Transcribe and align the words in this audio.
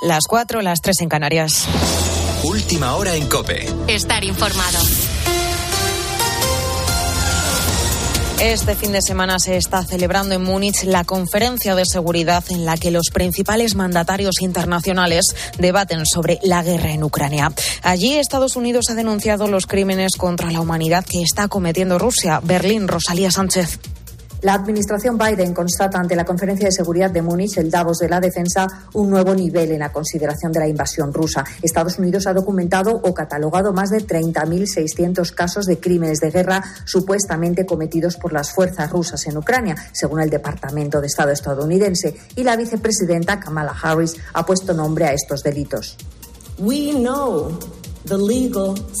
Las 0.00 0.28
cuatro, 0.28 0.62
las 0.62 0.80
tres 0.80 1.00
en 1.00 1.08
Canarias. 1.08 1.66
Última 2.44 2.94
hora 2.94 3.16
en 3.16 3.26
Cope. 3.28 3.66
Estar 3.88 4.22
informado. 4.22 4.78
Este 8.40 8.76
fin 8.76 8.92
de 8.92 9.02
semana 9.02 9.40
se 9.40 9.56
está 9.56 9.82
celebrando 9.82 10.36
en 10.36 10.44
Múnich 10.44 10.84
la 10.84 11.02
conferencia 11.02 11.74
de 11.74 11.84
seguridad 11.84 12.44
en 12.50 12.64
la 12.64 12.76
que 12.76 12.92
los 12.92 13.10
principales 13.12 13.74
mandatarios 13.74 14.40
internacionales 14.40 15.34
debaten 15.58 16.06
sobre 16.06 16.38
la 16.44 16.62
guerra 16.62 16.92
en 16.92 17.02
Ucrania. 17.02 17.52
Allí 17.82 18.14
Estados 18.14 18.54
Unidos 18.54 18.90
ha 18.90 18.94
denunciado 18.94 19.48
los 19.48 19.66
crímenes 19.66 20.12
contra 20.16 20.52
la 20.52 20.60
humanidad 20.60 21.04
que 21.04 21.22
está 21.22 21.48
cometiendo 21.48 21.98
Rusia. 21.98 22.38
Berlín, 22.44 22.86
Rosalía 22.86 23.32
Sánchez. 23.32 23.80
La 24.40 24.54
administración 24.54 25.18
Biden 25.18 25.52
constata 25.52 25.98
ante 25.98 26.14
la 26.14 26.24
Conferencia 26.24 26.66
de 26.66 26.72
Seguridad 26.72 27.10
de 27.10 27.22
Múnich, 27.22 27.58
el 27.58 27.72
Davos 27.72 27.98
de 27.98 28.08
la 28.08 28.20
Defensa, 28.20 28.68
un 28.94 29.10
nuevo 29.10 29.34
nivel 29.34 29.72
en 29.72 29.80
la 29.80 29.90
consideración 29.90 30.52
de 30.52 30.60
la 30.60 30.68
invasión 30.68 31.12
rusa. 31.12 31.44
Estados 31.60 31.98
Unidos 31.98 32.28
ha 32.28 32.34
documentado 32.34 32.92
o 32.92 33.12
catalogado 33.12 33.72
más 33.72 33.90
de 33.90 33.98
30.600 33.98 35.34
casos 35.34 35.66
de 35.66 35.80
crímenes 35.80 36.20
de 36.20 36.30
guerra 36.30 36.62
supuestamente 36.84 37.66
cometidos 37.66 38.16
por 38.16 38.32
las 38.32 38.52
fuerzas 38.52 38.90
rusas 38.92 39.26
en 39.26 39.36
Ucrania, 39.38 39.74
según 39.92 40.20
el 40.20 40.30
Departamento 40.30 41.00
de 41.00 41.08
Estado 41.08 41.32
estadounidense, 41.32 42.16
y 42.36 42.44
la 42.44 42.54
vicepresidenta 42.54 43.40
Kamala 43.40 43.74
Harris 43.82 44.14
ha 44.34 44.46
puesto 44.46 44.72
nombre 44.72 45.06
a 45.06 45.12
estos 45.14 45.42
delitos. 45.42 45.96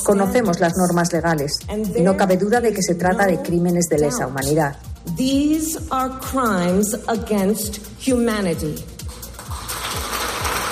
Conocemos 0.04 0.58
las 0.58 0.76
normas 0.76 1.12
legales 1.12 1.58
y 1.96 2.02
no 2.02 2.16
cabe 2.16 2.36
duda 2.36 2.60
de 2.60 2.72
que 2.72 2.82
se 2.82 2.96
trata 2.96 3.24
de 3.26 3.40
crímenes 3.40 3.86
de 3.88 3.98
lesa 3.98 4.26
humanidad. 4.26 4.76
These 5.16 5.78
are 5.90 6.10
crimes 6.20 6.94
against 7.08 7.80
humanity. 7.98 8.76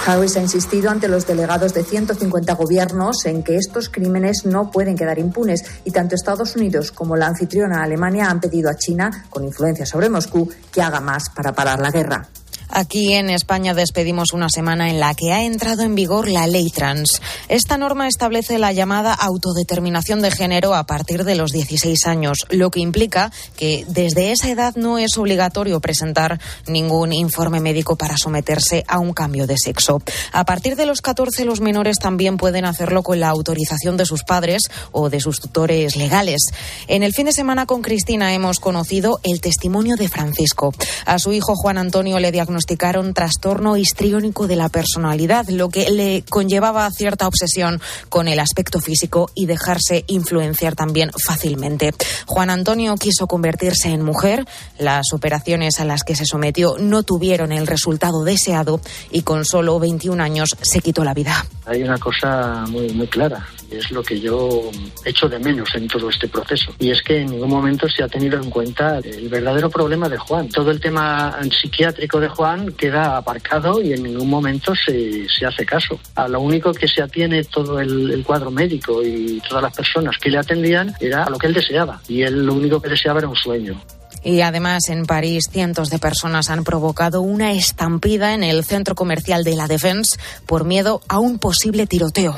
Harris 0.06 0.36
ha 0.36 0.40
insistido 0.40 0.90
ante 0.90 1.08
los 1.08 1.27
delegados 1.27 1.74
de 1.74 1.82
150 1.82 2.54
gobiernos 2.54 3.24
en 3.27 3.42
que 3.42 3.56
estos 3.56 3.88
crímenes 3.88 4.46
no 4.46 4.70
pueden 4.70 4.96
quedar 4.96 5.19
impunes 5.19 5.64
y 5.84 5.91
tanto 5.91 6.14
Estados 6.14 6.55
Unidos 6.55 6.92
como 6.92 7.16
la 7.16 7.27
anfitriona 7.27 7.83
Alemania 7.83 8.30
han 8.30 8.41
pedido 8.41 8.70
a 8.70 8.77
China, 8.77 9.27
con 9.30 9.44
influencia 9.44 9.84
sobre 9.84 10.08
Moscú, 10.08 10.48
que 10.72 10.83
haga 10.83 11.00
más 11.00 11.28
para 11.30 11.52
parar 11.52 11.80
la 11.80 11.91
guerra. 11.91 12.28
Aquí 12.69 13.14
en 13.14 13.31
España 13.31 13.75
despedimos 13.75 14.33
una 14.33 14.48
semana 14.48 14.91
en 14.91 14.98
la 14.98 15.14
que 15.14 15.33
ha 15.33 15.45
entrado 15.45 15.83
en 15.83 15.95
vigor 15.95 16.28
la 16.28 16.47
ley 16.47 16.69
trans. 16.70 17.23
Esta 17.48 17.78
norma 17.78 18.08
establece 18.08 18.58
la 18.58 18.73
llamada 18.73 19.14
autodeterminación 19.14 20.20
de 20.20 20.31
género 20.31 20.75
a 20.75 20.84
partir 20.84 21.25
de 21.25 21.36
los 21.36 21.53
16 21.53 22.06
años, 22.06 22.39
lo 22.50 22.70
que 22.70 22.81
implica 22.81 23.31
que 23.56 23.84
desde 23.89 24.33
esa 24.33 24.50
edad 24.50 24.75
no 24.75 24.98
es 24.98 25.17
obligatorio 25.17 25.81
presentar 25.81 26.41
ningún 26.67 27.12
informe 27.12 27.61
médico 27.61 27.97
para 27.97 28.17
someterse 28.17 28.84
a 28.89 28.98
un 28.98 29.12
cambio 29.12 29.47
de 29.47 29.56
sexo. 29.56 30.03
A 30.33 30.45
partir 30.45 30.75
de 30.75 30.86
los 30.86 31.01
14 31.01 31.45
los 31.45 31.61
menores 31.61 31.98
también 31.98 32.36
pueden 32.36 32.64
hacerlo 32.64 33.03
con 33.03 33.20
la 33.20 33.28
autorización 33.28 33.97
de 33.97 34.06
sus 34.06 34.25
padres 34.25 34.70
o 34.91 35.08
de 35.08 35.20
sus 35.20 35.41
tutores 35.41 35.97
legales. 35.97 36.41
En 36.89 37.05
el 37.05 37.12
fin 37.12 37.27
de 37.27 37.33
semana 37.33 37.67
con 37.67 37.83
Cristina 37.83 38.34
hemos 38.34 38.58
conocido 38.58 39.20
el 39.23 39.41
testimonio 39.41 39.97
de 39.97 40.08
Francisco. 40.08 40.75
A 41.05 41.19
su 41.20 41.33
hijo 41.33 41.55
Juan 41.55 41.78
Antonio 41.78 42.19
le 42.19 42.33
diagnosticaron 42.33 42.55
diagnosticaron 42.56 43.12
trastorno 43.12 43.76
histriónico 43.76 44.46
de 44.46 44.56
la 44.56 44.70
personalidad, 44.70 45.46
lo 45.48 45.68
que 45.68 45.90
le 45.90 46.24
conllevaba 46.26 46.90
cierta 46.90 47.28
obsesión 47.28 47.82
con 48.08 48.28
el 48.28 48.40
aspecto 48.40 48.80
físico 48.80 49.30
y 49.34 49.44
dejarse 49.44 50.04
influenciar 50.06 50.74
también 50.74 51.10
fácilmente. 51.27 51.92
Juan 52.24 52.48
Antonio 52.48 52.94
quiso 52.96 53.27
convertirse 53.27 53.90
en 53.90 54.02
mujer, 54.02 54.46
las 54.78 55.12
operaciones 55.12 55.80
a 55.80 55.84
las 55.84 56.02
que 56.02 56.16
se 56.16 56.24
sometió 56.24 56.77
no 56.78 57.02
tuvieron 57.02 57.52
el 57.52 57.66
resultado 57.66 58.24
deseado 58.24 58.80
y 59.10 59.20
con 59.20 59.44
solo 59.44 59.78
21 59.78 60.22
años 60.22 60.56
se 60.62 60.80
quitó 60.80 61.04
la 61.04 61.12
vida. 61.12 61.44
Hay 61.67 61.83
una 61.83 61.98
cosa 61.98 62.64
muy, 62.69 62.89
muy 62.91 63.06
clara, 63.09 63.47
es 63.70 63.91
lo 63.91 64.03
que 64.03 64.20
yo 64.20 64.70
echo 65.05 65.28
de 65.28 65.39
menos 65.39 65.75
en 65.75 65.89
todo 65.89 66.08
este 66.08 66.28
proceso. 66.28 66.73
Y 66.78 66.91
es 66.91 67.03
que 67.03 67.23
en 67.23 67.31
ningún 67.31 67.50
momento 67.50 67.89
se 67.89 68.02
ha 68.02 68.08
tenido 68.08 68.40
en 68.40 68.51
cuenta 68.51 68.98
el 68.98 69.29
verdadero 69.29 69.68
problema 69.70 70.08
de 70.08 70.17
Juan. 70.17 70.48
Todo 70.48 70.70
el 70.70 70.80
tema 70.80 71.36
psiquiátrico 71.51 72.20
de 72.20 72.29
Juan 72.29 72.73
queda 72.73 73.17
aparcado 73.17 73.83
y 73.83 73.92
en 73.92 74.02
ningún 74.05 74.30
momento 74.30 74.74
se, 74.74 75.29
se 75.29 75.46
hace 75.46 75.67
caso. 75.67 75.98
A 76.14 76.29
lo 76.29 76.40
único 76.40 76.73
que 76.73 76.89
se 76.89 77.02
atiene 77.02 77.45
todo 77.45 77.80
el, 77.80 78.11
el, 78.11 78.24
cuadro 78.24 78.51
médico 78.51 79.02
y 79.02 79.42
todas 79.48 79.63
las 79.63 79.74
personas 79.74 80.19
que 80.19 80.30
le 80.30 80.39
atendían 80.39 80.95
era 81.01 81.24
a 81.24 81.30
lo 81.30 81.39
que 81.39 81.48
él 81.48 81.55
deseaba. 81.55 82.01
Y 82.08 82.23
él 82.23 82.46
lo 82.46 82.55
único 82.55 82.80
que 82.80 82.89
deseaba 82.89 83.19
era 83.19 83.29
un 83.29 83.36
sueño. 83.36 83.80
Y 84.27 84.41
además 84.41 84.89
en 84.89 85.07
París 85.07 85.45
cientos 85.53 85.89
de 85.89 86.01
personas 86.01 86.51
han 86.51 86.64
provocado 86.64 87.20
una 87.20 87.53
estampida 87.53 88.35
en 88.35 88.42
el 88.42 88.64
centro 88.64 88.97
comercial 88.97 89.45
de 89.45 89.55
la 89.55 89.69
Défense 89.69 90.19
por 90.47 90.64
miedo 90.64 91.01
a 91.07 91.20
un 91.20 91.39
posible 91.39 91.87
tiroteo. 91.87 92.35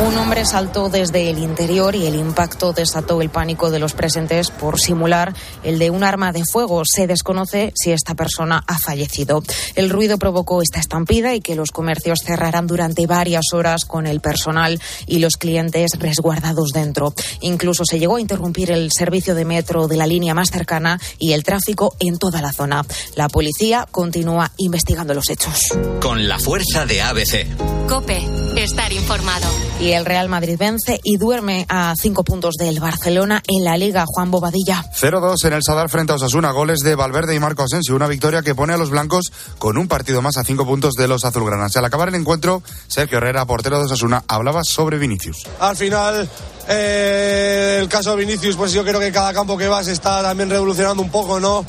Un 0.00 0.16
hombre 0.16 0.44
saltó 0.46 0.88
desde 0.88 1.28
el 1.28 1.38
interior 1.38 1.96
y 1.96 2.06
el 2.06 2.14
impacto 2.14 2.72
desató 2.72 3.20
el 3.20 3.30
pánico 3.30 3.68
de 3.72 3.80
los 3.80 3.94
presentes 3.94 4.50
por 4.50 4.78
simular 4.78 5.34
el 5.64 5.80
de 5.80 5.90
un 5.90 6.04
arma 6.04 6.30
de 6.30 6.44
fuego. 6.50 6.82
Se 6.84 7.08
desconoce 7.08 7.72
si 7.74 7.90
esta 7.90 8.14
persona 8.14 8.62
ha 8.68 8.78
fallecido. 8.78 9.42
El 9.74 9.90
ruido 9.90 10.16
provocó 10.16 10.62
esta 10.62 10.78
estampida 10.78 11.34
y 11.34 11.40
que 11.40 11.56
los 11.56 11.72
comercios 11.72 12.20
cerraran 12.24 12.68
durante 12.68 13.08
varias 13.08 13.46
horas 13.52 13.84
con 13.84 14.06
el 14.06 14.20
personal 14.20 14.80
y 15.08 15.18
los 15.18 15.36
clientes 15.36 15.90
resguardados 15.98 16.68
dentro. 16.72 17.12
Incluso 17.40 17.84
se 17.84 17.98
llegó 17.98 18.16
a 18.16 18.20
interrumpir 18.20 18.70
el 18.70 18.92
servicio 18.92 19.34
de 19.34 19.44
metro 19.44 19.88
de 19.88 19.96
la 19.96 20.06
línea 20.06 20.32
más 20.32 20.50
cercana 20.50 21.00
y 21.18 21.32
el 21.32 21.42
tráfico 21.42 21.96
en 21.98 22.18
toda 22.18 22.40
la 22.40 22.52
zona. 22.52 22.84
La 23.16 23.28
policía 23.28 23.88
continúa 23.90 24.52
investigando 24.58 25.12
los 25.12 25.28
hechos. 25.28 25.58
Con 26.00 26.28
la 26.28 26.38
fuerza 26.38 26.86
de 26.86 27.02
ABC. 27.02 27.88
Cope, 27.88 28.22
estar 28.56 28.92
informado. 28.92 29.48
Y 29.80 29.87
el 29.92 30.04
Real 30.04 30.28
Madrid 30.28 30.56
vence 30.58 31.00
y 31.02 31.16
duerme 31.16 31.66
a 31.68 31.94
cinco 31.96 32.24
puntos 32.24 32.54
del 32.56 32.80
Barcelona 32.80 33.42
en 33.46 33.64
la 33.64 33.76
Liga 33.76 34.04
Juan 34.06 34.30
Bobadilla. 34.30 34.84
0-2 34.92 35.44
en 35.44 35.52
el 35.52 35.62
Sadar 35.62 35.88
frente 35.88 36.12
a 36.12 36.16
Osasuna, 36.16 36.50
goles 36.50 36.80
de 36.80 36.94
Valverde 36.94 37.34
y 37.34 37.38
Marco 37.38 37.62
Asensio, 37.62 37.94
una 37.94 38.06
victoria 38.06 38.42
que 38.42 38.54
pone 38.54 38.72
a 38.72 38.76
los 38.76 38.90
blancos 38.90 39.32
con 39.58 39.78
un 39.78 39.88
partido 39.88 40.22
más 40.22 40.36
a 40.36 40.44
cinco 40.44 40.66
puntos 40.66 40.94
de 40.94 41.08
los 41.08 41.24
azulgranas. 41.24 41.76
Al 41.76 41.84
acabar 41.84 42.08
el 42.08 42.14
encuentro, 42.14 42.62
Sergio 42.86 43.18
Herrera, 43.18 43.46
portero 43.46 43.78
de 43.78 43.86
Osasuna, 43.86 44.24
hablaba 44.28 44.64
sobre 44.64 44.98
Vinicius. 44.98 45.46
Al 45.60 45.76
final, 45.76 46.28
eh, 46.68 47.78
el 47.80 47.88
caso 47.88 48.10
de 48.10 48.24
Vinicius, 48.24 48.56
pues 48.56 48.72
yo 48.72 48.84
creo 48.84 49.00
que 49.00 49.12
cada 49.12 49.32
campo 49.32 49.56
que 49.56 49.68
vas 49.68 49.88
está 49.88 50.22
también 50.22 50.50
revolucionando 50.50 51.02
un 51.02 51.10
poco, 51.10 51.40
¿no? 51.40 51.64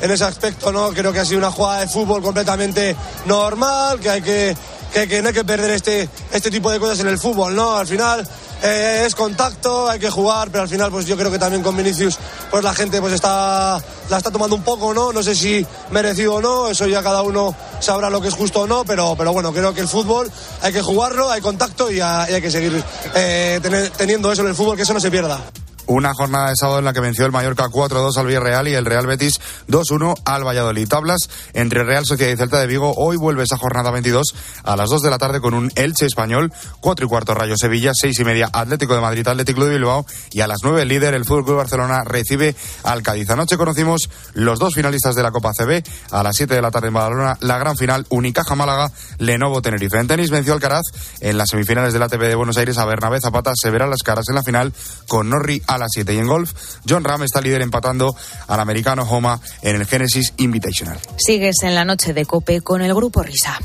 En 0.00 0.10
ese 0.10 0.24
aspecto, 0.24 0.72
¿no? 0.72 0.90
Creo 0.90 1.12
que 1.12 1.20
ha 1.20 1.24
sido 1.24 1.38
una 1.38 1.50
jugada 1.50 1.80
de 1.80 1.88
fútbol 1.88 2.22
completamente 2.22 2.94
normal, 3.26 3.98
que 4.00 4.10
hay 4.10 4.22
que 4.22 4.56
que, 4.92 5.22
no 5.22 5.28
hay 5.28 5.34
que 5.34 5.44
perder 5.44 5.70
este, 5.70 6.08
este 6.32 6.50
tipo 6.50 6.70
de 6.70 6.80
cosas 6.80 7.00
en 7.00 7.08
el 7.08 7.18
fútbol, 7.18 7.54
¿no? 7.54 7.76
Al 7.76 7.86
final 7.86 8.26
eh, 8.62 9.04
es 9.06 9.14
contacto, 9.14 9.88
hay 9.88 9.98
que 9.98 10.10
jugar, 10.10 10.50
pero 10.50 10.62
al 10.62 10.68
final 10.68 10.90
pues 10.90 11.06
yo 11.06 11.16
creo 11.16 11.30
que 11.30 11.38
también 11.38 11.62
con 11.62 11.76
Vinicius 11.76 12.18
pues 12.50 12.64
la 12.64 12.74
gente 12.74 13.00
pues 13.00 13.12
está 13.12 13.80
la 14.08 14.16
está 14.16 14.30
tomando 14.30 14.56
un 14.56 14.62
poco, 14.62 14.94
¿no? 14.94 15.12
No 15.12 15.22
sé 15.22 15.34
si 15.34 15.64
merecido 15.90 16.36
o 16.36 16.40
no, 16.40 16.68
eso 16.68 16.86
ya 16.86 17.02
cada 17.02 17.22
uno 17.22 17.54
sabrá 17.80 18.10
lo 18.10 18.20
que 18.20 18.28
es 18.28 18.34
justo 18.34 18.62
o 18.62 18.66
no, 18.66 18.84
pero, 18.84 19.14
pero 19.16 19.32
bueno, 19.32 19.52
creo 19.52 19.74
que 19.74 19.80
el 19.80 19.88
fútbol 19.88 20.30
hay 20.62 20.72
que 20.72 20.82
jugarlo, 20.82 21.30
hay 21.30 21.40
contacto 21.40 21.90
y, 21.90 22.00
hay, 22.00 22.32
y 22.32 22.34
hay 22.34 22.42
que 22.42 22.50
seguir 22.50 22.82
eh, 23.14 23.60
teniendo 23.96 24.32
eso 24.32 24.42
en 24.42 24.48
el 24.48 24.54
fútbol, 24.54 24.76
que 24.76 24.82
eso 24.82 24.94
no 24.94 25.00
se 25.00 25.10
pierda. 25.10 25.40
Una 25.88 26.12
jornada 26.12 26.50
de 26.50 26.56
sábado 26.56 26.80
en 26.80 26.84
la 26.84 26.92
que 26.92 27.00
venció 27.00 27.24
el 27.24 27.32
Mallorca 27.32 27.64
4-2 27.64 28.14
al 28.18 28.26
Villarreal 28.26 28.68
y 28.68 28.74
el 28.74 28.84
Real 28.84 29.06
Betis 29.06 29.40
2-1 29.68 30.16
al 30.26 30.46
Valladolid. 30.46 30.86
Tablas 30.86 31.30
entre 31.54 31.82
Real 31.82 32.04
Sociedad 32.04 32.30
y 32.30 32.36
Celta 32.36 32.60
de 32.60 32.66
Vigo. 32.66 32.92
Hoy 32.94 33.16
vuelve 33.16 33.44
esa 33.44 33.56
jornada 33.56 33.90
22 33.90 34.34
a 34.64 34.76
las 34.76 34.90
2 34.90 35.00
de 35.00 35.08
la 35.08 35.16
tarde 35.16 35.40
con 35.40 35.54
un 35.54 35.72
Elche 35.76 36.04
español, 36.04 36.52
4 36.80 37.06
y 37.06 37.08
cuarto 37.08 37.32
Rayo 37.32 37.54
Sevilla, 37.56 37.92
6 37.94 38.20
y 38.20 38.24
media 38.24 38.50
Atlético 38.52 38.94
de 38.94 39.00
Madrid, 39.00 39.26
Atlético 39.26 39.64
de 39.64 39.70
Bilbao 39.70 40.04
y 40.30 40.42
a 40.42 40.46
las 40.46 40.58
9 40.62 40.82
el 40.82 40.88
líder, 40.88 41.14
el 41.14 41.24
Fútbol 41.24 41.46
Club 41.46 41.56
Barcelona, 41.56 42.04
recibe 42.04 42.54
al 42.82 43.02
Cádiz. 43.02 43.30
Anoche 43.30 43.56
conocimos 43.56 44.10
los 44.34 44.58
dos 44.58 44.74
finalistas 44.74 45.14
de 45.14 45.22
la 45.22 45.30
Copa 45.30 45.52
CB. 45.56 45.82
A 46.10 46.22
las 46.22 46.36
7 46.36 46.54
de 46.54 46.60
la 46.60 46.70
tarde 46.70 46.88
en 46.88 46.94
Badalona, 46.94 47.38
la 47.40 47.56
gran 47.56 47.78
final, 47.78 48.04
Unicaja 48.10 48.54
Málaga, 48.54 48.92
Lenovo 49.16 49.62
Tenerife. 49.62 49.98
En 49.98 50.06
tenis 50.06 50.30
venció 50.30 50.52
Alcaraz 50.52 50.84
en 51.20 51.38
las 51.38 51.48
semifinales 51.48 51.94
de 51.94 51.98
la 51.98 52.06
ATP 52.06 52.20
de 52.20 52.34
Buenos 52.34 52.58
Aires 52.58 52.76
a 52.76 52.84
Bernabé 52.84 53.20
Zapata. 53.22 53.52
Se 53.54 53.70
verán 53.70 53.88
las 53.88 54.02
caras 54.02 54.26
en 54.28 54.34
la 54.34 54.42
final 54.42 54.74
con 55.06 55.30
Norri 55.30 55.62
a 55.78 55.84
las 55.84 55.92
7. 55.92 56.14
Y 56.14 56.18
en 56.18 56.26
golf, 56.26 56.52
John 56.88 57.04
Ram 57.04 57.22
está 57.22 57.40
líder 57.40 57.62
empatando 57.62 58.14
al 58.46 58.60
americano 58.60 59.02
Homa 59.02 59.40
en 59.62 59.76
el 59.76 59.86
Genesis 59.86 60.34
Invitational. 60.36 60.98
Sigues 61.16 61.56
en 61.62 61.74
la 61.74 61.84
noche 61.84 62.12
de 62.12 62.26
Cope 62.26 62.60
con 62.60 62.82
el 62.82 62.94
grupo 62.94 63.22
Risa. 63.22 63.58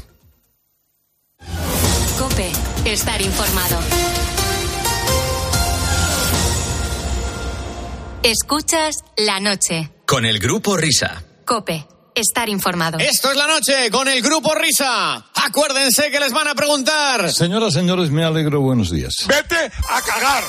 Cope, 2.17 2.51
estar 2.85 3.21
informado. 3.21 3.79
Escuchas 8.23 9.03
la 9.17 9.39
noche. 9.39 9.89
Con 10.05 10.25
el 10.25 10.39
grupo 10.39 10.77
Risa. 10.77 11.21
Cope, 11.45 11.85
estar 12.15 12.47
informado. 12.47 12.97
Esto 12.99 13.31
es 13.31 13.37
la 13.37 13.47
noche 13.47 13.91
con 13.91 14.07
el 14.07 14.21
grupo 14.21 14.55
Risa. 14.55 15.25
Acuérdense 15.35 16.09
que 16.09 16.19
les 16.19 16.31
van 16.31 16.47
a 16.47 16.55
preguntar. 16.55 17.31
Señoras, 17.31 17.73
señores, 17.73 18.11
me 18.11 18.23
alegro. 18.23 18.61
Buenos 18.61 18.91
días. 18.91 19.13
Vete 19.27 19.71
a 19.89 20.01
cagar. 20.01 20.43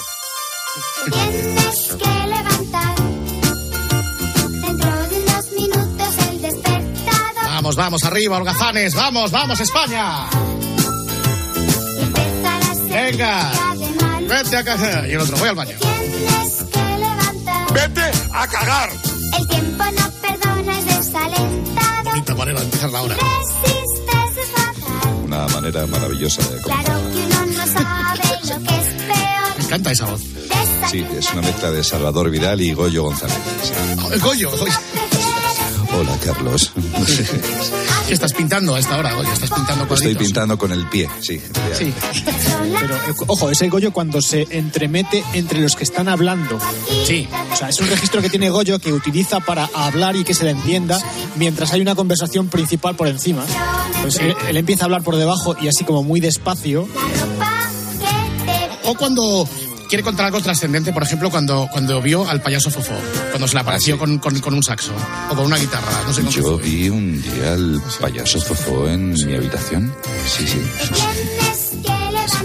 Tienes 1.12 1.88
que 1.99 2.11
levantar. 2.26 2.97
Dentro 4.61 4.91
de 5.09 5.23
unos 5.23 5.53
minutos 5.53 6.19
el 6.31 6.43
despertador. 6.43 7.44
Vamos, 7.44 7.76
vamos, 7.76 8.05
arriba, 8.05 8.38
holgazanes. 8.38 8.94
Vamos, 8.94 9.31
vamos, 9.31 9.61
España. 9.61 10.29
Venga. 12.88 13.53
Vete 14.29 14.56
a 14.56 14.65
cagar. 14.65 15.09
Y 15.09 15.12
el 15.12 15.21
otro, 15.21 15.37
voy 15.37 15.49
al 15.49 15.55
baño. 15.55 15.76
Vete 17.73 18.11
a 18.32 18.47
cagar. 18.49 18.91
El 19.38 19.49
tiempo 19.49 19.85
no 19.85 20.11
perdona, 20.23 20.79
es 20.79 20.87
desalentado. 20.87 22.05
Bonita 22.05 22.35
manera 22.35 22.59
de 22.61 22.65
empezar 22.65 22.91
la 22.91 23.03
hora. 23.03 23.17
Resistes, 23.17 24.37
es 24.38 24.50
fatal. 24.50 25.15
Una 25.25 25.47
manera 25.49 25.87
maravillosa 25.87 26.43
de 26.49 26.62
Claro 26.62 27.00
que 27.12 27.19
uno 27.26 27.47
no 27.47 27.67
sabe 27.67 28.23
lo 28.43 28.59
que 28.67 28.75
es 28.81 28.88
peor. 29.03 29.13
Me 29.13 29.13
encanta 29.75 29.91
esa 29.91 30.06
voz. 30.06 30.21
Sí, 30.88 31.05
es 31.19 31.32
una 31.32 31.43
mezcla 31.43 31.71
de 31.73 31.82
Salvador 31.82 32.31
Vidal 32.31 32.61
y 32.61 32.73
Goyo 32.75 33.05
González. 33.05 33.37
Sí. 33.65 33.73
El 34.12 34.21
Goyo, 34.21 34.50
Goyo. 34.50 34.73
Hola, 35.99 36.17
Carlos. 36.25 36.71
¿Qué 38.06 38.15
estás 38.15 38.32
pintando 38.35 38.76
a 38.76 38.79
esta 38.79 38.97
hora, 38.99 39.15
Goyo? 39.15 39.32
¿Estás 39.32 39.50
pintando 39.50 39.82
Estoy 39.82 39.97
cuadritos? 39.97 40.23
pintando 40.23 40.59
con 40.59 40.71
el 40.71 40.88
pie, 40.88 41.09
sí. 41.21 41.41
Sí. 41.76 41.93
Pero, 42.81 42.99
ojo, 43.26 43.50
es 43.50 43.62
el 43.62 43.71
Goyo 43.71 43.93
cuando 43.93 44.21
se 44.23 44.47
entremete 44.50 45.25
entre 45.32 45.61
los 45.61 45.75
que 45.75 45.82
están 45.82 46.09
hablando. 46.09 46.59
Sí. 47.05 47.29
O 47.53 47.56
sea, 47.56 47.69
es 47.69 47.81
un 47.81 47.88
registro 47.88 48.23
que 48.23 48.29
tiene 48.31 48.50
Goyo 48.50 48.79
que 48.79 48.93
utiliza 48.93 49.41
para 49.41 49.69
hablar 49.75 50.15
y 50.15 50.23
que 50.23 50.35
se 50.35 50.44
le 50.44 50.50
entienda 50.50 51.00
mientras 51.35 51.73
hay 51.73 51.81
una 51.81 51.97
conversación 51.97 52.47
principal 52.47 52.94
por 52.94 53.09
encima. 53.09 53.44
Pues 54.03 54.21
él, 54.21 54.37
él 54.49 54.56
empieza 54.56 54.85
a 54.85 54.87
hablar 54.87 55.03
por 55.03 55.17
debajo 55.17 55.56
y 55.61 55.67
así 55.67 55.82
como 55.82 56.05
muy 56.05 56.21
despacio. 56.21 56.87
O 58.87 58.94
cuando 58.97 59.49
quiere 59.88 60.02
contar 60.02 60.26
algo 60.26 60.40
trascendente, 60.40 60.92
por 60.92 61.02
ejemplo, 61.02 61.31
cuando, 61.31 61.69
cuando 61.70 62.00
vio 62.02 62.28
al 62.28 62.40
payaso 62.40 62.70
Fofó, 62.70 62.94
cuando 63.31 63.46
se 63.48 63.54
le 63.54 63.60
apareció 63.60 63.98
con, 63.98 64.19
con- 64.19 64.38
con 64.40 64.54
un 64.54 64.62
saxo 64.62 64.92
o 65.31 65.34
con 65.34 65.46
una 65.46 65.56
guitarra, 65.56 66.02
no 66.06 66.12
sé 66.12 66.20
cómo 66.22 66.31
Yo 66.32 66.58
vi 66.58 66.88
un 66.88 67.20
día 67.22 67.52
al 67.52 67.82
payaso 68.00 68.40
Fofó 68.40 68.88
en 68.88 69.12
mi 69.12 69.34
habitación. 69.34 69.94
Sí, 70.26 70.46
sí. 70.46 70.60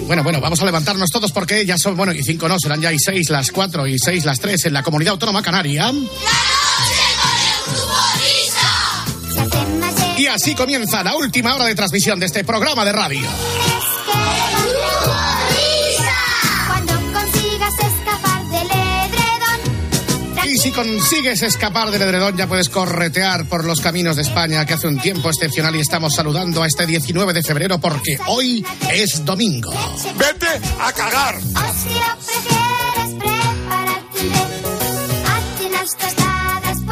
Bueno, 0.07 0.23
bueno, 0.23 0.41
vamos 0.41 0.59
a 0.61 0.65
levantarnos 0.65 1.09
todos 1.11 1.31
porque 1.31 1.65
ya 1.65 1.77
son, 1.77 1.95
bueno, 1.95 2.11
y 2.13 2.23
cinco 2.23 2.47
no, 2.47 2.57
serán 2.59 2.81
ya 2.81 2.91
y 2.91 2.97
seis 2.99 3.29
las 3.29 3.51
cuatro 3.51 3.85
y 3.87 3.97
seis 3.99 4.25
las 4.25 4.39
tres 4.39 4.65
en 4.65 4.73
la 4.73 4.81
comunidad 4.83 5.11
autónoma 5.13 5.41
canaria. 5.43 5.91
Y 10.17 10.27
así 10.27 10.53
comienza 10.55 11.03
la 11.03 11.15
última 11.15 11.55
hora 11.55 11.65
de 11.65 11.75
transmisión 11.75 12.19
de 12.19 12.25
este 12.25 12.43
programa 12.43 12.83
de 12.83 12.91
radio. 12.91 13.21
Si 20.59 20.71
consigues 20.71 21.41
escapar 21.41 21.89
del 21.89 22.01
edredón 22.01 22.35
ya 22.35 22.45
puedes 22.47 22.67
corretear 22.69 23.45
por 23.47 23.63
los 23.63 23.79
caminos 23.79 24.17
de 24.17 24.23
España 24.23 24.65
que 24.65 24.73
hace 24.73 24.87
un 24.87 24.99
tiempo 24.99 25.29
excepcional 25.29 25.75
y 25.75 25.79
estamos 25.79 26.13
saludando 26.13 26.61
a 26.63 26.67
este 26.67 26.85
19 26.85 27.31
de 27.33 27.41
febrero 27.43 27.79
porque 27.79 28.17
hoy 28.27 28.65
es 28.91 29.23
domingo. 29.23 29.71
Vete 30.17 30.47
a 30.81 30.91
cagar. 30.91 31.35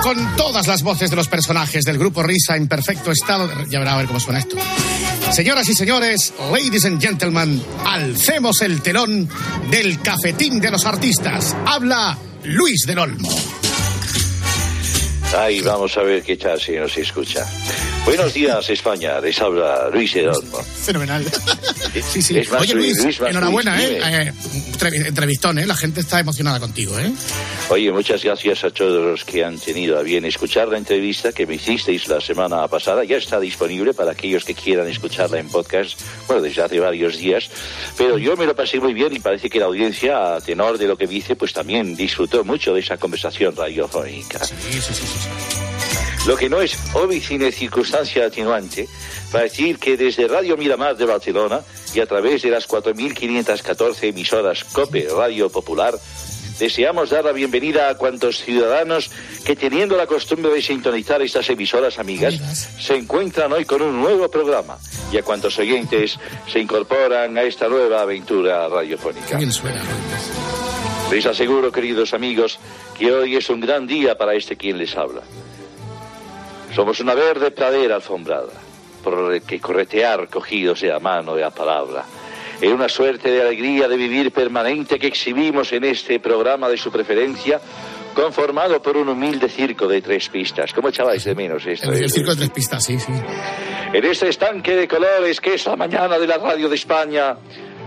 Con 0.02 0.36
todas 0.38 0.68
las 0.68 0.84
voces 0.84 1.10
de 1.10 1.16
los 1.16 1.28
personajes 1.28 1.84
del 1.84 1.98
grupo 1.98 2.24
Risa 2.24 2.56
en 2.56 2.68
perfecto 2.68 3.12
estado. 3.12 3.48
de- 3.48 3.70
Ya 3.70 3.80
verá 3.80 3.94
a 3.94 3.98
ver 3.98 4.06
cómo 4.08 4.20
suena 4.20 4.40
esto. 4.40 4.56
Señoras 5.32 5.68
y 5.68 5.74
señores, 5.74 6.34
ladies 6.52 6.86
and 6.86 7.02
gentlemen, 7.02 7.62
alcemos 7.86 8.62
el 8.62 8.82
telón 8.82 9.28
del 9.70 10.00
cafetín 10.02 10.62
de 10.62 10.72
los 10.72 10.86
artistas. 10.86 11.54
Habla 11.66 12.18
Luis 12.50 12.86
del 12.88 13.00
Olmo. 13.00 13.30
Ahí 15.38 15.60
vamos 15.60 15.98
a 15.98 16.04
ver 16.04 16.24
qué 16.24 16.38
tal 16.38 16.60
si 16.60 16.78
nos 16.78 16.98
escucha. 16.98 17.46
Buenos 18.08 18.34
días, 18.34 18.70
España. 18.70 19.20
Les 19.20 19.40
habla 19.42 19.90
Luis 19.92 20.16
Edolmo. 20.16 20.64
Fenomenal. 20.64 21.26
Sí, 22.10 22.22
sí. 22.22 22.36
Más, 22.50 22.62
Oye, 22.62 22.74
Luis, 22.76 23.04
Luis, 23.04 23.20
más 23.20 23.32
enhorabuena, 23.32 23.76
Luis, 23.76 23.88
¿eh? 23.90 24.00
Eh, 24.02 24.34
entrev- 24.72 25.08
Entrevistón, 25.08 25.60
¿eh? 25.60 25.68
La 25.68 25.76
gente 25.76 26.00
está 26.00 26.22
emocionada 26.22 26.58
contigo, 26.62 26.98
¿eh? 26.98 27.12
Oye, 27.70 27.92
muchas 27.92 28.24
gracias 28.24 28.64
a 28.64 28.70
todos 28.70 29.04
los 29.04 29.26
que 29.26 29.44
han 29.44 29.60
tenido 29.60 30.00
a 30.00 30.04
bien 30.04 30.24
escuchar 30.24 30.70
la 30.70 30.78
entrevista 30.78 31.34
que 31.34 31.46
me 31.46 31.56
hicisteis 31.56 32.08
la 32.08 32.22
semana 32.22 32.66
pasada. 32.70 33.04
Ya 33.04 33.18
está 33.18 33.42
disponible 33.42 33.94
para 33.94 34.12
aquellos 34.12 34.46
que 34.46 34.54
quieran 34.54 34.88
escucharla 34.88 35.40
en 35.40 35.50
podcast, 35.50 36.00
bueno, 36.28 36.42
desde 36.42 36.62
hace 36.62 36.80
varios 36.80 37.18
días. 37.18 37.50
Pero 37.98 38.18
yo 38.18 38.38
me 38.38 38.46
lo 38.46 38.56
pasé 38.56 38.80
muy 38.80 38.94
bien 38.94 39.14
y 39.18 39.20
parece 39.20 39.50
que 39.50 39.60
la 39.60 39.66
audiencia, 39.66 40.36
a 40.36 40.40
tenor 40.40 40.78
de 40.78 40.88
lo 40.88 40.98
que 40.98 41.08
dice, 41.08 41.36
pues 41.36 41.52
también 41.52 41.94
disfrutó 41.98 42.46
mucho 42.46 42.74
de 42.74 42.80
esa 42.80 42.96
conversación 42.96 43.54
radiofónica. 43.54 44.46
Sí, 44.46 44.54
sí, 44.72 44.80
sí, 44.80 44.94
sí. 44.94 45.47
Lo 46.28 46.36
que 46.36 46.50
no 46.50 46.62
es 46.62 46.78
obvio 46.94 47.22
cine 47.22 47.54
circunstancia 47.54 48.26
atenuante 48.26 48.90
para 49.32 49.46
decir 49.46 49.80
que 49.80 49.96
desde 49.96 50.28
Radio 50.28 50.58
Miramar 50.58 50.98
de 50.98 51.06
Barcelona 51.06 51.62
y 51.94 52.02
a 52.02 52.06
través 52.06 52.42
de 52.42 52.50
las 52.50 52.68
4.514 52.68 54.10
emisoras 54.10 54.66
COPE 54.66 55.08
Radio 55.16 55.50
Popular, 55.50 55.94
deseamos 56.60 57.12
dar 57.12 57.24
la 57.24 57.32
bienvenida 57.32 57.88
a 57.88 57.96
cuantos 57.96 58.44
ciudadanos 58.44 59.10
que 59.46 59.56
teniendo 59.56 59.96
la 59.96 60.06
costumbre 60.06 60.52
de 60.52 60.62
sintonizar 60.62 61.22
estas 61.22 61.50
emisoras 61.50 61.98
amigas, 61.98 62.36
se 62.78 62.98
encuentran 62.98 63.54
hoy 63.54 63.64
con 63.64 63.82
un 63.82 64.02
nuevo 64.02 64.30
programa 64.30 64.78
y 65.14 65.18
a 65.18 65.24
cuantos 65.24 65.58
oyentes 65.60 66.20
se 66.52 66.60
incorporan 66.60 67.38
a 67.38 67.44
esta 67.44 67.70
nueva 67.70 68.02
aventura 68.02 68.68
radiofónica. 68.68 69.40
Les 71.10 71.26
aseguro, 71.26 71.72
queridos 71.72 72.14
amigos, 72.14 72.60
que 73.00 73.14
hoy 73.14 73.38
es 73.38 73.50
un 73.50 73.62
gran 73.62 73.88
día 73.88 74.18
para 74.18 74.36
este 74.36 74.58
quien 74.58 74.78
les 74.78 74.94
habla. 74.98 75.22
Somos 76.78 77.00
una 77.00 77.16
verde 77.16 77.50
pradera 77.50 77.96
alfombrada, 77.96 78.54
por 79.04 79.34
el 79.34 79.42
que 79.42 79.60
corretear 79.60 80.30
cogidos 80.30 80.82
de 80.82 80.90
la 80.90 81.00
mano 81.00 81.34
de 81.34 81.42
la 81.42 81.50
palabra. 81.50 82.06
Es 82.62 82.72
una 82.72 82.88
suerte 82.88 83.32
de 83.32 83.42
alegría 83.42 83.88
de 83.88 83.98
vivir 83.98 84.32
permanente 84.32 85.00
que 85.00 85.08
exhibimos 85.08 85.74
en 85.74 85.86
este 85.86 86.20
programa 86.20 86.70
de 86.70 86.78
su 86.78 86.92
preferencia, 86.92 87.60
conformado 88.14 88.80
por 88.80 88.96
un 88.96 89.10
humilde 89.10 89.50
circo 89.50 89.88
de 89.88 90.04
tres 90.04 90.30
pistas. 90.30 90.72
¿Cómo 90.72 90.90
echabais 90.90 91.24
de 91.24 91.34
menos 91.34 91.66
esto? 91.66 91.92
El, 91.92 92.04
el 92.04 92.12
circo 92.12 92.36
de 92.36 92.42
tres 92.42 92.52
pistas, 92.52 92.86
sí, 92.86 93.00
sí. 93.00 93.12
En 93.92 94.06
este 94.06 94.30
estanque 94.30 94.76
de 94.76 94.88
colores 94.88 95.42
que 95.42 95.56
es 95.56 95.66
la 95.66 95.78
mañana 95.78 96.20
de 96.20 96.28
la 96.28 96.38
radio 96.38 96.70
de 96.70 96.76
España, 96.76 97.38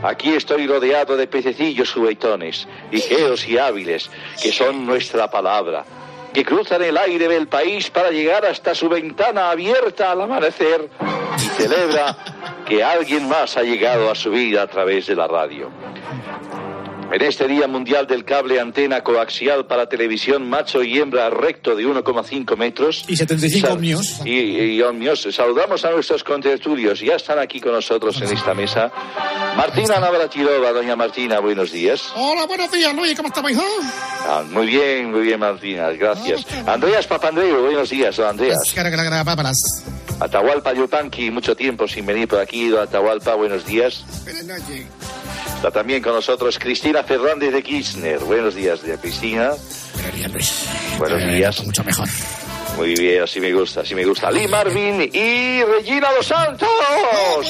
aquí 0.02 0.31
estoy 0.31 0.66
rodeado 0.66 1.16
de 1.16 1.28
pececillos 1.28 1.90
subeitones, 1.90 2.66
ligeros 2.90 3.46
y 3.46 3.56
hábiles, 3.56 4.10
que 4.42 4.50
son 4.50 4.84
nuestra 4.84 5.31
palabra, 5.31 5.84
que 6.32 6.44
cruzan 6.44 6.82
el 6.82 6.96
aire 6.96 7.28
del 7.28 7.48
país 7.48 7.90
para 7.90 8.10
llegar 8.10 8.44
hasta 8.46 8.74
su 8.74 8.88
ventana 8.88 9.50
abierta 9.50 10.12
al 10.12 10.22
amanecer 10.22 10.88
y 11.36 11.62
celebra 11.62 12.16
que 12.66 12.84
alguien 12.84 13.28
más 13.28 13.56
ha 13.56 13.62
llegado 13.62 14.10
a 14.10 14.14
su 14.14 14.30
vida 14.30 14.62
a 14.62 14.66
través 14.66 15.06
de 15.06 15.16
la 15.16 15.26
radio. 15.26 15.70
En 17.12 17.23
este 17.23 17.49
Día 17.49 17.67
Mundial 17.67 18.07
del 18.07 18.25
Cable 18.25 18.61
Antena 18.61 19.02
Coaxial 19.02 19.67
para 19.67 19.88
Televisión 19.88 20.49
Macho 20.49 20.81
y 20.85 20.97
Hembra 20.99 21.29
Recto 21.29 21.75
de 21.75 21.85
1,5 21.85 22.57
metros. 22.57 23.05
Y 23.09 23.17
75 23.17 23.67
Sal- 23.67 23.76
ohmios. 23.76 24.21
Y, 24.25 24.31
y 24.38 24.83
ohmios. 24.83 25.26
Saludamos 25.33 25.85
a 25.85 25.90
nuestros 25.90 26.23
contertulios. 26.23 27.00
Ya 27.00 27.17
están 27.17 27.40
aquí 27.40 27.61
con 27.61 27.73
nosotros 27.73 28.21
en 28.23 28.33
esta 28.33 28.55
mesa. 28.55 28.93
Martina 29.57 29.99
Navratilova, 29.99 30.71
doña 30.71 30.95
Martina, 30.95 31.40
buenos 31.40 31.73
días. 31.73 32.12
Hola, 32.14 32.47
buenos 32.47 32.71
días, 32.71 32.95
Luis, 32.95 33.17
¿cómo 33.17 33.29
estamos? 33.29 33.52
Ah, 34.26 34.45
muy 34.49 34.67
bien, 34.67 35.11
muy 35.11 35.23
bien, 35.23 35.40
Martina, 35.40 35.90
gracias. 35.90 36.47
Andreas 36.64 37.09
Papandreou, 37.09 37.62
buenos 37.62 37.90
días, 37.90 38.17
don 38.17 38.29
Andreas. 38.29 38.57
Páparas. 39.25 39.59
Atahualpa 40.21 40.75
Yupanqui, 40.75 41.31
mucho 41.33 41.57
tiempo 41.57 41.88
sin 41.88 42.07
venir 42.07 42.29
por 42.29 42.38
aquí, 42.38 42.69
don 42.69 42.83
Atahualpa, 42.83 43.35
buenos 43.35 43.67
días. 43.67 44.05
Buenas 44.25 44.45
noches. 44.45 44.85
Está 45.61 45.71
también 45.71 46.00
con 46.00 46.14
nosotros 46.14 46.59
Cristina 46.59 47.02
Fernández 47.02 47.52
de 47.52 47.62
Kirchner. 47.62 48.19
Buenos 48.21 48.55
días, 48.55 48.81
Cristina. 48.99 49.50
Buenos 49.93 50.14
días, 50.14 50.33
Luis. 50.33 50.67
Buenos 50.99 51.23
días. 51.26 51.67
Mucho 51.67 51.85
mejor. 51.85 52.09
Muy 52.80 52.94
bien, 52.94 53.22
así 53.22 53.40
me 53.40 53.52
gusta, 53.52 53.82
así 53.82 53.94
me 53.94 54.06
gusta. 54.06 54.30
Lee 54.30 54.49
Marvin 54.49 55.02
y 55.12 55.62
Regina 55.64 56.08
Dos 56.16 56.26
Santos. 56.26 56.66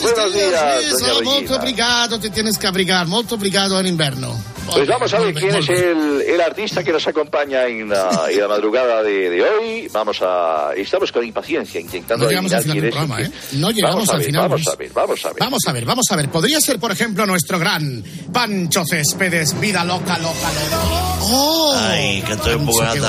Buenos 0.02 0.34
días, 0.34 0.82
Luis, 0.82 0.99
doña 0.99 1.12
oh, 1.12 1.22
molto 1.22 1.40
Regina. 1.40 1.56
obrigado, 1.56 2.18
te 2.18 2.30
tienes 2.30 2.58
que 2.58 2.66
abrigar, 2.66 3.06
molto 3.06 3.37
obrigado 3.37 3.78
en 3.78 3.87
inverno. 3.87 4.37
Pues 4.72 4.88
vamos 4.88 5.14
a 5.14 5.20
ver 5.20 5.32
quién 5.34 5.54
es 5.54 5.68
el, 5.68 6.22
el 6.26 6.40
artista 6.40 6.82
que 6.82 6.92
nos 6.92 7.06
acompaña 7.06 7.66
en 7.66 7.88
la, 7.88 8.26
en 8.28 8.40
la 8.40 8.49
madrugada 8.49 9.04
de, 9.04 9.30
de 9.30 9.42
hoy. 9.42 9.88
Vamos 9.92 10.18
a... 10.20 10.70
Estamos 10.76 11.10
con 11.10 11.25
impaciencia 11.25 11.80
intentando 11.80 12.25
No 12.25 12.30
llegamos 12.30 12.52
al 12.52 12.62
final 12.62 12.80
del 12.80 12.90
programa, 12.90 13.22
¿eh? 13.22 13.30
No 13.52 13.70
llegamos 13.70 13.94
vamos 13.94 14.08
a 14.08 14.12
al 14.12 14.18
ver, 14.18 14.26
final, 14.26 14.49
Vamos 14.49 14.68
a 14.68 14.76
ver, 14.76 14.90
vamos 14.92 15.25
a 15.25 15.28
ver. 15.28 15.37
Vamos 15.40 15.62
a 15.66 15.72
ver, 15.72 15.84
vamos 15.84 16.06
a 16.10 16.16
ver. 16.16 16.28
Podría 16.28 16.60
ser, 16.60 16.78
por 16.78 16.90
ejemplo, 16.92 17.26
nuestro 17.26 17.58
gran 17.58 18.02
Pancho 18.32 18.84
Céspedes, 18.84 19.58
vida 19.60 19.84
loca, 19.84 20.18
loca, 20.18 20.52
loca. 20.52 21.16
¡Oh! 21.22 21.75
Ay, 21.76 22.22
que 22.22 22.32
estoy 22.32 22.54
un 22.54 22.66
poco 22.66 22.78
Pancho, 22.78 23.00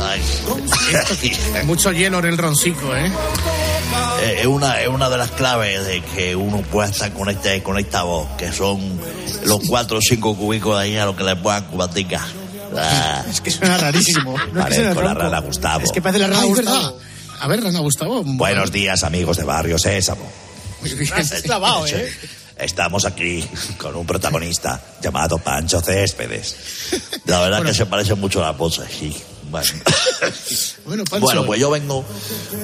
Ay. 0.00 0.22
Mucho 1.64 1.92
hielo 1.92 2.18
en 2.20 2.26
el 2.26 2.38
roncico, 2.38 2.94
¿eh? 2.94 3.10
Eh, 4.22 4.36
es, 4.40 4.46
una, 4.46 4.80
es 4.80 4.88
una 4.88 5.08
de 5.08 5.16
las 5.18 5.30
claves 5.32 5.86
de 5.86 6.02
que 6.02 6.34
uno 6.36 6.58
pueda 6.62 6.88
estar 6.88 7.12
con, 7.12 7.28
este, 7.30 7.62
con 7.62 7.78
esta 7.78 8.02
voz, 8.02 8.28
que 8.36 8.52
son 8.52 9.00
los 9.44 9.60
cuatro 9.68 9.98
o 9.98 10.00
cinco 10.00 10.36
cúbicos 10.36 10.76
de 10.76 10.82
ahí 10.84 10.96
a 10.96 11.04
lo 11.06 11.16
que 11.16 11.24
le 11.24 11.36
puedan 11.36 11.64
cubatica. 11.64 12.26
Ah, 12.76 13.22
Es 13.30 13.40
que 13.40 13.50
suena 13.50 13.78
rarísimo. 13.78 14.36
No 14.52 14.60
es 14.60 14.66
que 14.66 14.74
suene 14.74 14.94
la 14.94 15.14
rana 15.14 15.40
Gustavo. 15.40 15.84
Es 15.84 15.92
que 15.92 16.02
parece 16.02 16.18
la 16.20 16.26
rana 16.28 16.40
Ah, 16.40 16.44
es 16.44 16.48
Gustavo. 16.48 16.76
verdad. 16.76 16.94
A 17.40 17.46
ver, 17.48 17.62
Rana 17.62 17.78
Gustavo. 17.80 18.22
Buenos 18.24 18.72
días, 18.72 19.04
amigos 19.04 19.36
de 19.36 19.44
Barrio 19.44 19.78
Sésamo. 19.78 20.28
Es 20.84 21.42
clavado, 21.42 21.86
¿eh? 21.86 22.12
Estamos 22.56 23.04
aquí 23.04 23.44
con 23.78 23.94
un 23.94 24.04
protagonista 24.04 24.80
llamado 25.00 25.38
Pancho 25.38 25.80
Céspedes. 25.80 26.56
La 27.26 27.38
verdad 27.40 27.62
que 27.62 27.72
se 27.72 27.86
parece 27.86 28.14
mucho 28.16 28.40
a 28.40 28.46
la 28.46 28.50
voz, 28.52 28.80
sí. 28.98 29.16
Bueno. 29.50 29.66
Bueno, 30.84 31.04
Pancho. 31.04 31.24
Bueno, 31.26 31.44
pues 31.46 31.60
yo 31.60 31.70
vengo, 31.70 32.02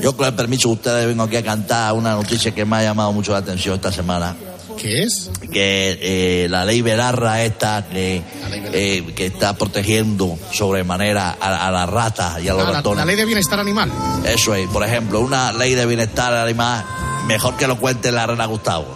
yo 0.00 0.16
con 0.16 0.26
el 0.26 0.34
permiso 0.34 0.68
de 0.68 0.74
ustedes 0.74 1.06
vengo 1.06 1.24
aquí 1.24 1.36
a 1.36 1.44
cantar 1.44 1.92
una 1.92 2.12
noticia 2.14 2.52
que 2.54 2.64
me 2.64 2.76
ha 2.76 2.82
llamado 2.82 3.12
mucho 3.12 3.32
la 3.32 3.38
atención 3.38 3.74
esta 3.74 3.92
semana. 3.92 4.34
¿Qué 4.78 5.02
es? 5.02 5.30
Que 5.52 5.98
eh, 6.00 6.48
la 6.48 6.64
ley 6.64 6.80
Belarra 6.80 7.42
esta 7.44 7.86
que, 7.86 8.22
eh, 8.72 9.12
que 9.14 9.26
está 9.26 9.52
protegiendo 9.56 10.38
sobremanera 10.52 11.36
a, 11.38 11.68
a 11.68 11.70
las 11.70 11.88
ratas 11.88 12.42
y 12.42 12.48
a 12.48 12.54
los 12.54 12.66
Ah, 12.66 12.72
ratones. 12.72 12.98
la 12.98 13.04
ley 13.04 13.14
de 13.16 13.24
bienestar 13.26 13.60
animal. 13.60 13.92
Eso 14.24 14.54
es, 14.54 14.66
por 14.68 14.82
ejemplo, 14.82 15.20
una 15.20 15.52
ley 15.52 15.74
de 15.74 15.84
bienestar 15.86 16.32
animal, 16.34 16.84
mejor 17.26 17.56
que 17.56 17.66
lo 17.68 17.78
cuente 17.78 18.10
la 18.10 18.26
Rena 18.26 18.46
Gustavo. 18.46 18.86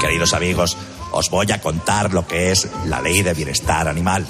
Queridos 0.00 0.34
amigos, 0.34 0.76
os 1.12 1.30
voy 1.30 1.50
a 1.50 1.60
contar 1.60 2.12
lo 2.12 2.26
que 2.26 2.52
es 2.52 2.68
la 2.86 3.00
ley 3.00 3.22
de 3.22 3.32
bienestar 3.34 3.88
animal. 3.88 4.26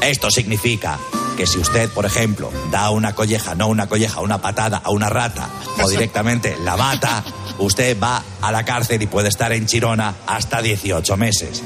Esto 0.00 0.30
significa 0.30 0.98
que 1.36 1.46
si 1.46 1.58
usted, 1.58 1.88
por 1.90 2.04
ejemplo, 2.06 2.50
da 2.70 2.90
una 2.90 3.14
colleja, 3.14 3.54
no 3.54 3.68
una 3.68 3.86
colleja, 3.88 4.20
una 4.20 4.40
patada 4.40 4.78
a 4.84 4.90
una 4.90 5.08
rata 5.08 5.48
o 5.82 5.88
directamente 5.88 6.56
la 6.64 6.76
mata, 6.76 7.22
usted 7.58 7.96
va 8.02 8.22
a 8.40 8.52
la 8.52 8.64
cárcel 8.64 9.00
y 9.02 9.06
puede 9.06 9.28
estar 9.28 9.52
en 9.52 9.66
Chirona 9.66 10.14
hasta 10.26 10.60
18 10.62 11.16
meses. 11.16 11.62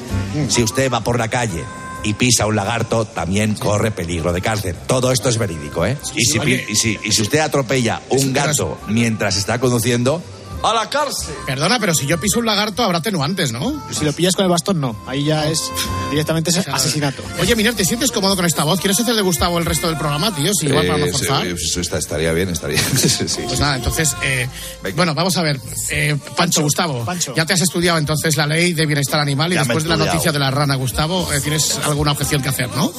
Si 0.49 0.63
usted 0.63 0.91
va 0.93 1.01
por 1.03 1.19
la 1.19 1.29
calle 1.29 1.65
y 2.03 2.15
pisa 2.15 2.47
un 2.47 2.55
lagarto, 2.57 3.05
también 3.07 3.55
corre 3.55 3.91
peligro 3.91 4.33
de 4.33 4.43
cárcel. 4.43 4.77
Todo 4.87 5.11
esto 5.11 5.29
es 5.29 5.39
verídico, 5.39 5.87
¿eh? 5.87 5.97
Y 6.15 6.25
si, 6.25 6.39
y 6.69 6.77
si- 6.77 6.99
y 7.03 7.13
si 7.13 7.23
usted 7.23 7.39
atropella 7.39 8.03
un 8.11 8.33
gato 8.33 8.79
mientras 8.89 9.37
está 9.37 9.59
conduciendo, 9.59 10.23
¡a 10.65 10.75
la 10.75 10.89
cárcel! 10.91 11.35
Perdona, 11.47 11.79
pero 11.79 11.95
si 11.95 12.07
yo 12.07 12.19
piso 12.19 12.39
un 12.41 12.47
lagarto 12.47 12.83
habrá 12.83 12.99
atenuantes, 12.99 13.53
¿no? 13.53 13.83
Si 13.91 14.05
lo 14.05 14.13
pillas 14.13 14.35
con 14.35 14.45
el 14.45 14.51
bastón, 14.51 14.81
no. 14.81 14.97
Ahí 15.07 15.25
ya 15.25 15.49
es 15.49 15.71
directamente 16.11 16.51
es 16.59 16.67
asesinato. 16.69 17.23
Oye, 17.41 17.55
Miner, 17.57 17.75
¿te 17.75 17.85
sientes 17.85 18.11
cómodo 18.11 18.37
con 18.37 18.45
esta 18.45 18.65
voz? 18.65 18.81
¿Quieres 18.81 18.99
hacer 19.01 19.15
de 19.15 19.23
Gustavo 19.23 19.59
el 19.59 19.65
resto 19.65 19.87
del 19.89 19.97
programa, 19.97 20.35
tío? 20.35 20.53
Si 20.55 20.67
igual 20.67 20.87
para 20.87 20.99
no 20.99 21.07
Eh, 21.07 21.13
forzar. 21.13 21.43
sí, 21.45 21.49
eso 21.53 21.81
está- 21.81 21.99
estaría 21.99 22.33
bien, 22.33 22.49
estaría 22.51 22.81
bien. 22.81 22.99
Sí, 22.99 23.29
sí. 23.29 23.43
Pues 23.47 23.61
nada, 23.61 23.77
entonces, 23.77 24.17
eh, 24.23 24.49
bueno, 24.95 25.15
vamos 25.15 25.37
a 25.37 25.43
ver. 25.43 25.61
Eh, 25.91 26.17
Pancho, 26.37 26.63
Gustavo, 26.63 27.05
ya 27.37 27.45
te 27.47 27.53
has 27.53 27.61
estudiado 27.61 27.99
entonces 27.99 28.37
la 28.37 28.47
ley 28.47 28.73
de 28.73 28.87
bienestar 28.87 29.21
animal 29.21 29.53
y 29.53 29.55
Ya 29.57 29.61
después 29.65 29.85
de 29.85 29.91
la 29.91 29.97
noticia 29.97 30.33
de 30.33 30.39
la 30.39 30.51
rana, 30.51 30.75
Gustavo, 30.77 31.33
eh, 31.33 31.41
tienes 31.41 31.79
alguna 31.85 32.13
objeción 32.13 32.43
que 32.43 32.49
hacer, 32.49 32.69
¿no? 32.77 32.93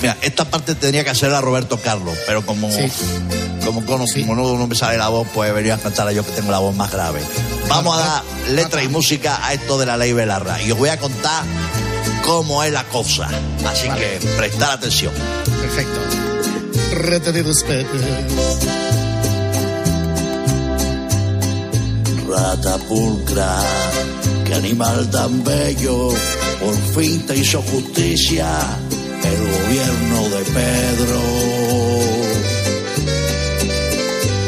Mira, 0.00 0.16
esta 0.20 0.44
parte 0.44 0.74
tendría 0.74 1.04
que 1.04 1.10
hacerla 1.10 1.40
Roberto 1.40 1.78
Carlos, 1.80 2.16
pero 2.26 2.44
como, 2.44 2.68
como, 3.64 3.84
como, 3.84 4.06
como 4.06 4.34
no, 4.34 4.58
no 4.58 4.66
me 4.66 4.74
sale 4.74 4.98
la 4.98 5.08
voz, 5.08 5.26
pues 5.32 5.52
venía 5.54 5.74
a 5.74 5.78
cantarla 5.78 6.12
yo 6.12 6.24
que 6.24 6.32
tengo 6.32 6.50
la 6.50 6.58
voz 6.58 6.74
más 6.74 6.90
grave. 6.90 7.20
Vamos 7.68 7.96
a 7.96 8.00
dar 8.00 8.22
letra 8.50 8.82
y 8.82 8.88
música 8.88 9.46
a 9.46 9.54
esto 9.54 9.78
de 9.78 9.86
la 9.86 9.96
ley 9.96 10.12
Belarra 10.12 10.60
y 10.62 10.70
os 10.70 10.78
voy 10.78 10.90
a 10.90 10.98
contar 10.98 11.44
cómo 12.24 12.62
es 12.62 12.72
la 12.72 12.84
cosa. 12.84 13.28
Así 13.66 13.88
que 13.88 14.20
prestar 14.36 14.72
atención. 14.72 15.12
Perfecto. 15.60 16.00
Rete 16.92 17.32
de. 17.32 17.42
Rata 22.28 22.78
pulcra, 22.88 23.58
qué 24.44 24.54
animal 24.54 25.08
tan 25.10 25.44
bello, 25.44 26.08
por 26.60 26.76
fin 26.94 27.24
te 27.26 27.36
hizo 27.36 27.62
justicia 27.62 28.48
el 29.24 29.40
gobierno 29.52 30.28
de 30.28 30.44
Pedro. 30.44 31.20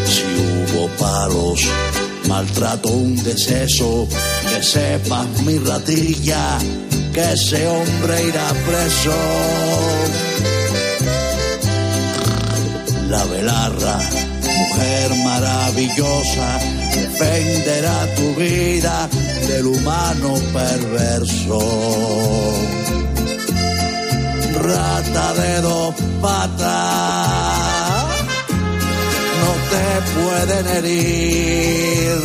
Si 0.06 0.24
hubo 0.44 0.88
palos, 0.98 1.60
maltrato, 2.28 2.88
un 2.88 3.16
deceso, 3.22 4.06
que 4.48 4.62
sepas 4.62 5.26
mi 5.44 5.58
ratilla, 5.58 6.58
que 7.12 7.32
ese 7.32 7.66
hombre 7.66 8.24
irá 8.28 8.48
preso. 8.66 9.16
La 13.08 13.24
velarra, 13.24 13.98
mujer 14.58 15.10
maravillosa, 15.24 16.58
defenderá 16.94 18.14
tu 18.16 18.34
vida 18.34 19.08
del 19.48 19.66
humano 19.66 20.34
perverso. 20.52 21.58
Rata 24.68 25.32
de 25.34 25.60
dos 25.60 25.94
patas, 26.20 26.64
no 29.42 29.52
te 29.70 29.86
pueden 30.16 30.66
herir. 30.76 32.18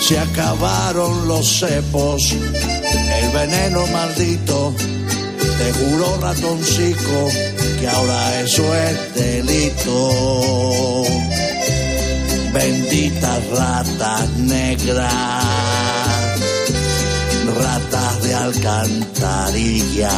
Se 0.00 0.18
acabaron 0.18 1.28
los 1.28 1.46
cepos, 1.60 2.32
el 2.32 3.30
veneno 3.32 3.86
maldito 3.86 4.74
te 5.58 5.72
juro 5.72 6.18
ratoncico 6.20 7.30
que 7.80 7.88
ahora 7.88 8.40
eso 8.40 8.64
es 8.74 9.14
delito. 9.14 11.04
Benditas 12.52 13.40
ratas 13.50 14.28
negras, 14.38 15.44
ratas 17.56 17.93
de 18.44 18.68
alcantarilla. 18.68 20.10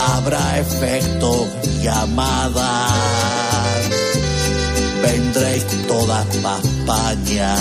Habrá 0.00 0.58
efecto 0.58 1.46
llamada, 1.82 2.86
vendréis 5.02 5.64
todas 5.88 6.26
pa' 6.42 6.58
España. 6.58 7.54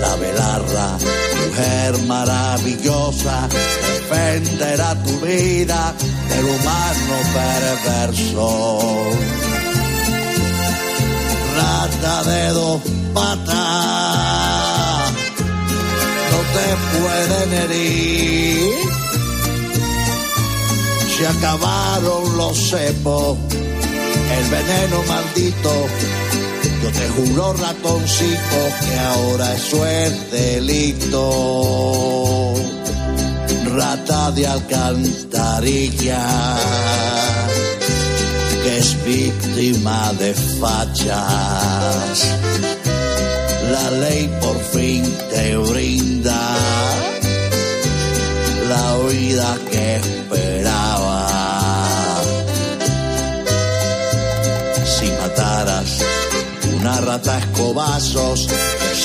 La 0.00 0.16
velarra, 0.16 0.98
mujer 1.46 1.98
maravillosa, 2.06 3.48
defenderá 3.50 4.94
tu 5.02 5.20
vida 5.20 5.94
del 6.28 6.44
humano 6.44 7.16
perverso. 7.34 8.48
Rata 11.56 12.24
de 12.24 12.48
dos 12.48 12.80
patas, 13.14 14.33
te 16.54 16.68
pueden 16.98 17.48
herir. 17.62 18.74
Se 21.16 21.26
acabaron 21.26 22.36
los 22.36 22.70
cepos, 22.70 23.38
el 24.36 24.44
veneno 24.50 25.02
maldito 25.08 25.72
yo 26.84 26.90
te 26.92 27.08
juro, 27.08 27.54
ratoncito, 27.54 28.58
que 28.80 28.98
ahora 28.98 29.54
eso 29.54 29.86
es 29.86 30.30
delito. 30.30 31.24
Rata 33.74 34.30
de 34.32 34.46
alcantarilla, 34.46 36.26
que 38.62 38.78
es 38.78 39.04
víctima 39.06 40.12
de 40.18 40.34
fachas. 40.60 42.34
La 43.70 43.90
ley 43.90 44.28
por 44.40 44.58
fin 44.72 45.04
te 45.30 45.56
brinda 45.56 46.56
la 48.68 48.96
vida 49.08 49.56
que 49.70 49.96
esperaba. 49.96 51.28
Si 54.84 55.06
mataras 55.20 56.02
una 56.80 57.00
rata 57.00 57.36
a 57.36 57.38
escobazos 57.38 58.48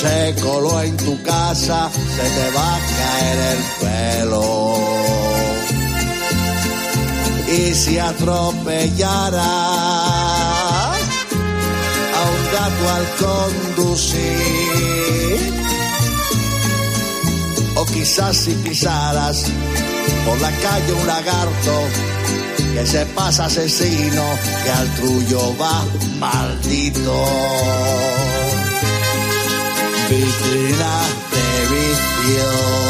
se 0.00 0.34
coló 0.40 0.80
en 0.82 0.96
tu 0.96 1.20
casa, 1.22 1.90
se 1.92 2.22
te 2.22 2.50
va 2.56 2.76
a 2.76 2.80
caer 2.96 3.38
el 3.52 3.58
pelo. 3.80 4.74
Y 7.48 7.74
si 7.74 7.98
atropellaras 7.98 9.99
al 12.58 13.06
conducir, 13.18 14.18
o 17.76 17.84
quizás 17.86 18.36
si 18.36 18.54
pisaras 18.54 19.44
por 20.24 20.40
la 20.40 20.50
calle 20.50 20.92
un 20.92 21.06
lagarto 21.06 21.84
que 22.74 22.86
se 22.86 23.06
pasa 23.06 23.44
asesino, 23.46 24.24
que 24.64 24.70
al 24.70 24.88
tuyo 24.96 25.56
va 25.58 25.84
maldito. 26.18 27.24
Vitrina 30.08 31.00
de 31.32 31.74
vicio. 31.74 32.89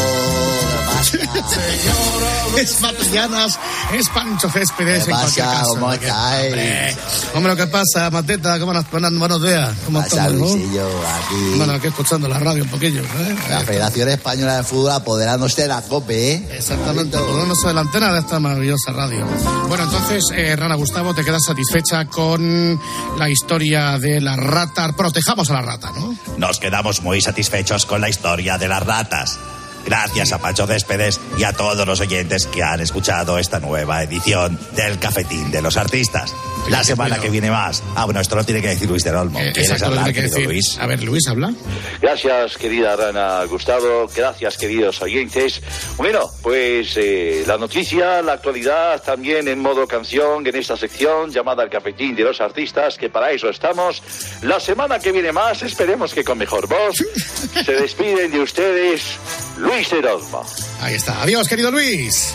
Es 2.59 2.81
Matallanas, 2.81 3.59
es 3.95 4.09
Pancho 4.09 4.51
Céspedes 4.51 5.05
¿Qué 5.05 5.11
en 5.11 5.17
cualquier 5.17 5.45
pasa? 5.47 5.59
caso. 5.59 5.71
¿Cómo 5.75 5.91
Que- 5.91 5.95
estáis? 6.07 6.47
Hombre, 6.47 6.97
Hombre, 7.35 7.57
¿qué 7.57 7.67
pasa, 7.69 8.11
Mateta? 8.11 8.59
¿Cómo 8.59 8.73
nos 8.73 8.91
buenos, 8.91 9.19
buenos 9.19 9.43
días? 9.43 9.71
¿Cómo 9.85 10.01
no? 10.03 10.31
Luisillo, 10.31 10.87
aquí. 10.87 11.55
Bueno, 11.57 11.73
aquí 11.75 11.87
escuchando 11.87 12.29
la 12.29 12.39
radio 12.39 12.63
un 12.65 12.69
poquillo, 12.71 13.03
¿eh? 13.03 13.37
La 13.49 13.61
Federación 13.61 14.09
Española 14.09 14.57
de 14.59 14.63
Fútbol 14.65 14.93
apoderándose 14.93 15.63
de 15.63 15.69
la 15.69 15.83
COPE, 15.83 16.33
¿eh? 16.35 16.49
Exactamente, 16.53 17.17
poniéndose 17.19 17.69
de 17.69 17.75
la 17.75 17.81
antena 17.83 18.13
de 18.13 18.21
esta 18.21 18.41
maravillosa 18.41 18.93
radio. 18.93 19.27
Bueno, 19.69 19.85
entonces, 19.85 20.25
eh, 20.35 20.57
Rana 20.57 20.75
Gustavo, 20.75 21.15
te 21.15 21.25
quedas 21.25 21.45
satisfecha 21.45 22.05
con 22.07 22.81
la 23.19 23.29
historia 23.29 23.99
de 23.99 24.21
la 24.21 24.37
rata. 24.37 24.93
Protejamos 24.93 25.49
a 25.51 25.55
la 25.55 25.63
rata, 25.63 25.91
¿no? 25.95 26.15
Nos 26.37 26.59
quedamos 26.59 27.03
muy 27.03 27.21
satisfechos 27.21 27.87
con 27.87 28.01
la 28.01 28.09
historia 28.09 28.59
de 28.59 28.69
las 28.69 28.83
ratas. 28.85 29.39
Gracias 29.87 30.33
a 30.33 30.39
Pancho 30.39 30.67
Céspedes 30.67 31.21
y 31.39 31.45
a 31.45 31.53
todos 31.53 31.87
los 31.87 32.01
oyentes 32.01 32.47
que 32.47 32.63
han 32.63 32.81
escuchado 32.81 33.39
esta 33.39 33.61
nueva 33.61 34.03
edición 34.03 34.59
del 34.77 34.99
Cafetín 34.99 35.51
de 35.51 35.63
los 35.63 35.77
Artistas. 35.77 36.35
La 36.69 36.85
semana 36.85 37.19
que 37.19 37.31
viene 37.31 37.51
más. 37.51 37.83
Ah, 37.97 38.05
bueno, 38.05 38.21
esto 38.21 38.37
lo 38.37 38.45
tiene 38.45 38.61
que 38.61 38.69
decir 38.69 38.89
Luis 38.89 39.03
del 39.03 39.17
Olmo. 39.17 39.39
¿Quieres 39.39 39.57
Eh, 39.57 39.61
Exacto, 39.63 39.87
lo 39.87 39.91
hablar, 40.01 40.07
que 40.07 40.21
querido 40.21 40.35
decir. 40.37 40.47
Luis? 40.49 40.79
A 40.79 40.87
ver, 40.87 41.03
Luis, 41.03 41.27
habla. 41.27 41.53
Gracias, 42.01 42.57
querida 42.59 42.95
Rana 42.97 43.45
Gustavo. 43.45 44.09
Gracias, 44.15 44.57
queridos 44.57 45.01
oyentes. 45.03 45.63
Bueno, 45.97 46.31
pues 46.43 46.97
eh, 46.97 47.45
la 47.47 47.57
noticia, 47.57 48.23
la 48.23 48.35
actualidad, 48.35 49.03
también 49.03 49.49
en 49.49 49.59
modo 49.61 49.87
canción, 49.87 50.47
en 50.47 50.55
esta 50.55 50.77
sección 50.77 51.31
llamada 51.31 51.63
El 51.65 51.71
Cafetín 51.71 52.15
de 52.15 52.25
los 52.25 52.41
Artistas, 52.41 52.97
que 52.97 53.09
para 53.09 53.31
eso 53.33 53.49
estamos. 53.49 54.03
La 54.43 54.61
semana 54.61 54.99
que 54.99 55.13
viene 55.13 55.33
más, 55.33 55.63
esperemos 55.63 56.15
que 56.15 56.23
con 56.23 56.39
mejor 56.39 56.69
voz, 56.69 56.97
se 57.65 57.73
despiden 57.73 58.31
de 58.31 58.41
ustedes 58.41 59.19
Luis 59.61 59.93
Herolmo. 59.93 60.43
Ahí 60.81 60.95
está. 60.95 61.21
Adiós, 61.21 61.47
querido 61.47 61.71
Luis. 61.71 62.33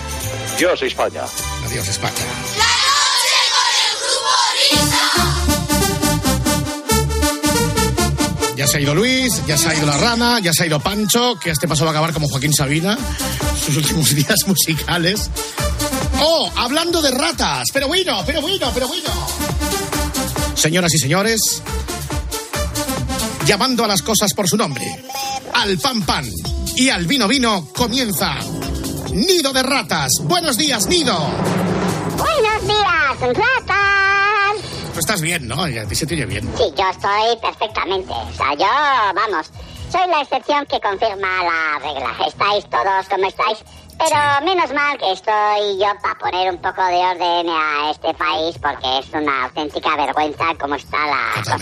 Dios 0.60 0.80
España. 0.84 1.24
Adiós, 1.66 1.88
España. 1.88 2.14
Ya 8.56 8.68
se 8.68 8.78
ha 8.78 8.80
ido 8.80 8.94
Luis, 8.94 9.42
ya 9.48 9.58
se 9.58 9.68
ha 9.68 9.76
ido 9.76 9.88
la 9.88 9.98
rana, 9.98 10.40
ya 10.40 10.54
se 10.54 10.64
ha 10.64 10.66
ido 10.68 10.80
Pancho, 10.80 11.38
que 11.40 11.50
este 11.50 11.68
paso 11.68 11.84
va 11.84 11.90
a 11.90 11.94
acabar 11.94 12.14
como 12.14 12.30
Joaquín 12.30 12.54
Sabina, 12.54 12.98
sus 13.66 13.76
últimos 13.78 14.16
días 14.16 14.38
musicales. 14.46 15.30
Oh, 16.22 16.50
hablando 16.56 17.02
de 17.02 17.10
ratas, 17.10 17.66
pero 17.74 17.88
bueno, 17.88 18.22
pero 18.26 18.42
bueno, 18.42 18.72
pero 18.74 18.88
bueno. 18.88 19.10
Señoras 20.56 20.94
y 20.94 21.00
señores, 21.00 21.64
llamando 23.46 23.84
a 23.84 23.88
las 23.88 24.04
cosas 24.04 24.32
por 24.34 24.48
su 24.48 24.58
nombre, 24.58 24.86
al 25.54 25.78
pan 25.80 26.04
pan 26.04 26.32
y 26.76 26.90
al 26.90 27.06
vino 27.06 27.28
vino 27.28 27.68
comienza 27.76 28.36
Nido 29.12 29.54
de 29.54 29.64
Ratas. 29.64 30.12
Buenos 30.24 30.58
días, 30.58 30.88
Nido. 30.88 31.18
Buenos 32.18 32.62
días, 32.64 33.38
ratas. 33.38 34.62
Tú 34.94 35.00
estás 35.00 35.22
bien, 35.22 35.48
¿no? 35.48 35.64
A 35.64 35.70
ti 35.88 35.96
se 35.96 36.06
te 36.06 36.16
oye 36.16 36.26
bien. 36.26 36.44
Sí, 36.58 36.64
yo 36.78 36.90
estoy 36.90 37.38
perfectamente. 37.42 38.12
O 38.12 38.34
sea, 38.36 38.54
yo, 38.56 39.14
vamos, 39.14 39.52
soy 39.92 40.08
la 40.10 40.22
excepción 40.22 40.66
que 40.66 40.80
confirma 40.82 41.44
la 41.44 41.80
regla. 41.80 42.16
Estáis 42.28 42.66
todos 42.70 43.08
como 43.10 43.26
estáis. 43.28 43.60
Pero 43.98 44.46
menos 44.46 44.74
mal 44.74 44.98
que 44.98 45.12
estoy 45.14 45.80
yo 45.80 45.88
para 46.02 46.16
poner 46.20 46.52
un 46.52 46.62
poco 46.62 46.84
de 46.84 46.98
orden 46.98 47.50
a 47.50 47.92
este 47.92 48.14
país 48.14 48.56
porque 48.62 49.00
es 49.00 49.06
una 49.14 49.46
auténtica 49.46 49.96
vergüenza 49.96 50.44
cómo 50.60 50.76
está 50.76 50.98
la 51.08 51.42
cosa. 51.42 51.58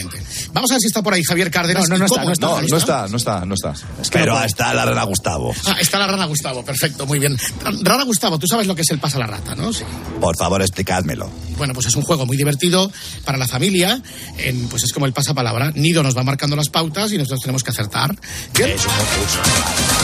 Vamos 0.51 0.71
a 0.71 0.73
ver 0.73 0.81
si 0.81 0.87
está 0.87 1.01
por 1.01 1.13
ahí 1.13 1.23
Javier 1.23 1.51
Cárdenas. 1.51 1.89
No, 1.89 1.97
no, 1.97 1.99
no 1.99 2.03
¿Y 2.05 2.07
está, 2.07 2.23
no 2.25 2.31
está, 2.31 2.47
no, 2.47 2.67
no 2.67 2.77
está, 2.77 3.07
no 3.07 3.17
está, 3.17 3.45
no 3.45 3.53
está. 3.53 3.71
Es 4.01 4.09
que 4.09 4.19
Pero 4.19 4.41
está 4.43 4.73
la 4.73 4.85
rana 4.85 5.03
Gustavo. 5.03 5.53
Ah, 5.65 5.75
está 5.79 5.99
la 5.99 6.07
rana 6.07 6.25
Gustavo, 6.25 6.65
perfecto, 6.65 7.05
muy 7.05 7.19
bien. 7.19 7.37
Rana 7.81 8.03
Gustavo, 8.03 8.39
tú 8.39 8.47
sabes 8.47 8.67
lo 8.67 8.75
que 8.75 8.81
es 8.81 8.89
el 8.89 8.99
pasa 8.99 9.19
la 9.19 9.27
rata, 9.27 9.55
¿no? 9.55 9.71
Sí. 9.71 9.83
Por 10.19 10.35
favor, 10.35 10.61
explicádmelo. 10.61 11.29
Bueno, 11.57 11.73
pues 11.73 11.87
es 11.87 11.95
un 11.95 12.03
juego 12.03 12.25
muy 12.25 12.35
divertido 12.37 12.91
para 13.25 13.37
la 13.37 13.47
familia. 13.47 14.01
En, 14.37 14.67
pues 14.69 14.83
es 14.83 14.93
como 14.93 15.05
el 15.05 15.13
pasapalabra. 15.13 15.71
Nido 15.71 16.01
nos 16.03 16.17
va 16.17 16.23
marcando 16.23 16.55
las 16.55 16.69
pautas 16.69 17.11
y 17.11 17.17
nosotros 17.17 17.41
tenemos 17.41 17.63
que 17.63 17.69
acertar. 17.69 18.15
Bien. 18.53 18.71
Es 18.71 18.85
un 18.85 18.91
concurso. 18.91 20.02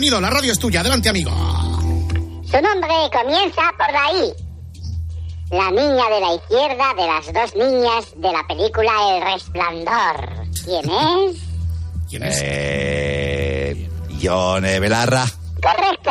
Nido, 0.00 0.20
la 0.20 0.30
radio 0.30 0.52
es 0.52 0.58
tuya. 0.58 0.80
Adelante, 0.80 1.08
amigo. 1.08 1.30
Su 1.30 2.60
nombre 2.60 2.94
comienza 3.12 3.62
por 3.76 3.92
la 3.92 4.12
I. 4.12 4.34
La 5.50 5.70
niña 5.70 6.04
de 6.10 6.20
la 6.20 6.34
izquierda 6.34 6.94
de 6.96 7.06
las 7.06 7.32
dos 7.32 7.54
niñas 7.56 8.04
de 8.16 8.32
la 8.32 8.46
película 8.46 8.92
El 9.10 9.32
Resplandor. 9.32 10.46
¿Quién 10.64 10.90
es? 10.90 11.36
¿Quién 12.10 12.22
es? 12.24 12.40
Eh, 12.42 13.90
Yone 14.18 14.80
Belarra. 14.80 15.24
Correcto. 15.62 16.10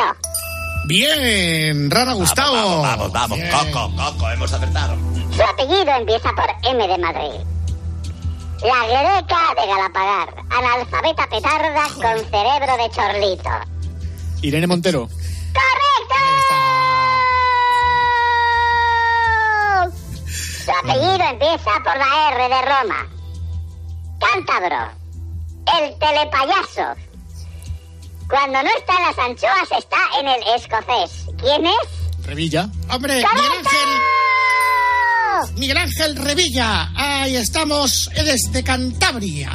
Bien, 0.88 1.90
Rana 1.90 2.14
Gustavo. 2.14 2.80
Vamos, 2.82 3.12
vamos, 3.12 3.38
Bien. 3.38 3.50
Coco, 3.50 3.90
Coco, 3.96 4.30
hemos 4.30 4.52
acertado. 4.52 4.96
Su 5.34 5.42
apellido 5.42 5.90
empieza 5.96 6.30
por 6.32 6.46
M 6.70 6.88
de 6.88 6.98
Madrid. 6.98 7.40
La 8.62 8.86
greca 8.86 9.60
de 9.60 9.66
Galapagar. 9.66 10.28
Analfabeta 10.50 11.26
petarda 11.28 11.88
con 11.94 12.30
cerebro 12.30 12.76
de 12.82 12.90
chorlito. 12.90 13.50
Irene 14.42 14.66
Montero. 14.66 15.08
Su 20.64 20.70
apellido 20.72 21.24
empieza 21.30 21.70
por 21.84 21.96
la 21.96 22.30
R 22.32 22.48
de 22.48 22.62
Roma. 22.62 23.06
Cántabro. 24.18 24.90
El 25.78 25.98
telepayaso. 25.98 27.00
Cuando 28.28 28.62
no 28.62 28.68
está 28.76 28.96
en 28.96 29.02
las 29.02 29.18
anchoas, 29.18 29.70
está 29.78 29.98
en 30.20 30.26
el 30.28 30.42
escocés. 30.56 31.26
¿Quién 31.38 31.66
es? 31.66 32.26
Revilla. 32.26 32.68
Hombre, 32.90 33.14
Miguel 33.14 33.52
Ángel. 33.58 33.88
Miguel 35.56 35.76
Ángel 35.76 36.16
Revilla. 36.16 36.90
Ahí 36.96 37.36
estamos 37.36 38.10
desde 38.14 38.64
Cantabria. 38.64 39.52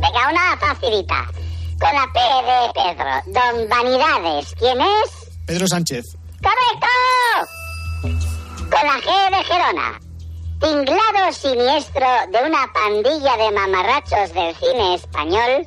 Venga, 0.00 0.30
una 0.30 0.56
facilita. 0.58 1.28
Con 1.84 1.92
la 1.92 2.10
P 2.14 2.18
de 2.18 2.72
Pedro. 2.72 3.12
Don 3.26 3.68
Vanidades. 3.68 4.54
¿Quién 4.58 4.80
es? 4.80 5.10
Pedro 5.46 5.68
Sánchez. 5.68 6.16
¡Correcto! 6.40 6.88
Con 8.70 8.70
la 8.70 8.98
G 9.02 9.30
de 9.30 9.44
Gerona. 9.44 10.00
Tinglado 10.60 11.32
siniestro 11.32 12.06
de 12.32 12.42
una 12.42 12.72
pandilla 12.72 13.36
de 13.36 13.52
mamarrachos 13.52 14.32
del 14.32 14.56
cine 14.56 14.94
español, 14.94 15.66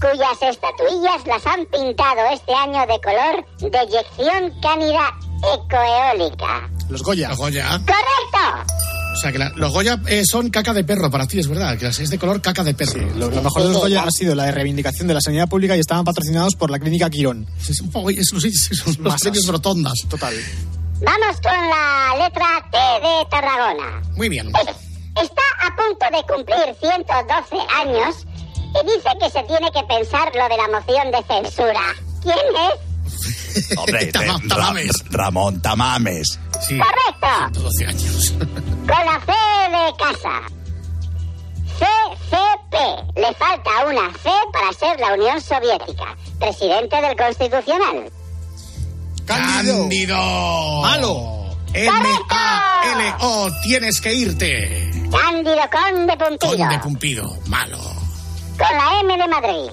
cuyas 0.00 0.40
estatuillas 0.40 1.26
las 1.26 1.46
han 1.46 1.66
pintado 1.66 2.20
este 2.32 2.54
año 2.54 2.86
de 2.86 2.98
color 3.02 3.44
deyección 3.58 4.58
cánida 4.62 5.14
ecoeólica. 5.56 6.70
Los 6.88 7.02
Goya. 7.02 7.28
Los 7.28 7.38
Goya. 7.38 7.68
¡Correcto! 7.68 8.99
O 9.12 9.16
sea, 9.16 9.32
que 9.32 9.38
la- 9.38 9.52
los 9.56 9.72
Goya 9.72 10.00
eh, 10.06 10.22
son 10.24 10.50
caca 10.50 10.72
de 10.72 10.84
perro 10.84 11.10
para 11.10 11.26
ti, 11.26 11.38
es 11.40 11.48
verdad. 11.48 11.76
Que 11.78 11.88
es 11.88 12.10
de 12.10 12.18
color 12.18 12.40
caca 12.40 12.62
de 12.64 12.74
perro. 12.74 13.00
Lo, 13.16 13.30
lo 13.30 13.42
mejor 13.42 13.62
de 13.62 13.68
los 13.68 13.76
Goya 13.78 14.02
ha 14.04 14.10
sido 14.10 14.34
la 14.34 14.50
reivindicación 14.50 15.08
de 15.08 15.14
la 15.14 15.20
sanidad 15.20 15.48
pública 15.48 15.76
y 15.76 15.80
estaban 15.80 16.04
patrocinados 16.04 16.54
por 16.54 16.70
la 16.70 16.78
clínica 16.78 17.10
Quirón. 17.10 17.46
Es 17.68 17.80
un 17.80 17.90
poco- 17.90 18.10
es 18.10 18.32
es 18.32 18.86
los 18.86 18.98
Masas. 18.98 19.20
premios 19.22 19.46
rotondas. 19.46 19.94
Total. 20.08 20.34
Vamos 21.04 21.36
con 21.42 21.52
la 21.52 22.24
letra 22.24 22.46
T 22.70 22.78
de 22.78 23.26
Tarragona. 23.30 24.02
Muy 24.16 24.28
bien. 24.28 24.48
Está 24.48 25.42
a 25.66 25.74
punto 25.76 26.06
de 26.16 26.22
cumplir 26.34 26.76
112 26.80 27.56
años 27.82 28.26
y 28.80 28.86
dice 28.86 29.10
que 29.20 29.30
se 29.30 29.42
tiene 29.44 29.70
que 29.72 29.82
pensar 29.88 30.30
lo 30.34 30.48
de 30.48 30.56
la 30.56 30.78
moción 30.78 31.10
de 31.10 31.22
censura. 31.26 31.80
¿Quién 32.22 32.36
es? 32.36 32.89
Hombre, 33.76 34.06
Tama- 34.12 34.38
Ra- 34.42 34.48
Tamames. 34.48 34.92
Ramón 35.10 35.60
Tamames. 35.62 36.38
Sí. 36.66 36.78
Correcto. 36.78 37.60
12 37.62 37.86
años. 37.86 38.34
Con 38.38 38.86
la 38.88 39.20
C 39.26 39.32
de 39.70 39.96
casa. 39.98 40.42
CCP. 41.78 42.74
Le 43.16 43.34
falta 43.34 43.70
una 43.88 44.12
C 44.22 44.30
para 44.52 44.72
ser 44.72 45.00
la 45.00 45.14
Unión 45.14 45.40
Soviética. 45.40 46.16
Presidente 46.38 47.00
del 47.00 47.16
Constitucional. 47.16 48.10
Cándido. 49.26 50.80
Malo. 50.82 51.36
M-A-L-O. 51.72 53.50
Tienes 53.62 54.00
que 54.00 54.12
irte. 54.14 54.90
Cándido 55.10 55.56
Conde 55.70 56.16
Pumpido. 56.16 56.56
Conde 56.56 56.78
Pumpido. 56.80 57.38
Malo. 57.46 57.78
Con 57.78 58.76
la 58.76 59.00
M 59.00 59.16
de 59.16 59.28
Madrid. 59.28 59.70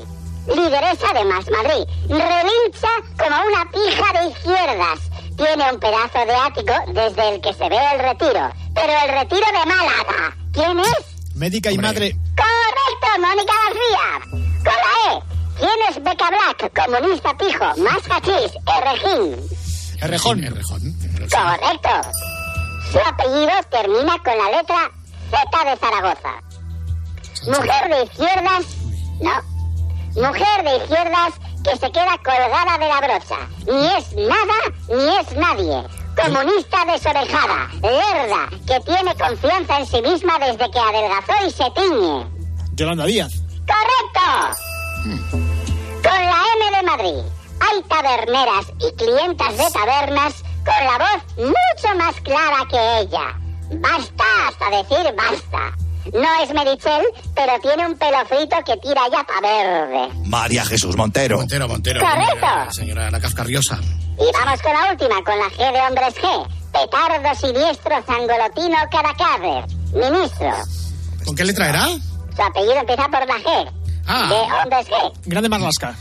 Lideresa 0.47 1.13
de 1.13 1.25
Más 1.25 1.45
Madrid. 1.49 1.85
Relincha 2.07 2.89
como 3.17 3.35
una 3.47 3.71
pija 3.71 4.21
de 4.21 4.29
izquierdas. 4.29 4.99
Tiene 5.37 5.71
un 5.71 5.79
pedazo 5.79 6.25
de 6.25 6.35
ático 6.35 6.73
desde 6.93 7.29
el 7.29 7.41
que 7.41 7.53
se 7.53 7.69
ve 7.69 7.77
el 7.93 7.99
retiro. 7.99 8.49
Pero 8.73 8.93
el 9.05 9.11
retiro 9.19 9.45
de 9.45 9.65
Málaga. 9.65 10.35
¿Quién 10.53 10.79
es? 10.79 11.35
Médica 11.35 11.71
y 11.71 11.77
madre. 11.77 12.15
Correcto, 12.35 13.21
Mónica 13.21 13.53
García. 13.65 14.41
Con 14.63 14.73
la 14.73 15.13
E. 15.13 15.21
¿Quién 15.59 15.79
es 15.89 16.03
Beca 16.03 16.29
Black? 16.29 16.73
Comunista 16.73 17.37
pijo. 17.37 17.65
Más 17.77 18.03
hachís. 18.09 18.51
Errejín. 18.77 19.49
Errejón. 20.01 20.43
Errejón. 20.43 20.81
Correcto. 21.29 22.11
Su 22.91 22.99
apellido 22.99 23.51
termina 23.69 24.17
con 24.23 24.37
la 24.37 24.57
letra 24.57 24.91
Z 25.29 25.69
de 25.69 25.77
Zaragoza. 25.77 26.41
Mujer 27.47 27.89
de 27.89 28.03
izquierdas. 28.03 28.65
No. 29.19 29.56
Mujer 30.17 30.63
de 30.63 30.77
izquierdas 30.77 31.33
que 31.63 31.77
se 31.77 31.91
queda 31.91 32.17
colgada 32.23 32.77
de 32.79 32.87
la 32.87 32.99
brocha. 33.01 33.37
Ni 33.67 33.87
es 33.95 34.13
nada, 34.13 34.57
ni 34.89 35.17
es 35.17 35.31
nadie. 35.33 35.83
Comunista 36.15 36.85
desorejada, 36.91 37.69
lerda, 37.83 38.49
que 38.65 38.79
tiene 38.79 39.13
confianza 39.13 39.77
en 39.77 39.85
sí 39.85 40.01
misma 40.01 40.39
desde 40.39 40.71
que 40.71 40.79
adelgazó 40.79 41.33
y 41.45 41.51
se 41.51 41.69
tiñe. 41.69 42.25
Yolanda 42.73 43.05
Díaz. 43.05 43.33
¡Correcto! 43.67 44.57
Con 46.01 46.23
la 46.23 46.41
M 46.55 46.77
de 46.77 46.83
Madrid 46.83 47.23
hay 47.59 47.81
taberneras 47.83 48.65
y 48.79 48.91
clientas 48.95 49.55
de 49.55 49.71
tabernas 49.71 50.33
con 50.65 50.83
la 50.83 50.97
voz 50.97 51.37
mucho 51.37 51.95
más 51.95 52.15
clara 52.21 52.65
que 52.71 52.99
ella. 53.01 53.37
Basta 53.79 54.23
hasta 54.47 54.69
decir 54.71 55.13
basta. 55.15 55.86
No 56.13 56.43
es 56.43 56.53
Merichel, 56.53 57.05
pero 57.35 57.53
tiene 57.61 57.85
un 57.85 57.97
pelo 57.97 58.17
frito 58.25 58.55
que 58.65 58.77
tira 58.77 59.01
ya 59.11 59.23
pa' 59.23 59.41
verde. 59.41 60.13
María 60.25 60.65
Jesús 60.65 60.95
Montero. 60.95 61.37
Montero, 61.37 61.67
Montero. 61.67 61.99
Correcto. 62.01 62.45
La 62.45 62.71
señora 62.71 63.11
la 63.11 63.19
cascarriosa. 63.19 63.79
Y 64.19 64.31
vamos 64.33 64.61
con 64.61 64.73
la 64.73 64.91
última, 64.91 65.23
con 65.23 65.37
la 65.37 65.45
G 65.49 65.71
de 65.71 65.79
hombres 65.87 66.15
G. 66.15 66.47
Petardo 66.71 67.35
siniestro 67.35 68.03
zangolotino 68.05 68.77
caracader. 68.91 69.65
Ministro. 69.93 70.51
¿Con 71.25 71.35
qué 71.35 71.45
letra 71.45 71.69
era? 71.69 71.87
Su 72.35 72.41
apellido 72.41 72.77
empieza 72.77 73.03
por 73.03 73.27
la 73.27 73.35
G. 73.35 73.71
Ah. 74.07 74.27
De 74.29 74.53
hombres 74.63 74.87
G. 74.87 75.11
Grande 75.25 75.49
Marlasca. 75.49 75.95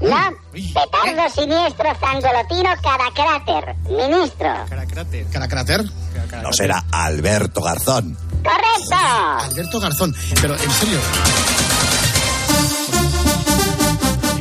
No, 0.00 0.16
petardo 0.52 1.30
siniestro 1.34 1.86
zangolotino 1.98 2.70
caracráter. 2.82 3.74
Ministro. 3.88 4.54
Caracráter. 4.68 5.26
¿Caracráter? 5.28 5.84
No 6.42 6.52
será 6.52 6.84
Alberto 6.92 7.62
Garzón. 7.62 8.16
Alberto 9.44 9.80
Garzón. 9.80 10.14
Pero 10.40 10.54
en 10.54 10.70
serio. 10.70 10.98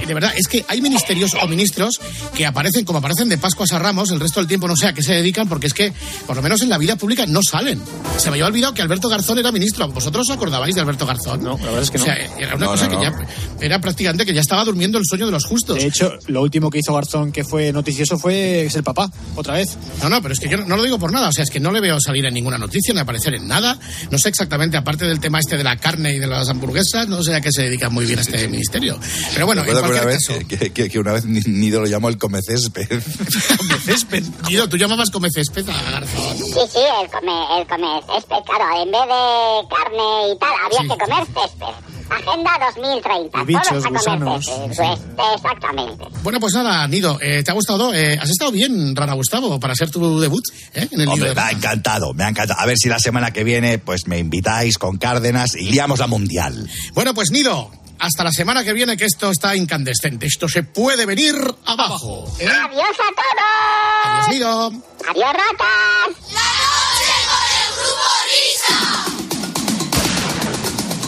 De 0.07 0.13
verdad, 0.13 0.33
es 0.35 0.47
que 0.47 0.63
hay 0.67 0.81
ministerios 0.81 1.31
o 1.41 1.47
ministros 1.47 1.99
que 2.35 2.45
aparecen 2.45 2.85
como 2.85 2.99
aparecen 2.99 3.29
de 3.29 3.37
Pascuas 3.37 3.71
a 3.73 3.79
Ramos, 3.79 4.11
el 4.11 4.19
resto 4.19 4.39
del 4.39 4.47
tiempo 4.47 4.67
no 4.67 4.75
sé 4.75 4.87
a 4.87 4.93
qué 4.93 5.01
se 5.01 5.13
dedican, 5.13 5.49
porque 5.49 5.67
es 5.67 5.73
que, 5.73 5.93
por 6.27 6.35
lo 6.35 6.41
menos 6.41 6.61
en 6.61 6.69
la 6.69 6.77
vida 6.77 6.95
pública, 6.95 7.25
no 7.25 7.41
salen. 7.41 7.81
Se 8.17 8.25
me 8.29 8.35
había 8.35 8.45
olvidado 8.47 8.73
que 8.73 8.81
Alberto 8.81 9.09
Garzón 9.09 9.39
era 9.39 9.51
ministro. 9.51 9.87
¿Vosotros 9.89 10.29
os 10.29 10.35
acordabais 10.35 10.75
de 10.75 10.81
Alberto 10.81 11.05
Garzón? 11.05 11.43
No, 11.43 11.57
la 11.57 11.65
verdad 11.65 11.81
es 11.83 11.91
que 11.91 11.97
no. 11.97 12.03
O 12.03 12.07
sea, 12.07 12.15
era 12.15 12.55
una 12.55 12.65
No, 12.65 12.71
cosa 12.71 12.87
no, 12.87 12.99
que 12.99 13.05
ya 13.05 13.13
era 13.61 13.79
prácticamente 13.79 14.25
que 14.25 14.33
ya 14.33 14.41
estaba 14.41 14.63
durmiendo 14.63 14.97
el 14.97 15.05
sueño 15.05 15.25
de 15.25 15.31
los 15.31 15.45
justos. 15.45 15.77
De 15.77 15.85
hecho, 15.85 16.13
lo 16.27 16.41
último 16.41 16.69
que 16.69 16.79
hizo 16.79 16.93
Garzón 16.93 17.31
que 17.31 17.43
fue 17.43 17.71
noticioso 17.71 18.17
fue 18.17 18.67
ser 18.71 18.83
papá, 18.83 19.09
otra 19.35 19.55
vez. 19.55 19.77
No, 20.01 20.09
no, 20.09 20.21
pero 20.21 20.33
es 20.33 20.39
que 20.39 20.49
yo 20.49 20.57
no 20.57 20.77
lo 20.77 20.83
digo 20.83 20.99
por 20.99 21.11
nada. 21.11 21.29
O 21.29 21.31
sea, 21.31 21.43
es 21.43 21.49
que 21.49 21.59
no 21.59 21.71
le 21.71 21.81
veo 21.81 21.99
salir 21.99 22.25
en 22.25 22.33
ninguna 22.33 22.57
noticia, 22.57 22.93
ni 22.93 22.99
aparecer 22.99 23.33
en 23.35 23.47
nada. 23.47 23.77
No 24.11 24.17
sé 24.17 24.29
exactamente, 24.29 24.77
aparte 24.77 25.05
del 25.05 25.19
tema 25.19 25.39
este 25.39 25.57
de 25.57 25.63
la 25.63 25.77
carne 25.77 26.13
y 26.15 26.19
de 26.19 26.27
las 26.27 26.49
hamburguesas, 26.49 27.07
no 27.07 27.23
sé 27.23 27.35
a 27.35 27.41
qué 27.41 27.51
se 27.51 27.63
dedica 27.63 27.89
muy 27.89 28.05
bien 28.05 28.19
este 28.19 28.47
ministerio. 28.47 28.99
Pero 29.33 29.45
bueno, 29.45 29.63
en 29.63 29.67
que 29.67 29.73
una 29.95 30.05
vez, 30.05 30.27
que, 30.47 30.71
que- 30.71 30.89
que 30.89 30.99
una 30.99 31.11
vez 31.13 31.25
Ni- 31.25 31.41
Nido 31.47 31.81
lo 31.81 31.87
llamó 31.87 32.09
el 32.09 32.17
come 32.17 32.39
césped. 32.41 32.87
césped. 33.85 34.23
Guido, 34.47 34.67
tú 34.69 34.77
llamabas 34.77 35.09
come 35.11 35.29
césped 35.29 35.67
a 35.69 35.91
Garzón. 35.91 36.37
Sí, 36.37 36.59
sí, 36.71 36.79
el 37.01 37.09
come, 37.09 37.59
el 37.59 37.67
come 37.67 38.01
césped, 38.13 38.37
claro, 38.45 38.81
en 38.83 38.91
vez 38.91 39.01
de 39.01 39.75
carne 39.75 40.31
y 40.33 40.37
tal, 40.39 40.53
había 40.65 40.81
que 40.95 41.03
comer 41.03 41.25
césped. 41.25 41.95
Agenda 42.07 42.51
2030. 42.75 43.41
Y 43.41 43.45
bichos, 43.45 43.67
todos 43.67 43.85
a 43.85 43.87
comer 43.87 44.01
gusanos. 44.01 44.45
Pues, 44.75 44.99
exactamente. 45.37 46.05
Bueno, 46.21 46.39
pues 46.39 46.53
nada, 46.53 46.87
Nido, 46.87 47.17
eh, 47.19 47.41
¿te 47.43 47.49
ha 47.49 47.53
gustado? 47.55 47.93
Eh, 47.95 48.15
¿Has 48.21 48.29
estado 48.29 48.51
bien, 48.51 48.95
Rara 48.95 49.13
Gustavo, 49.13 49.59
para 49.59 49.73
ser 49.73 49.89
tu 49.89 50.19
debut 50.19 50.43
eh, 50.75 50.87
en 50.91 51.01
el 51.01 51.07
Hombre, 51.07 51.29
Nido 51.29 51.35
me 51.35 51.41
ha 51.41 51.51
encantado, 51.51 52.13
me 52.13 52.23
ha 52.23 52.29
encantado. 52.29 52.59
A 52.59 52.65
ver 52.67 52.77
si 52.77 52.89
la 52.89 52.99
semana 52.99 53.31
que 53.31 53.43
viene 53.43 53.79
pues 53.79 54.05
me 54.07 54.19
invitáis 54.19 54.77
con 54.77 54.97
Cárdenas 54.97 55.55
y 55.55 55.71
liamos 55.71 55.97
la 55.97 56.05
mundial. 56.05 56.69
Bueno, 56.93 57.15
pues 57.15 57.31
Nido, 57.31 57.71
hasta 57.99 58.23
la 58.23 58.31
semana 58.31 58.63
que 58.63 58.73
viene 58.73 58.97
que 58.97 59.05
esto 59.05 59.31
está 59.31 59.55
incandescente. 59.55 60.25
Esto 60.25 60.47
se 60.47 60.63
puede 60.63 61.05
venir 61.05 61.35
abajo. 61.65 62.25
¿eh? 62.39 62.47
¡Adiós 62.47 62.83
a 62.89 63.11
todos! 63.15 64.05
Adiós, 64.05 64.29
Nido. 64.29 64.67
¡Adiós, 65.09 65.33
ratas! 65.33 66.15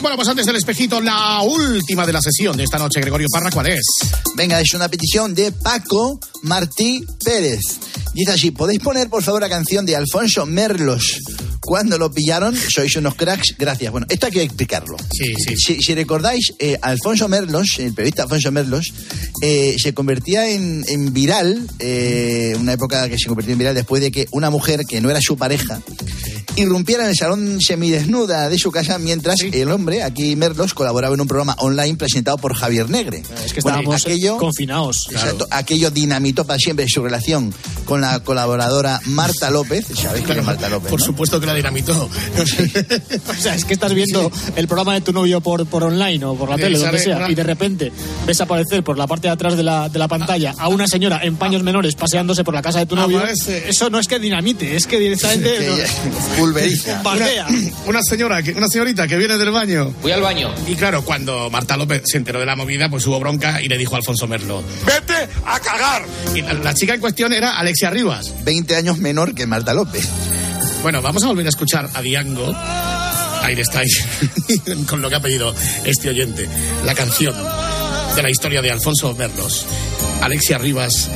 Bueno, 0.02 0.16
pues 0.16 0.30
antes 0.30 0.46
del 0.46 0.56
espejito, 0.56 1.02
la 1.02 1.42
última 1.42 2.06
de 2.06 2.14
la 2.14 2.22
sesión 2.22 2.56
de 2.56 2.64
esta 2.64 2.78
noche, 2.78 3.02
Gregorio 3.02 3.28
Parra, 3.32 3.50
¿cuál 3.52 3.68
es? 3.68 3.82
Venga, 4.36 4.62
es 4.62 4.74
una 4.74 4.88
petición 4.88 5.34
de 5.34 5.52
Paco 5.52 6.20
Martí 6.44 7.04
Pérez. 7.26 7.60
Dice 8.14 8.32
así, 8.32 8.52
¿podéis 8.52 8.80
poner 8.80 9.10
por 9.10 9.24
favor 9.24 9.42
la 9.42 9.50
canción 9.50 9.86
de 9.86 9.96
Alfonso 9.96 10.46
Merlos? 10.46 11.20
Cuando 11.68 11.98
lo 11.98 12.10
pillaron, 12.10 12.56
sois 12.56 12.96
unos 12.96 13.16
cracks, 13.16 13.54
gracias. 13.60 13.92
Bueno, 13.92 14.08
esto 14.10 14.28
hay 14.28 14.32
que 14.32 14.42
explicarlo. 14.42 14.96
Sí, 15.12 15.34
sí. 15.36 15.58
Si, 15.58 15.82
si 15.82 15.96
recordáis, 15.96 16.54
eh, 16.60 16.80
Alfonso 16.82 17.28
Merlos, 17.28 17.68
el 17.80 17.94
periodista 17.94 18.24
Alfonso 18.24 18.54
Merlos, 18.54 18.94
eh, 19.42 19.76
se 19.78 19.94
convertía 19.94 20.50
en, 20.50 20.86
en 20.88 21.12
viral, 21.12 21.68
eh, 21.80 22.56
una 22.58 22.72
época 22.72 23.10
que 23.10 23.18
se 23.20 23.28
convirtió 23.28 23.52
en 23.52 23.60
viral 23.60 23.76
después 23.76 24.02
de 24.02 24.14
que 24.14 24.30
una 24.32 24.50
mujer 24.50 24.86
que 24.86 25.02
no 25.02 25.10
era 25.10 25.20
su 25.22 25.36
pareja 25.36 25.82
irrumpiera 26.58 27.04
en 27.04 27.10
el 27.10 27.16
salón 27.16 27.62
semidesnuda 27.62 28.50
de 28.50 28.58
su 28.58 28.72
casa 28.72 28.98
mientras 28.98 29.42
el 29.42 29.72
hombre, 29.72 30.04
aquí 30.04 30.36
Merlos, 30.36 30.74
colaboraba 30.74 31.14
en 31.14 31.22
un 31.22 31.28
programa 31.28 31.56
online 31.60 31.96
presentado 31.96 32.38
por 32.38 32.56
Javier 32.56 32.90
Negre. 32.90 33.24
Es 33.46 33.54
que 33.54 33.62
Bueno, 33.62 33.80
estábamos 33.80 34.06
aquello, 34.06 34.38
confinados. 34.38 35.08
Exacto, 35.12 35.48
aquello 35.52 35.92
dinamitó 35.92 36.46
para 36.46 36.58
siempre 36.58 36.86
su 36.88 37.04
relación 37.04 37.54
con 37.86 38.02
la 38.02 38.20
colaboradora 38.22 39.00
Marta 39.06 39.52
López. 39.52 39.86
¿Sabéis 39.94 40.26
quién 40.26 40.40
es 40.40 40.46
Marta 40.46 40.68
López? 40.70 40.90
Por 40.90 41.00
no? 41.00 41.06
supuesto 41.06 41.40
que 41.40 41.46
la 41.46 41.54
dinamitó. 41.58 42.10
O 43.30 43.34
sea, 43.40 43.56
es 43.56 43.66
que 43.66 43.74
estás 43.74 43.94
viendo 43.94 44.32
el 44.56 44.68
programa 44.68 44.94
de 44.94 45.02
tu 45.02 45.14
novio 45.14 45.42
por, 45.42 45.66
por 45.68 45.84
online 45.84 46.24
o 46.26 46.36
por 46.36 46.50
la 46.50 46.56
Sí, 46.56 46.62
tele, 46.64 46.78
donde 46.80 47.00
sea, 47.00 47.18
una- 47.18 47.30
y 47.32 47.36
de 47.36 47.44
repente 47.44 47.92
ves 48.26 48.42
aparecer 48.42 48.84
por 48.84 48.98
la 48.98 49.06
parte 49.08 49.28
de 49.28 49.34
atrás 49.34 49.56
de 49.58 49.64
la, 49.64 49.90
de 49.90 50.00
la 50.00 50.08
pantalla 50.08 50.54
a 50.58 50.68
una 50.70 50.88
señora 50.88 51.20
en 51.24 51.36
paños 51.36 51.64
menores 51.64 51.96
paseándose 51.96 52.44
por 52.44 52.54
la 52.54 52.62
casa 52.62 52.80
de 52.80 52.86
tu 52.86 52.96
novio. 52.96 53.18
Aparece. 53.20 53.70
Eso 53.70 53.90
no 53.90 54.00
es 54.00 54.08
que 54.08 54.20
dinamite, 54.20 54.76
es 54.76 54.88
que 54.88 55.00
directamente... 55.00 55.58
Que 55.58 55.86
no- 56.10 56.38
pulveriza. 56.38 57.02
Una, 57.08 57.28
una 57.88 58.02
señora, 58.04 58.42
que- 58.44 58.52
una 58.54 58.68
señorita 58.68 59.08
que 59.08 59.18
viene 59.18 59.38
del 59.38 59.52
baño. 59.52 59.94
Voy 60.02 60.12
al 60.12 60.22
baño. 60.22 60.54
Y 60.68 60.76
claro, 60.76 61.04
cuando 61.04 61.50
Marta 61.50 61.78
López 61.78 62.04
se 62.06 62.18
enteró 62.18 62.40
de 62.40 62.46
la 62.46 62.56
movida, 62.56 62.90
pues 62.90 63.06
hubo 63.08 63.20
bronca 63.20 63.62
y 63.62 63.68
le 63.68 63.78
dijo 63.78 63.96
a 63.96 63.98
Alfonso 64.00 64.28
Merlo. 64.28 64.64
¡Vete 64.86 65.28
a 65.46 65.60
cagar! 65.60 66.04
Y 66.36 66.42
la, 66.42 66.54
la 66.54 66.74
chica 66.74 66.94
en 66.94 67.02
cuestión 67.02 67.34
era 67.34 67.58
Alexia 67.58 67.90
Rivas. 67.90 68.34
20 68.44 68.76
años 68.76 68.98
menor 69.00 69.34
que 69.36 69.46
Marta 69.46 69.74
López. 69.74 70.08
Bueno, 70.82 71.02
vamos 71.02 71.24
a 71.24 71.28
volver 71.28 71.46
a 71.46 71.50
escuchar 71.50 71.90
a 71.94 72.02
Diango. 72.02 72.54
Ahí 73.44 73.56
está, 73.58 73.80
ahí, 73.80 73.88
con 74.90 75.02
lo 75.02 75.10
que 75.10 75.16
ha 75.16 75.22
pedido 75.22 75.54
este 75.84 76.10
oyente. 76.10 76.48
La 76.86 76.94
canción 76.94 77.36
de 78.16 78.24
la 78.24 78.30
historia 78.30 78.62
de 78.62 78.72
Alfonso 78.72 79.14
Merlos, 79.16 79.66
Alexia 80.22 80.58
Rivas 80.58 81.10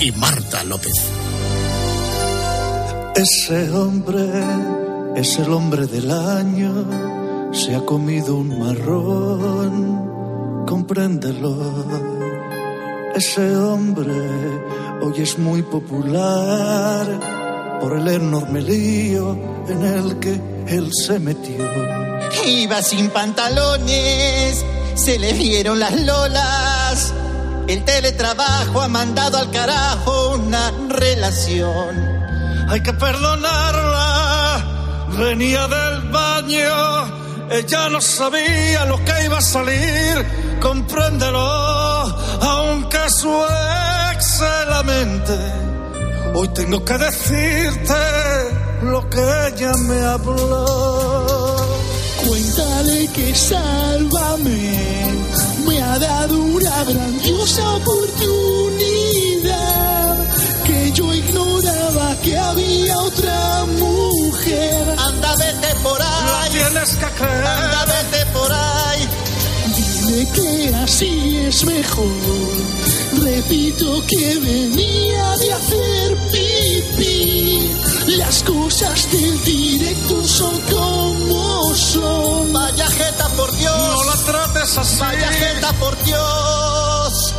y 0.00 0.12
Marta 0.12 0.62
López. 0.64 0.92
Ese 3.14 3.70
hombre 3.70 4.28
es 5.16 5.38
el 5.38 5.52
hombre 5.52 5.86
del 5.86 6.10
año, 6.10 7.52
se 7.52 7.74
ha 7.74 7.80
comido 7.80 8.36
un 8.36 8.58
marrón, 8.58 10.64
compréndelo. 10.66 11.84
Ese 13.14 13.56
hombre 13.56 14.12
hoy 15.00 15.22
es 15.22 15.38
muy 15.38 15.62
popular 15.62 17.35
por 17.80 17.98
el 17.98 18.08
enorme 18.08 18.60
lío 18.60 19.64
en 19.68 19.84
el 19.84 20.18
que 20.18 20.40
él 20.68 20.90
se 20.92 21.18
metió. 21.18 21.64
Iba 22.44 22.82
sin 22.82 23.10
pantalones, 23.10 24.64
se 24.94 25.18
le 25.18 25.32
vieron 25.32 25.78
las 25.78 26.00
lolas. 26.00 27.12
El 27.68 27.84
teletrabajo 27.84 28.80
ha 28.80 28.88
mandado 28.88 29.38
al 29.38 29.50
carajo 29.50 30.36
una 30.36 30.72
relación. 30.88 32.16
Hay 32.68 32.80
que 32.82 32.92
perdonarla, 32.92 34.64
venía 35.18 35.66
del 35.66 36.10
baño, 36.10 37.48
ella 37.50 37.88
no 37.88 38.00
sabía 38.00 38.84
lo 38.86 39.04
que 39.04 39.24
iba 39.24 39.38
a 39.38 39.42
salir, 39.42 40.58
compréndelo, 40.60 41.40
aunque 42.42 42.98
su 43.10 43.32
ex 44.12 44.38
se 44.38 44.66
lamente. 44.68 45.65
Hoy 46.38 46.48
tengo 46.48 46.84
que 46.84 46.98
decirte 46.98 47.94
lo 48.82 49.08
que 49.08 49.20
ella 49.48 49.72
me 49.88 50.00
habló. 50.02 51.56
Cuéntale 52.28 53.08
que 53.08 53.34
sálvame 53.34 55.14
me 55.66 55.82
ha 55.82 55.98
dado 55.98 56.38
una 56.38 56.84
grandiosa 56.84 57.70
oportunidad 57.76 58.66
que 60.66 60.92
yo 60.92 61.14
ignoraba 61.14 62.14
que 62.22 62.36
había 62.36 62.98
otra 62.98 63.64
mujer. 63.78 64.94
Anda, 64.98 65.36
vete 65.36 65.74
por 65.82 66.02
ahí. 66.02 66.26
La 66.32 66.48
tienes 66.50 66.96
que 66.96 67.06
creer. 67.18 67.46
Anda, 67.46 67.84
vete 67.86 68.26
por 68.34 68.52
ahí. 68.52 68.75
Que 70.24 70.74
así 70.74 71.36
es 71.46 71.62
mejor. 71.66 72.06
Repito 73.22 74.02
que 74.06 74.38
venía 74.38 75.36
de 75.36 75.52
hacer 75.52 76.16
pipí. 76.32 77.70
Las 78.16 78.42
cosas 78.42 79.12
del 79.12 79.44
directo 79.44 80.24
son 80.24 80.58
como 80.72 81.74
son. 81.74 82.50
Vaya 82.50 82.86
jeta 82.86 83.28
por 83.36 83.54
Dios. 83.58 83.76
No 83.76 84.04
la 84.04 84.16
trates 84.24 84.78
así. 84.78 85.00
Vaya 85.00 85.30
jeta 85.32 85.72
por 85.74 86.04
Dios. 86.04 87.34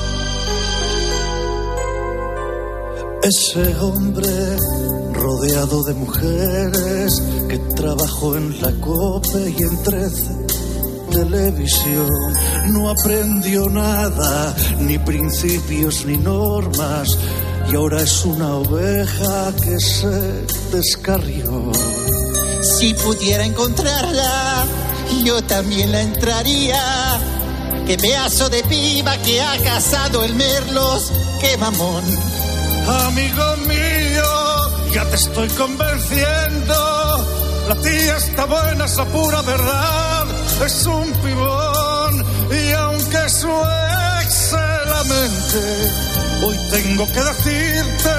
Ese 3.23 3.75
hombre 3.79 4.57
rodeado 5.13 5.83
de 5.83 5.93
mujeres 5.95 7.23
que 7.49 7.57
trabajó 7.75 8.37
en 8.37 8.61
la 8.61 8.71
COPE 8.79 9.55
y 9.57 9.63
en 9.63 9.83
13 9.83 10.56
televisión. 11.17 12.09
No 12.67 12.89
aprendió 12.89 13.67
nada, 13.69 14.55
ni 14.79 14.99
principios 14.99 16.05
ni 16.05 16.15
normas, 16.17 17.07
y 17.71 17.75
ahora 17.75 18.01
es 18.01 18.23
una 18.23 18.55
oveja 18.55 19.51
que 19.63 19.79
se 19.79 20.45
descarrió. 20.71 21.71
Si 22.61 22.93
pudiera 22.93 23.45
encontrarla, 23.45 24.65
yo 25.23 25.41
también 25.43 25.91
la 25.91 26.01
entraría. 26.01 27.19
Qué 27.87 27.97
pedazo 27.97 28.49
de 28.49 28.61
piba 28.63 29.17
que 29.17 29.41
ha 29.41 29.57
casado 29.63 30.23
el 30.23 30.35
Merlos, 30.35 31.11
qué 31.41 31.57
mamón. 31.57 32.03
Amigo 33.07 33.57
mío, 33.67 34.91
ya 34.93 35.03
te 35.05 35.15
estoy 35.15 35.49
convenciendo. 35.49 36.75
La 37.69 37.75
tía 37.75 38.17
está 38.17 38.45
buena, 38.45 38.85
es 38.85 38.95
la 38.97 39.05
pura 39.05 39.41
verdad. 39.41 40.36
Es 40.65 40.85
un 40.87 41.11
pibón 41.23 42.25
y 42.51 42.73
aunque 42.73 43.29
su 43.29 43.47
ex 43.47 44.33
se 44.33 44.55
lamente, 44.89 45.63
hoy 46.43 46.57
tengo 46.71 47.05
que 47.05 47.21
decirte 47.21 48.15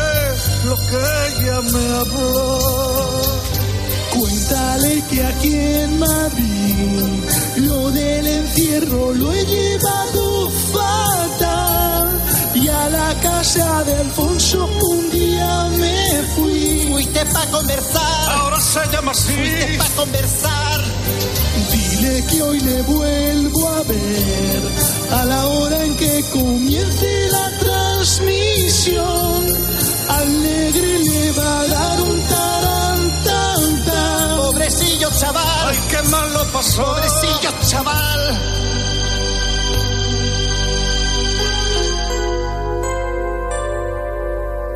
lo 0.64 0.76
que 0.76 1.00
ella 1.28 1.60
me 1.62 1.94
habló. 1.98 2.58
Cuéntale 4.16 5.02
que 5.10 5.24
aquí 5.24 5.54
en 5.54 5.98
Madrid 5.98 7.24
lo 7.56 7.90
del 7.90 8.26
encierro 8.26 9.14
lo 9.14 9.32
he 9.32 9.44
llevado 9.44 10.50
fatal. 10.72 12.22
Y 12.54 12.68
a 12.68 12.88
la 12.88 13.14
casa 13.20 13.84
de 13.84 13.96
Alfonso 13.96 14.68
un 14.90 15.10
día 15.10 15.68
me 15.76 16.22
fui. 16.36 16.86
Fuiste 16.88 17.26
pa' 17.26 17.46
conversar. 17.46 18.32
Ahora 18.32 18.60
se 18.60 18.80
llama 18.92 19.10
así. 19.10 19.32
Fuiste 19.34 19.78
pa' 19.78 19.90
conversar. 19.96 20.57
Que 22.08 22.42
hoy 22.42 22.58
le 22.60 22.82
vuelvo 22.82 23.68
a 23.68 23.82
ver 23.82 24.62
a 25.12 25.24
la 25.26 25.46
hora 25.46 25.84
en 25.84 25.94
que 25.96 26.24
comience 26.32 27.28
la 27.30 27.50
transmisión. 27.58 29.46
Al 30.08 30.42
negre 30.42 30.98
le 30.98 31.32
va 31.32 31.60
a 31.60 31.66
dar 31.68 32.02
un 32.02 32.20
tarantanta. 32.34 34.00
Pobrecillo 34.38 35.10
chaval. 35.18 35.68
Ay, 35.68 35.78
qué 35.90 36.02
mal 36.08 36.32
lo 36.32 36.44
pasó. 36.46 36.84
Pobrecillo 36.84 37.50
chaval. 37.66 38.38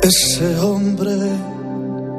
Ese 0.03 0.59
hombre 0.59 1.15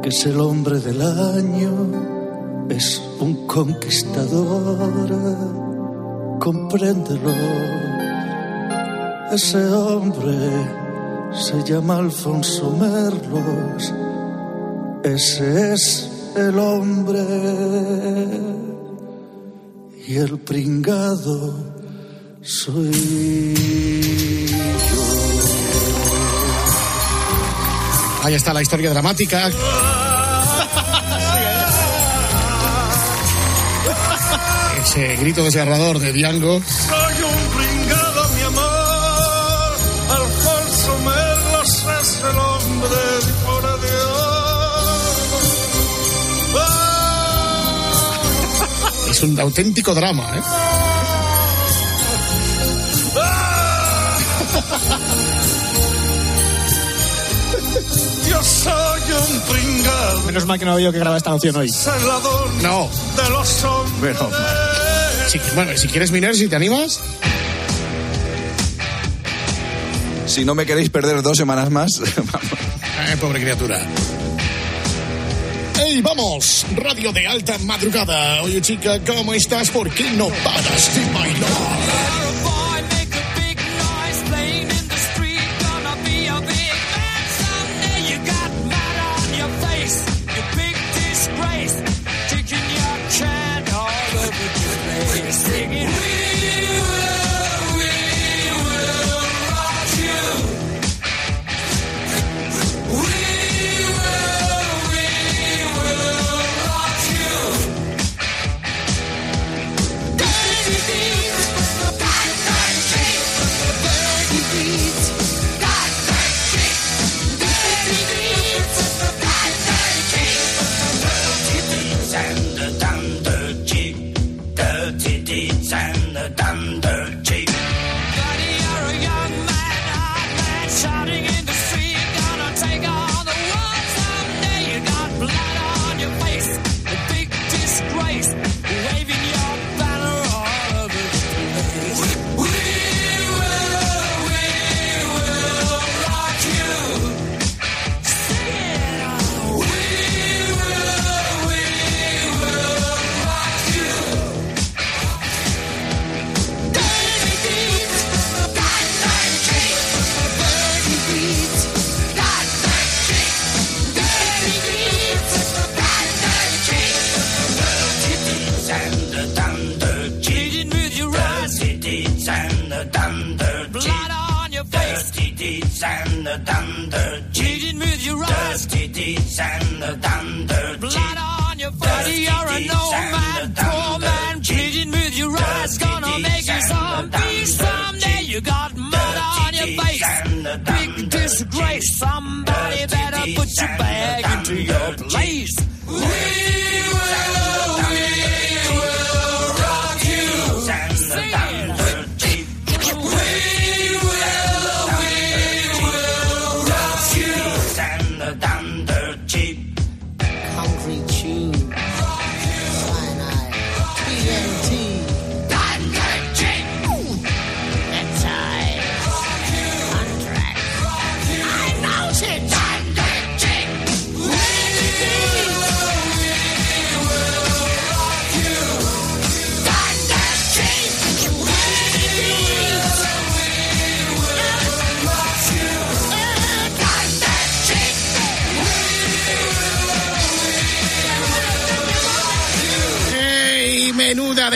que 0.02 0.08
es 0.08 0.26
el 0.26 0.40
hombre 0.40 0.80
del 0.80 1.00
año 1.00 2.23
es 2.68 3.00
un 3.20 3.46
conquistador, 3.46 5.10
compréndelo. 6.40 7.30
Ese 9.32 9.66
hombre 9.66 10.50
se 11.32 11.62
llama 11.64 11.98
Alfonso 11.98 12.70
Merlos, 12.78 13.92
ese 15.02 15.74
es 15.74 16.10
el 16.36 16.58
hombre 16.58 17.24
y 20.06 20.16
el 20.16 20.38
pringado 20.38 21.54
soy 22.42 22.92
yo. 24.76 25.04
Ahí 28.22 28.34
está 28.34 28.52
la 28.52 28.62
historia 28.62 28.90
dramática. 28.90 29.50
Ese 34.94 35.16
grito 35.16 35.42
desgarrador 35.42 35.98
de 35.98 36.12
Diango. 36.12 36.62
Soy 36.62 37.14
un 37.24 37.34
pringado, 37.56 38.28
mi 38.36 38.42
amor. 38.42 39.74
Alfonso 40.08 40.98
Merlos 41.04 41.84
es 42.00 42.22
el 42.22 42.38
hombre 42.38 42.88
de 42.88 43.32
por 43.44 43.80
Dios. 43.80 43.90
Es 49.10 49.20
un 49.24 49.40
auténtico 49.40 49.96
drama, 49.96 50.36
¿eh? 50.36 50.42
Yo 58.28 58.42
soy 58.44 59.02
un 59.10 59.40
pringado. 59.40 60.22
Menos 60.22 60.46
mal 60.46 60.56
que 60.58 60.64
no 60.64 60.72
había 60.72 60.84
yo 60.86 60.92
que 60.92 60.98
grabar 61.00 61.16
esta 61.16 61.30
canción 61.30 61.56
hoy. 61.56 61.68
No. 62.62 62.88
de 63.16 63.30
los 63.30 63.64
hombres. 63.64 64.18
Bueno, 64.18 64.36
si, 65.38 65.54
bueno, 65.54 65.76
si 65.76 65.88
quieres 65.88 66.10
mirar, 66.10 66.34
si 66.34 66.48
te 66.48 66.56
animas. 66.56 67.00
Si 70.26 70.44
no 70.44 70.54
me 70.54 70.66
queréis 70.66 70.90
perder 70.90 71.22
dos 71.22 71.36
semanas 71.36 71.70
más, 71.70 71.90
Eh, 73.06 73.16
pobre 73.20 73.40
criatura. 73.40 73.80
¡Ey, 75.84 76.00
vamos! 76.00 76.64
Radio 76.76 77.12
de 77.12 77.26
alta 77.26 77.58
madrugada. 77.58 78.40
Oye, 78.42 78.62
chica, 78.62 79.00
¿cómo 79.04 79.34
estás? 79.34 79.68
¿Por 79.70 79.90
qué 79.90 80.10
no 80.12 80.28
paras 80.28 80.94
de 80.94 81.12
bailar? 81.12 82.33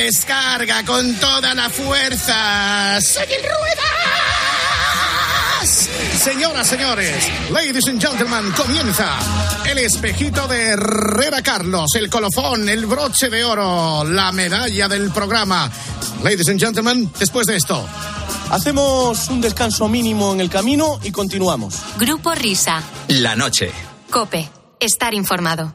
Descarga 0.09 0.83
con 0.87 1.15
toda 1.17 1.55
la 1.55 1.69
fuerza. 1.69 2.99
¡Seguir 2.99 3.41
ruedas! 3.43 3.79
Señoras, 6.19 6.67
señores, 6.67 7.29
ladies 7.51 7.87
and 7.89 8.01
gentlemen, 8.01 8.51
comienza 8.53 9.19
el 9.71 9.77
espejito 9.77 10.49
de 10.49 10.69
Herrera 10.69 11.43
Carlos, 11.43 11.95
el 11.97 12.09
colofón, 12.09 12.71
el 12.71 12.87
broche 12.87 13.29
de 13.29 13.45
oro, 13.45 14.03
la 14.05 14.33
medalla 14.33 14.89
del 14.89 15.11
programa. 15.11 15.71
Ladies 16.23 16.49
and 16.49 16.59
gentlemen, 16.59 17.13
después 17.19 17.47
de 17.47 17.57
esto, 17.57 17.87
Hacemos 18.51 19.29
un 19.29 19.43
descanso 19.43 19.89
mínimo 19.89 20.33
en 20.33 20.41
el 20.41 20.49
camino 20.49 20.99
y 21.03 21.13
continuamos. 21.13 21.75
Grupo 21.99 22.35
Risa. 22.35 22.83
La 23.09 23.37
noche. 23.37 23.71
Cope. 24.09 24.49
Estar 24.81 25.13
informado. 25.13 25.75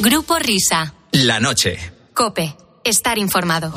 Grupo 0.00 0.38
Risa. 0.38 0.94
La 1.12 1.40
noche. 1.40 1.76
Cope. 2.14 2.56
Estar 2.84 3.18
informado. 3.18 3.72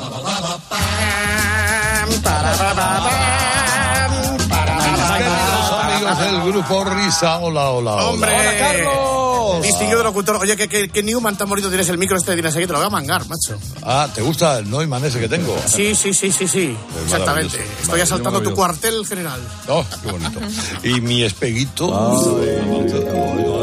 amigos 5.82 6.18
del 6.20 6.40
grupo 6.52 6.84
Risa, 6.84 7.38
hola, 7.38 7.70
hola, 7.70 7.94
hola. 7.94 8.04
¡Hombre! 8.04 8.30
Hola, 8.30 8.58
Carlos. 8.58 9.62
Distinguido 9.62 10.02
locutor. 10.02 10.36
Oye, 10.36 10.56
que, 10.56 10.68
que, 10.68 10.88
que 10.88 11.02
Newman 11.02 11.36
tan 11.36 11.48
bonito 11.48 11.68
tienes 11.68 11.88
el 11.88 11.98
micro 11.98 12.16
este, 12.16 12.34
tienes 12.34 12.54
aquí, 12.54 12.66
te 12.66 12.72
lo 12.72 12.78
voy 12.78 12.86
a 12.86 12.90
mangar, 12.90 13.22
macho. 13.28 13.58
Ah, 13.82 14.08
¿te 14.14 14.22
gusta 14.22 14.58
el 14.58 14.70
Neumann 14.70 15.04
ese 15.04 15.18
que 15.18 15.28
tengo? 15.28 15.56
Sí, 15.66 15.94
sí, 15.94 16.14
sí, 16.14 16.30
sí, 16.30 16.46
sí. 16.46 16.76
Es 16.96 17.02
Exactamente. 17.04 17.64
Estoy 17.82 18.00
asaltando 18.00 18.40
tu 18.42 18.54
cuartel 18.54 19.04
general. 19.06 19.40
Oh, 19.68 19.84
qué 20.02 20.12
bonito. 20.12 20.40
Y 20.84 21.00
mi 21.00 21.22
espeguito. 21.22 21.92
Ay, 21.92 22.86
qué 22.86 23.10
malo. 23.10 23.61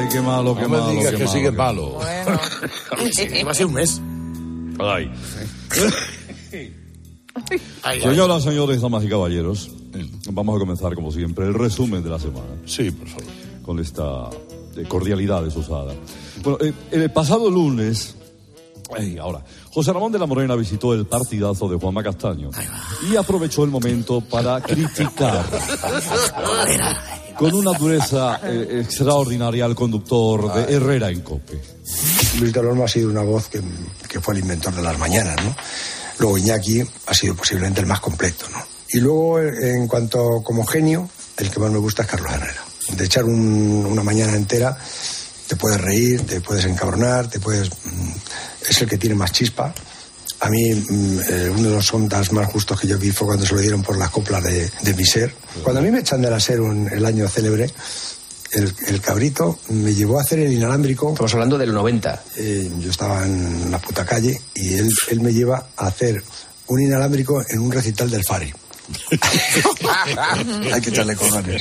Ay, 0.00 0.08
qué 0.10 0.20
malo, 0.20 0.54
qué 0.54 0.62
No 0.62 0.68
me 0.68 0.78
malo. 0.78 0.90
digas 0.90 1.10
qué 1.12 1.16
que 1.16 1.24
malo, 1.24 1.32
sigue 1.32 1.50
qué 1.50 1.56
malo. 1.56 1.98
Sí, 3.12 3.42
va 3.44 3.50
a 3.50 3.54
ser 3.54 3.66
un 3.66 3.74
mes. 3.74 4.00
Ay. 4.80 5.10
Señoras, 8.02 8.42
señores, 8.42 8.80
damas 8.80 9.04
y 9.04 9.08
caballeros, 9.08 9.70
vamos 10.30 10.56
a 10.56 10.58
comenzar 10.58 10.94
como 10.94 11.12
siempre 11.12 11.46
el 11.46 11.54
resumen 11.54 12.02
de 12.02 12.10
la 12.10 12.18
semana. 12.18 12.46
Sí, 12.66 12.90
por 12.90 13.08
favor. 13.08 13.24
Con 13.62 13.78
esta 13.78 14.28
eh, 14.76 14.84
cordialidad 14.88 15.42
desusada. 15.44 15.94
Bueno, 16.42 16.58
eh, 16.60 16.72
el 16.90 17.10
pasado 17.12 17.50
lunes, 17.50 18.16
ay, 18.96 19.18
ahora, 19.18 19.44
José 19.70 19.92
Ramón 19.92 20.10
de 20.12 20.18
la 20.18 20.26
Morena 20.26 20.54
visitó 20.56 20.94
el 20.94 21.06
partidazo 21.06 21.68
de 21.68 21.76
Juanma 21.76 22.02
Castaño 22.02 22.50
y 23.10 23.16
aprovechó 23.16 23.62
el 23.64 23.70
momento 23.70 24.20
para 24.20 24.60
criticar 24.60 25.44
con 27.38 27.54
una 27.54 27.72
dureza 27.78 28.40
eh, 28.44 28.80
extraordinaria 28.82 29.64
al 29.64 29.74
conductor 29.74 30.52
de 30.52 30.74
Herrera 30.74 31.08
en 31.10 31.20
Cope. 31.22 31.58
Luis 32.40 32.52
de 32.52 32.60
Olmo 32.60 32.84
ha 32.84 32.88
sido 32.88 33.08
una 33.10 33.22
voz 33.22 33.48
que, 33.48 33.62
que 34.08 34.20
fue 34.20 34.34
el 34.34 34.40
inventor 34.40 34.74
de 34.74 34.82
las 34.82 34.98
mañanas, 34.98 35.36
¿no? 35.44 35.56
Luego 36.18 36.36
Iñaki 36.36 36.82
ha 37.06 37.14
sido 37.14 37.34
posiblemente 37.36 37.80
el 37.80 37.86
más 37.86 38.00
completo, 38.00 38.46
¿no? 38.50 38.58
Y 38.90 38.98
luego, 39.00 39.40
en 39.40 39.86
cuanto 39.86 40.42
como 40.42 40.64
genio, 40.66 41.08
el 41.36 41.50
que 41.50 41.60
más 41.60 41.70
me 41.70 41.78
gusta 41.78 42.02
es 42.02 42.08
Carlos 42.08 42.32
Herrera. 42.32 42.64
De 42.96 43.04
echar 43.04 43.24
un- 43.24 43.86
una 43.86 44.02
mañana 44.02 44.34
entera, 44.34 44.76
te 45.46 45.56
puedes 45.56 45.80
reír, 45.80 46.26
te 46.26 46.40
puedes 46.40 46.64
encabronar, 46.64 47.28
te 47.28 47.38
puedes... 47.38 47.68
mm, 47.70 48.10
Es 48.68 48.82
el 48.82 48.88
que 48.88 48.98
tiene 48.98 49.14
más 49.14 49.30
chispa. 49.32 49.72
A 50.40 50.48
mí, 50.50 50.72
mm, 50.72 51.20
eh, 51.28 51.50
uno 51.50 51.68
de 51.70 51.74
los 51.76 51.92
ondas 51.94 52.30
más 52.32 52.46
justos 52.52 52.80
que 52.80 52.86
yo 52.86 52.96
vi 52.98 53.10
fue 53.10 53.26
cuando 53.26 53.44
se 53.44 53.54
lo 53.54 53.60
dieron 53.60 53.82
por 53.82 53.98
las 53.98 54.10
coplas 54.10 54.42
de, 54.44 54.70
de 54.82 54.94
mi 54.94 55.04
ser. 55.04 55.34
Cuando 55.62 55.80
a 55.80 55.82
mí 55.82 55.90
me 55.90 56.00
echan 56.00 56.22
de 56.22 56.30
la 56.30 56.38
SER 56.38 56.60
un- 56.60 56.88
el 56.92 57.04
año 57.04 57.28
célebre, 57.28 57.68
el, 58.52 58.72
el 58.86 59.00
cabrito 59.00 59.58
me 59.70 59.92
llevó 59.94 60.18
a 60.18 60.22
hacer 60.22 60.38
el 60.38 60.52
inalámbrico. 60.52 61.10
Estamos 61.10 61.32
hablando 61.34 61.58
del 61.58 61.72
90. 61.74 62.22
yo 62.80 62.90
estaba 62.90 63.24
en 63.26 63.70
la 63.70 63.78
puta 63.80 64.04
calle 64.06 64.40
y 64.54 64.74
él, 64.74 64.88
él 65.10 65.20
me 65.20 65.32
lleva 65.32 65.66
a 65.76 65.86
hacer 65.88 66.22
un 66.68 66.80
inalámbrico 66.80 67.42
en 67.48 67.58
un 67.58 67.72
recital 67.72 68.08
del 68.10 68.24
Fari. 68.24 68.52
Hay 70.74 70.80
que 70.80 70.90
echarle 70.90 71.14
cojones. 71.16 71.60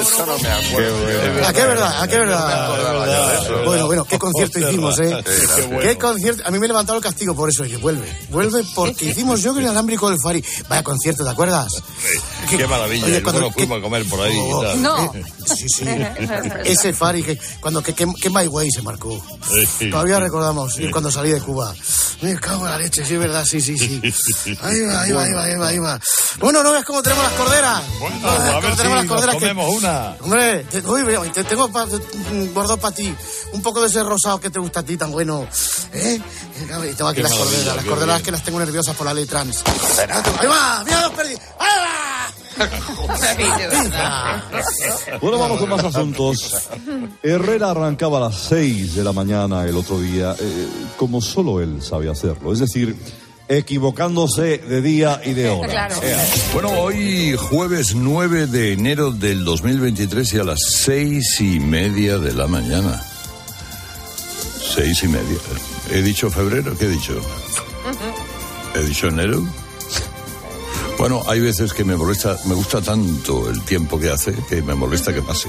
Eso 0.00 0.26
no 0.26 0.38
me 0.38 0.48
acuerdo. 0.48 1.46
¿A 1.46 1.52
qué 1.52 1.62
verdad? 1.62 2.02
¿A 2.02 2.08
qué 2.08 2.18
verdad? 2.18 3.64
Bueno, 3.64 3.86
bueno, 3.86 4.04
qué 4.04 4.18
concierto 4.18 4.58
hicimos, 4.58 4.98
¿eh? 5.00 5.22
Qué 5.82 5.98
concierto. 5.98 6.42
A 6.46 6.50
mí 6.50 6.58
me 6.58 6.66
levantaron 6.68 6.98
el 6.98 7.02
castigo 7.02 7.34
por 7.34 7.48
eso. 7.48 7.62
Oye, 7.62 7.76
vuelve. 7.76 8.26
Vuelve 8.30 8.64
porque 8.74 9.06
hicimos 9.06 9.42
yo 9.42 9.52
con 9.54 9.62
el 9.62 9.68
alámbrico 9.68 10.08
del 10.10 10.18
Fari. 10.22 10.44
Vaya 10.68 10.82
concierto, 10.82 11.24
¿te 11.24 11.30
acuerdas? 11.30 11.72
Qué 12.50 12.66
maravilla. 12.66 13.06
Oye, 13.06 13.18
y 13.18 13.22
cuando- 13.22 13.40
luego 13.40 13.54
fuimos 13.54 13.78
a 13.78 13.82
comer 13.82 14.04
por 14.08 14.20
ahí 14.20 14.36
y 14.36 14.62
tal. 14.62 14.82
No. 14.82 15.12
Sí, 15.46 15.66
sí. 15.68 15.84
Ese 16.64 16.92
Fari 16.92 17.22
que 17.22 17.38
cuando 17.60 17.82
que, 17.82 17.94
que, 17.94 18.06
que 18.20 18.30
My 18.30 18.46
Way 18.46 18.70
se 18.70 18.82
marcó. 18.82 19.20
Sí. 19.78 19.90
Todavía 19.90 20.18
recordamos 20.20 20.78
y 20.78 20.90
cuando 20.90 21.10
salí 21.10 21.30
de 21.30 21.40
Cuba. 21.40 21.74
Me 22.20 22.36
cago 22.38 22.64
en 22.66 22.70
la 22.72 22.78
leche, 22.78 23.04
sí, 23.04 23.14
es 23.14 23.20
verdad, 23.20 23.44
sí, 23.44 23.60
sí, 23.60 23.76
sí. 23.76 24.00
Ahí 24.62 24.80
va, 24.82 25.00
ahí 25.02 25.10
va, 25.12 25.22
ahí 25.24 25.32
va, 25.32 25.42
ahí 25.44 25.56
va, 25.56 25.68
ahí 25.68 25.78
va. 25.78 26.00
Bueno, 26.38 26.62
¿no 26.62 26.70
ves 26.72 26.84
cómo 26.84 27.02
tenemos 27.02 27.24
las 27.24 27.32
corderas? 27.32 27.82
Bueno, 27.98 28.16
¿No 28.20 28.30
ves 28.32 28.40
a 28.40 28.52
cómo 28.52 28.60
ver 28.60 28.76
tenemos 28.76 28.78
si 28.78 28.88
las 28.92 29.06
corderas? 29.06 29.34
nos 29.34 29.42
que- 29.42 29.48
comemos 29.48 29.74
una. 29.76 30.16
Hombre, 30.20 30.64
te, 30.70 30.78
uy, 30.86 31.30
te 31.34 31.42
tengo 31.44 31.68
pa- 31.72 31.86
mm, 31.86 32.52
guardado 32.54 32.76
para 32.78 32.94
ti 32.94 33.12
un 33.52 33.60
poco 33.62 33.80
de 33.80 33.88
ese 33.88 34.04
rosado 34.04 34.38
que 34.38 34.50
te 34.50 34.60
gusta 34.60 34.80
a 34.80 34.82
ti 34.84 34.96
tan 34.96 35.10
bueno. 35.10 35.46
¿Eh? 35.94 36.20
Y 36.60 36.94
tengo 36.94 37.08
aquí 37.10 37.16
Qué 37.16 37.22
las 37.24 37.32
corderas, 37.32 37.76
las 37.76 37.84
corderas 37.84 38.22
que 38.22 38.30
las 38.30 38.44
tengo 38.44 38.60
nerviosas 38.60 38.94
por 38.94 39.04
la 39.06 39.14
ley 39.14 39.26
trans. 39.26 39.64
Ahí 40.38 40.46
va, 40.46 40.84
mira 40.84 41.00
dos 41.02 41.12
perdidos. 41.14 41.40
¡Ahí 41.58 41.68
va! 41.76 42.11
Bueno, 45.20 45.38
vamos 45.38 45.58
con 45.58 45.68
más 45.68 45.84
asuntos. 45.84 46.68
Herrera 47.22 47.70
arrancaba 47.70 48.18
a 48.18 48.20
las 48.22 48.36
6 48.36 48.94
de 48.94 49.04
la 49.04 49.12
mañana 49.12 49.64
el 49.64 49.76
otro 49.76 50.00
día, 50.00 50.34
eh, 50.38 50.68
como 50.96 51.20
solo 51.20 51.60
él 51.60 51.82
sabe 51.82 52.10
hacerlo. 52.10 52.52
Es 52.52 52.58
decir, 52.58 52.96
equivocándose 53.48 54.58
de 54.58 54.82
día 54.82 55.20
y 55.24 55.32
de 55.34 55.50
hora. 55.50 55.88
Ea. 56.02 56.26
Bueno, 56.52 56.70
hoy 56.70 57.36
jueves 57.36 57.94
9 57.94 58.46
de 58.46 58.72
enero 58.72 59.10
del 59.12 59.44
2023 59.44 60.32
y 60.34 60.38
a 60.38 60.44
las 60.44 60.60
seis 60.62 61.40
y 61.40 61.60
media 61.60 62.18
de 62.18 62.32
la 62.32 62.46
mañana. 62.46 63.02
Seis 64.74 65.02
y 65.02 65.08
media. 65.08 65.38
¿He 65.90 66.02
dicho 66.02 66.30
febrero? 66.30 66.76
¿Qué 66.78 66.86
he 66.86 66.88
dicho? 66.88 67.20
¿He 68.74 68.82
dicho 68.84 69.08
enero? 69.08 69.42
Bueno, 71.02 71.20
hay 71.26 71.40
veces 71.40 71.72
que 71.72 71.84
me 71.84 71.96
molesta, 71.96 72.38
me 72.44 72.54
gusta 72.54 72.80
tanto 72.80 73.50
el 73.50 73.60
tiempo 73.62 73.98
que 73.98 74.08
hace 74.08 74.32
que 74.48 74.62
me 74.62 74.76
molesta 74.76 75.12
que 75.12 75.20
pase. 75.20 75.48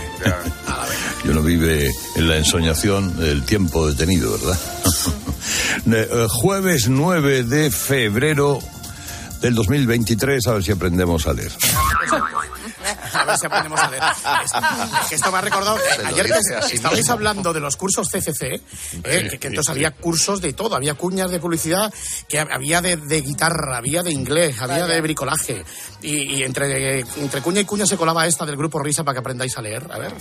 Y 1.24 1.28
uno 1.28 1.41
vive 1.43 1.91
en 2.16 2.28
la 2.28 2.38
ensoñación 2.38 3.16
del 3.20 3.43
tiempo 3.43 3.88
detenido, 3.88 4.32
¿verdad? 4.32 4.60
Eh, 5.86 6.28
Jueves 6.30 6.88
9 6.88 7.43
de 7.43 7.70
febrero 7.70 8.60
del 9.41 9.54
2023, 9.54 10.47
a 10.47 10.54
ver 10.54 10.64
si 10.64 10.72
aprendemos 10.72 11.28
a 11.28 11.34
leer. 11.34 11.51
A 13.24 13.26
ver 13.26 13.38
si 13.38 13.45
aprendemos 13.45 13.80
a 13.80 13.89
leer. 13.89 14.03
Es, 14.43 14.51
es 15.01 15.09
que 15.09 15.15
esto 15.15 15.32
me 15.32 15.38
ha 15.38 15.41
recordado 15.41 15.78
ayer 16.05 16.28
que 16.69 16.76
estabais 16.76 17.09
hablando 17.09 17.53
de 17.53 17.59
los 17.59 17.78
cursos 17.78 18.09
CCC, 18.09 18.43
eh, 18.43 19.28
que, 19.32 19.39
que 19.39 19.47
entonces 19.47 19.69
había 19.69 19.91
cursos 19.91 20.41
de 20.41 20.53
todo, 20.53 20.76
había 20.76 20.95
cuñas 20.95 21.32
de 21.32 21.39
publicidad, 21.39 21.93
que 22.28 22.39
había 22.39 22.82
de, 22.82 22.97
de 22.97 23.21
guitarra, 23.21 23.78
había 23.78 24.03
de 24.03 24.11
inglés, 24.11 24.61
había 24.61 24.86
de 24.88 25.01
bricolaje. 25.01 25.63
Y, 26.01 26.36
y 26.36 26.43
entre, 26.43 26.99
entre 26.99 27.41
cuña 27.41 27.61
y 27.61 27.65
cuña 27.65 27.86
se 27.86 27.97
colaba 27.97 28.28
esta 28.28 28.45
del 28.45 28.57
grupo 28.57 28.80
Risa 28.80 29.03
para 29.03 29.15
que 29.15 29.19
aprendáis 29.19 29.57
a 29.57 29.61
leer. 29.61 29.88
A 29.91 29.97
ver. 29.97 30.13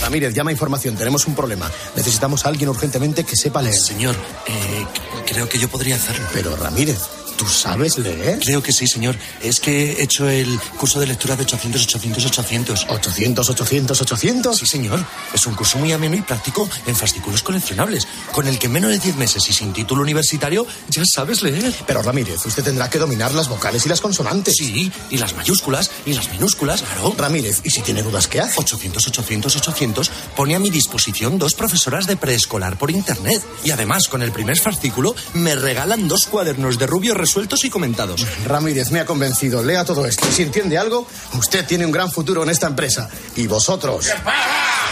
Ramírez, 0.00 0.34
llama 0.34 0.50
a 0.50 0.52
información. 0.52 0.96
Tenemos 0.96 1.26
un 1.26 1.34
problema. 1.34 1.70
Necesitamos 1.94 2.46
a 2.46 2.48
alguien 2.48 2.70
urgentemente 2.70 3.24
que 3.24 3.36
sepa 3.36 3.60
leer. 3.60 3.74
Señor, 3.74 4.16
eh, 4.46 4.86
creo 5.26 5.48
que 5.48 5.58
yo 5.58 5.68
podría 5.68 5.96
hacerlo. 5.96 6.26
Pero 6.32 6.56
Ramírez, 6.56 6.98
¿Tú 7.36 7.46
sabes 7.46 7.98
leer? 7.98 8.38
Creo 8.40 8.62
que 8.62 8.72
sí, 8.72 8.86
señor. 8.86 9.16
Es 9.42 9.60
que 9.60 9.92
he 9.92 10.02
hecho 10.02 10.28
el 10.28 10.58
curso 10.78 10.98
de 11.00 11.06
lectura 11.06 11.36
de 11.36 11.42
800, 11.42 11.82
800, 11.84 12.26
800. 12.26 12.86
¿800, 12.88 13.50
800, 13.50 14.00
800? 14.00 14.56
Sí, 14.56 14.66
señor. 14.66 15.04
Es 15.34 15.46
un 15.46 15.54
curso 15.54 15.78
muy 15.78 15.92
ameno 15.92 16.16
y 16.16 16.22
práctico 16.22 16.68
en 16.86 16.96
fascículos 16.96 17.42
coleccionables, 17.42 18.08
con 18.32 18.48
el 18.48 18.58
que 18.58 18.66
en 18.66 18.72
menos 18.72 18.90
de 18.90 18.98
10 18.98 19.16
meses 19.16 19.48
y 19.48 19.52
sin 19.52 19.72
título 19.72 20.02
universitario 20.02 20.66
ya 20.88 21.02
sabes 21.04 21.42
leer. 21.42 21.74
Pero 21.86 22.02
Ramírez, 22.02 22.44
usted 22.46 22.64
tendrá 22.64 22.88
que 22.88 22.98
dominar 22.98 23.34
las 23.34 23.48
vocales 23.48 23.84
y 23.84 23.88
las 23.88 24.00
consonantes. 24.00 24.54
Sí, 24.56 24.90
y 25.10 25.18
las 25.18 25.34
mayúsculas 25.34 25.90
y 26.06 26.14
las 26.14 26.30
minúsculas, 26.30 26.82
claro. 26.82 27.14
Ramírez, 27.18 27.60
¿y 27.64 27.70
si 27.70 27.82
tiene 27.82 28.02
dudas 28.02 28.28
qué 28.28 28.40
hace? 28.40 28.58
800, 28.60 29.06
800, 29.08 29.56
800 29.56 30.10
pone 30.34 30.54
a 30.54 30.58
mi 30.58 30.70
disposición 30.70 31.38
dos 31.38 31.54
profesoras 31.54 32.06
de 32.06 32.16
preescolar 32.16 32.78
por 32.78 32.90
internet. 32.90 33.42
Y 33.64 33.70
además, 33.70 34.08
con 34.08 34.22
el 34.22 34.32
primer 34.32 34.58
fascículo, 34.58 35.14
me 35.34 35.54
regalan 35.54 36.08
dos 36.08 36.26
cuadernos 36.26 36.78
de 36.78 36.86
rubio 36.86 37.14
resueltos 37.26 37.64
y 37.64 37.70
comentados. 37.70 38.24
Ramírez 38.44 38.92
me 38.92 39.00
ha 39.00 39.04
convencido. 39.04 39.60
Lea 39.60 39.84
todo 39.84 40.06
esto. 40.06 40.30
Si 40.30 40.42
entiende 40.42 40.78
algo, 40.78 41.08
usted 41.36 41.66
tiene 41.66 41.84
un 41.84 41.90
gran 41.90 42.08
futuro 42.08 42.44
en 42.44 42.50
esta 42.50 42.68
empresa. 42.68 43.10
Y 43.34 43.48
vosotros. 43.48 44.06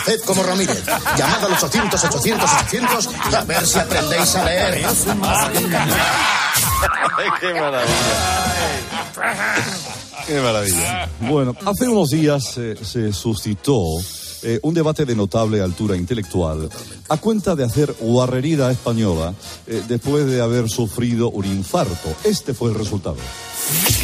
Haced 0.01 0.20
como 0.22 0.43
Ramírez. 0.43 0.82
Llamad 1.16 1.45
al 1.45 1.53
800, 1.53 2.05
800, 2.05 2.51
800 2.51 3.09
y 3.30 3.35
a 3.37 3.45
ver 3.45 3.64
si 3.64 3.78
aprendéis 3.78 4.35
a 4.35 4.45
leer. 4.47 4.85
¡Qué 7.41 7.55
maravilla! 7.55 7.95
¡Qué 10.26 10.41
maravilla! 10.41 11.09
Bueno, 11.20 11.55
hace 11.64 11.89
unos 11.89 12.11
días 12.11 12.59
eh, 12.59 12.74
se 12.82 13.12
suscitó 13.12 13.80
eh, 14.45 14.61
un 14.62 14.74
debate 14.74 15.05
de 15.05 15.16
notable 15.16 15.61
altura 15.61 15.97
intelectual 15.97 16.68
a 17.09 17.16
cuenta 17.16 17.57
de 17.57 17.64
hacer 17.64 17.95
guarrería 17.99 18.70
española 18.70 19.34
eh, 19.66 19.82
después 19.88 20.26
de 20.26 20.40
haber 20.40 20.68
sufrido 20.68 21.30
un 21.30 21.47
infarto. 21.47 22.14
Este 22.24 22.53
fue 22.53 22.70
el 22.70 22.76
resultado. 22.76 23.16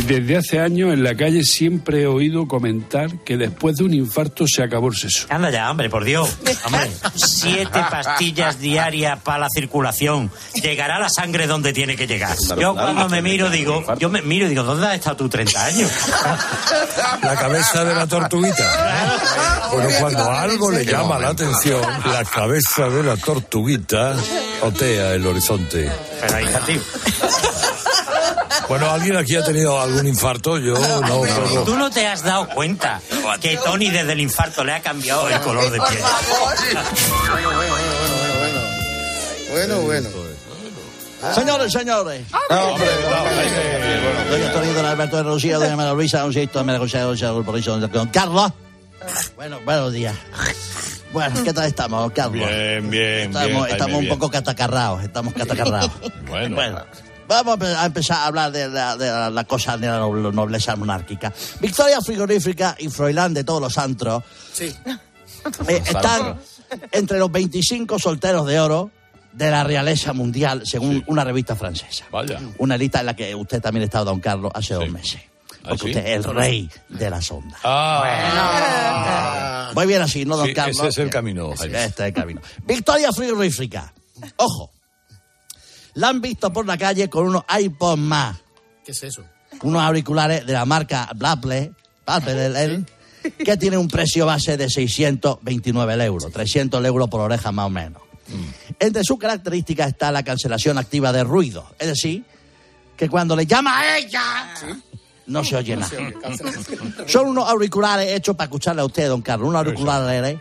Desde 0.07 0.37
hace 0.37 0.59
años 0.59 0.93
en 0.93 1.05
la 1.05 1.15
calle 1.15 1.45
siempre 1.45 2.03
he 2.03 2.07
oído 2.07 2.49
comentar 2.49 3.11
que 3.19 3.37
después 3.37 3.77
de 3.77 3.85
un 3.85 3.95
infarto 3.95 4.45
se 4.47 4.63
acabó 4.63 4.89
el 4.89 4.97
sexo. 4.97 5.27
Anda 5.29 5.51
ya, 5.51 5.71
hombre, 5.71 5.91
por 5.91 6.05
Dios. 6.05 6.29
Hombre, 6.65 6.91
siete 7.15 7.79
pastillas 7.91 8.59
diarias 8.61 9.19
para 9.23 9.39
la 9.39 9.49
circulación. 9.49 10.31
Llegará 10.63 10.99
la 10.99 11.09
sangre 11.09 11.47
donde 11.47 11.73
tiene 11.73 11.97
que 11.97 12.07
llegar. 12.07 12.37
Yo 12.59 12.75
cuando 12.75 13.09
me 13.09 13.23
miro 13.23 13.51
digo, 13.51 13.85
yo 13.99 14.09
me 14.09 14.23
miro 14.23 14.47
y 14.47 14.51
digo, 14.51 14.63
¿dónde 14.63 14.87
has 14.87 14.95
estado 14.95 15.17
tú 15.17 15.29
30 15.29 15.65
años? 15.65 15.91
La 17.23 17.37
cabeza 17.37 17.85
de 17.85 17.95
la 17.95 18.07
tortuguita. 18.07 19.19
Bueno, 19.73 19.89
cuando 20.01 20.31
algo 20.31 20.71
le 20.71 20.85
llama 20.85 21.19
la 21.19 21.29
atención, 21.29 21.83
la 22.07 22.25
cabeza 22.25 22.89
de 22.89 23.03
la 23.03 23.17
tortuguita 23.17 24.17
otea 24.63 25.15
el 25.15 25.27
horizonte. 25.27 25.91
Pero 26.21 26.41
hija, 26.41 26.61
tío. 26.61 26.81
Bueno, 28.71 28.89
¿alguien 28.89 29.17
aquí 29.17 29.35
ha 29.35 29.43
tenido 29.43 29.81
algún 29.81 30.07
infarto? 30.07 30.57
Yo 30.57 30.75
no. 30.75 31.19
puedo. 31.19 31.65
Tú 31.65 31.75
no 31.77 31.91
te 31.91 32.07
has 32.07 32.23
dado 32.23 32.49
cuenta 32.51 33.01
que 33.41 33.57
Tony 33.57 33.91
desde 33.91 34.13
el 34.13 34.21
infarto 34.21 34.63
le 34.63 34.73
ha 34.75 34.81
cambiado 34.81 35.29
el 35.29 35.41
color 35.41 35.73
de 35.73 35.81
piel. 35.81 36.01
Bueno, 39.51 39.81
bueno. 39.81 40.09
Señores, 41.35 41.73
señores. 41.73 42.23
Doña 44.31 44.47
Antonio, 44.47 44.73
don 44.73 44.87
Alberto 44.87 45.17
de 45.17 45.23
Rocío, 45.25 45.59
doña 45.59 45.75
María 45.75 45.93
Luisa, 45.93 46.21
don 46.21 46.33
Sixto, 46.33 46.63
María 46.63 46.79
José, 46.79 47.01
don 47.01 47.19
Saúl, 47.19 47.45
por 47.45 47.59
eso, 47.59 47.77
don 47.77 48.07
Carlos. 48.07 48.53
Bueno, 49.35 49.59
buenos 49.65 49.93
días. 49.93 50.15
Bueno, 51.13 51.43
¿qué 51.43 51.53
tal 51.53 51.67
estamos, 51.67 52.13
Carlos? 52.13 52.49
Bien, 52.49 52.89
bien, 52.89 53.31
Estamos, 53.31 53.49
bien. 53.51 53.67
estamos 53.67 53.95
un 53.97 54.01
bien. 54.03 54.15
poco 54.15 54.31
catacarrados, 54.31 55.03
estamos 55.03 55.35
catacarrados. 55.35 55.91
Bueno. 56.29 56.85
Vamos 57.31 57.55
a 57.55 57.59
empe- 57.59 57.77
a 57.77 57.87
empezar 57.87 58.17
a 58.19 58.27
hablar 58.27 58.51
de 58.51 58.69
la, 58.69 58.97
de 58.97 59.07
la- 59.09 59.31
la 59.31 59.45
cosa 59.45 59.77
de 59.79 59.87
la 59.87 60.01
noble- 60.01 60.33
nobleza 60.33 60.75
monárquica. 60.75 61.33
Victoria 61.61 62.01
Frigorífica 62.01 62.75
y 62.79 62.89
Froilán 62.89 63.33
de 63.33 63.45
todos 63.45 63.61
los 63.63 63.79
antros 63.79 64.25
Sí. 64.53 64.75
eh, 65.69 65.83
están 65.87 66.41
entre 66.91 67.21
los 67.21 67.31
25 67.31 68.01
solteros 68.01 68.45
de 68.49 68.59
oro 68.59 68.91
de 69.33 69.49
la 69.49 69.63
realeza 69.63 70.13
mundial, 70.13 70.63
según 70.67 71.05
una 71.07 71.23
revista 71.23 71.55
francesa. 71.55 72.05
Vaya. 72.11 72.41
Una 72.59 72.77
lista 72.77 72.99
en 72.99 73.07
la 73.07 73.15
que 73.15 73.33
usted 73.37 73.63
también 73.63 73.83
ha 73.83 73.85
estado, 73.85 74.07
don 74.07 74.19
Carlos, 74.19 74.51
hace 74.53 74.75
dos 74.75 74.91
meses. 74.91 75.21
Porque 75.63 75.73
¿Ah, 75.73 75.77
sí? 75.79 75.87
usted 75.91 76.07
es 76.07 76.17
el 76.17 76.25
rey 76.35 76.69
de 76.89 77.11
las 77.11 77.31
ondas. 77.31 77.61
Ah. 77.63 79.71
Muy 79.75 79.87
bien 79.87 80.03
así, 80.03 80.25
¿no, 80.25 80.37
don 80.37 80.53
Carlos? 80.53 80.77
ese 80.79 80.89
es 80.89 80.99
el 80.99 81.11
camino. 81.11 81.53
Este 81.53 81.85
es 81.85 82.01
el 82.01 82.13
camino. 82.13 82.41
Victoria 82.67 83.13
Frigorífica. 83.13 83.93
Ojo. 84.37 84.73
La 85.95 86.09
han 86.09 86.21
visto 86.21 86.53
por 86.53 86.67
la 86.67 86.79
calle 86.79 87.09
con 87.09 87.27
unos 87.27 87.45
iPods 87.59 87.99
más, 87.99 88.37
¿Qué 88.85 88.93
es 88.93 89.03
eso? 89.03 89.25
unos 89.63 89.83
auriculares 89.83 90.47
de 90.47 90.53
la 90.53 90.65
marca 90.65 91.11
Blapple, 91.15 91.73
Blapple, 92.07 92.85
que 93.45 93.57
tiene 93.57 93.77
un 93.77 93.89
precio 93.89 94.25
base 94.27 94.57
de 94.57 94.71
629 94.71 96.05
euros, 96.05 96.33
300 96.33 96.85
euros 96.85 97.09
por 97.09 97.21
oreja 97.21 97.53
más 97.53 97.67
o 97.67 97.71
menos. 97.71 98.03
Entre 98.79 99.03
sus 99.05 99.19
características 99.19 99.89
está 99.89 100.13
la 100.13 100.23
cancelación 100.23 100.79
activa 100.79 101.13
de 101.13 101.25
ruido, 101.25 101.67
es 101.79 101.89
decir, 101.89 102.25
que 102.97 103.09
cuando 103.09 103.35
le 103.35 103.45
llama 103.45 103.79
a 103.81 103.99
ella, 103.99 104.23
no 105.27 105.43
se 105.45 105.57
oye 105.57 105.77
nada. 105.77 105.91
Son 107.07 107.27
unos 107.27 107.49
auriculares 107.49 108.13
hechos 108.13 108.37
para 108.37 108.47
escucharle 108.47 108.83
a 108.83 108.85
usted, 108.85 109.09
don 109.09 109.21
Carlos, 109.23 109.49
unos 109.49 109.59
auriculares 109.67 110.39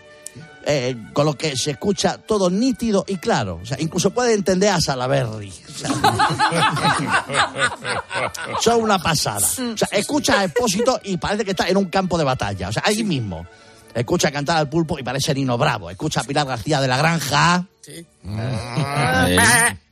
eh, 0.72 0.96
con 1.14 1.26
lo 1.26 1.34
que 1.34 1.58
se 1.58 1.72
escucha 1.72 2.20
todo 2.20 2.48
nítido 2.48 3.04
y 3.08 3.18
claro. 3.18 3.60
O 3.60 3.66
sea, 3.66 3.82
incluso 3.82 4.12
puede 4.12 4.36
entender 4.36 4.70
a 4.70 4.80
Salaberry. 4.80 5.52
O 5.68 5.74
sea, 5.74 5.90
son 8.62 8.84
una 8.84 9.00
pasada. 9.00 9.48
O 9.48 9.76
sea, 9.76 9.88
escucha 9.92 10.42
a 10.42 10.44
Expósito 10.44 11.00
y 11.04 11.18
parece 11.18 11.44
que 11.44 11.52
está 11.52 11.68
en 11.68 11.78
un 11.78 11.86
campo 11.86 12.20
de 12.20 12.24
batalla. 12.24 12.70
O 12.70 12.72
sea, 12.72 12.84
ahí 12.86 13.04
mismo. 13.04 13.48
Escucha 13.96 14.32
cantar 14.32 14.58
al 14.58 14.70
pulpo 14.70 15.00
y 15.00 15.04
parece 15.04 15.34
Nino 15.34 15.58
Bravo. 15.58 15.90
Escucha 15.90 16.22
a 16.22 16.24
Pilar 16.24 16.46
García 16.46 16.80
de 16.80 16.88
la 16.88 16.98
Granja. 16.98 17.66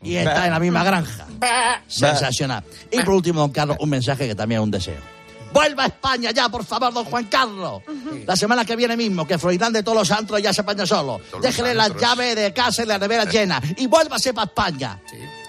Y 0.03 0.15
está 0.15 0.45
en 0.45 0.51
la 0.51 0.59
misma 0.59 0.83
granja. 0.83 1.25
Sensacional. 1.87 2.63
Y 2.91 3.01
por 3.01 3.15
último, 3.15 3.39
don 3.39 3.49
Carlos, 3.49 3.77
un 3.79 3.89
mensaje 3.89 4.27
que 4.27 4.35
también 4.35 4.61
es 4.61 4.63
un 4.63 4.71
deseo. 4.71 5.16
Vuelva 5.57 5.83
a 5.85 5.87
España 5.87 6.29
ya, 6.31 6.49
por 6.49 6.63
favor, 6.63 6.93
don 6.93 7.05
Juan 7.05 7.25
Carlos. 7.25 7.81
La 8.25 8.35
semana 8.35 8.63
que 8.63 8.75
viene 8.75 8.95
mismo, 8.95 9.25
que 9.25 9.39
Froilán 9.39 9.73
de 9.73 9.81
todos 9.81 9.97
los 9.97 10.11
antros 10.11 10.39
ya 10.39 10.53
se 10.53 10.61
apaña 10.61 10.85
solo. 10.85 11.19
Déjele 11.41 11.73
las 11.73 11.95
llaves 11.95 12.35
de 12.35 12.53
casa 12.53 12.83
y 12.83 12.85
la 12.85 12.99
nevera 12.99 13.25
llena. 13.25 13.59
Y 13.75 13.87
vuélvase 13.87 14.33
para 14.33 14.45
España. 14.45 14.99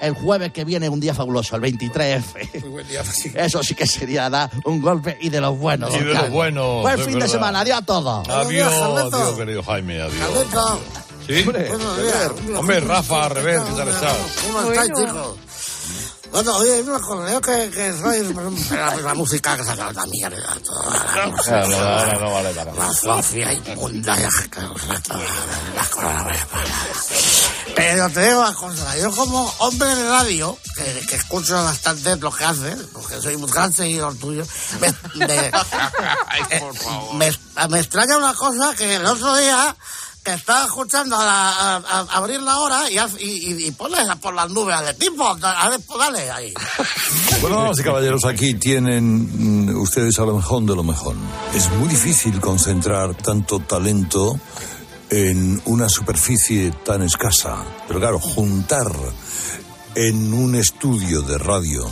El 0.00 0.14
jueves 0.14 0.52
que 0.52 0.64
viene, 0.64 0.88
un 0.88 0.98
día 0.98 1.12
fabuloso, 1.12 1.56
el 1.56 1.62
23F. 1.62 3.34
Eso 3.34 3.62
sí 3.62 3.74
que 3.74 3.86
sería 3.86 4.30
dar 4.30 4.50
un 4.64 4.80
golpe 4.80 5.18
y 5.20 5.28
de 5.28 5.40
los 5.40 5.58
buenos. 5.58 5.94
Y 5.94 5.98
de 5.98 6.14
los 6.14 6.30
buenos, 6.30 6.82
Buen 6.82 6.98
fin 7.00 7.18
de 7.18 7.28
semana. 7.28 7.60
Adiós 7.60 7.78
a 7.78 7.82
todos. 7.82 8.28
Adiós, 8.28 8.72
adiós, 8.72 9.36
querido 9.36 9.62
Jaime, 9.62 10.00
adiós. 10.00 10.18
Carlito, 10.18 10.80
¿Sí? 11.26 11.44
Hombre, 12.56 12.80
Rafa, 12.80 13.26
al 13.26 13.30
revés, 13.32 13.60
¿qué 13.60 13.72
tal 13.76 13.88
estás? 13.88 14.16
¿Cómo 14.46 14.72
estáis, 14.72 14.92
chicos? 14.94 15.34
Bueno, 16.30 16.56
oye, 16.56 16.82
una 16.82 17.00
cosa, 17.00 17.32
yo 17.32 17.40
que, 17.40 17.70
que 17.70 17.92
soy 17.98 18.34
la, 18.70 18.96
la 18.96 19.14
música 19.14 19.56
que 19.56 19.64
saca 19.64 19.92
la 19.92 20.06
mierda, 20.06 20.56
toda 20.64 21.16
la 21.16 21.26
música, 21.28 21.60
No, 21.68 21.68
no, 21.68 22.06
no, 22.06 22.20
no 22.20 22.32
vale 22.32 22.50
para 22.54 22.72
la. 22.74 22.92
Sofía 22.92 23.52
inmunda, 23.52 24.16
las 25.74 25.88
cosas 25.88 26.36
Pero 27.74 28.10
te 28.10 28.26
digo 28.26 28.40
una 28.40 28.54
cosa, 28.54 28.96
yo 28.98 29.10
como 29.12 29.54
hombre 29.58 29.94
de 29.94 30.08
radio, 30.08 30.58
que, 30.76 31.06
que 31.06 31.16
escucho 31.16 31.54
bastante 31.54 32.16
lo 32.16 32.30
que 32.30 32.44
haces, 32.44 32.78
porque 32.92 33.20
soy 33.20 33.34
un 33.34 33.46
gran 33.46 33.72
seguidor 33.72 34.14
tuyo, 34.16 34.44
me, 34.80 34.94
me, 35.26 35.34
eh, 36.50 36.62
me, 37.14 37.30
me 37.68 37.80
extraña 37.80 38.18
una 38.18 38.34
cosa 38.34 38.74
que 38.76 38.94
el 38.94 39.06
otro 39.06 39.36
día 39.36 39.74
estaba 40.34 40.64
escuchando 40.66 41.16
a, 41.16 41.50
a- 41.50 41.76
a- 41.76 42.00
abrir 42.16 42.40
la 42.42 42.58
hora 42.58 42.90
y, 42.90 42.98
y, 43.66 43.70
ponle 43.72 43.98
por 44.20 44.34
las 44.34 44.50
nubes 44.50 44.80
de 44.86 44.94
tipo, 44.94 45.36
pues 45.38 45.98
dale 45.98 46.30
ahí. 46.30 46.54
Bueno, 47.40 47.56
damas 47.62 47.78
y 47.78 47.82
caballeros, 47.84 48.24
aquí 48.24 48.54
tienen 48.54 49.68
mm, 49.70 49.80
ustedes 49.80 50.18
a 50.18 50.24
lo 50.24 50.34
mejor 50.34 50.64
de 50.64 50.74
lo 50.74 50.82
mejor. 50.82 51.14
Es 51.54 51.70
muy 51.72 51.88
difícil 51.88 52.40
concentrar 52.40 53.14
tanto 53.14 53.60
talento 53.60 54.38
en 55.10 55.62
una 55.66 55.88
superficie 55.88 56.72
tan 56.84 57.02
escasa. 57.02 57.64
Pero 57.86 58.00
claro, 58.00 58.18
juntar 58.18 58.90
en 59.94 60.32
un 60.34 60.54
estudio 60.56 61.22
de 61.22 61.38
radio 61.38 61.88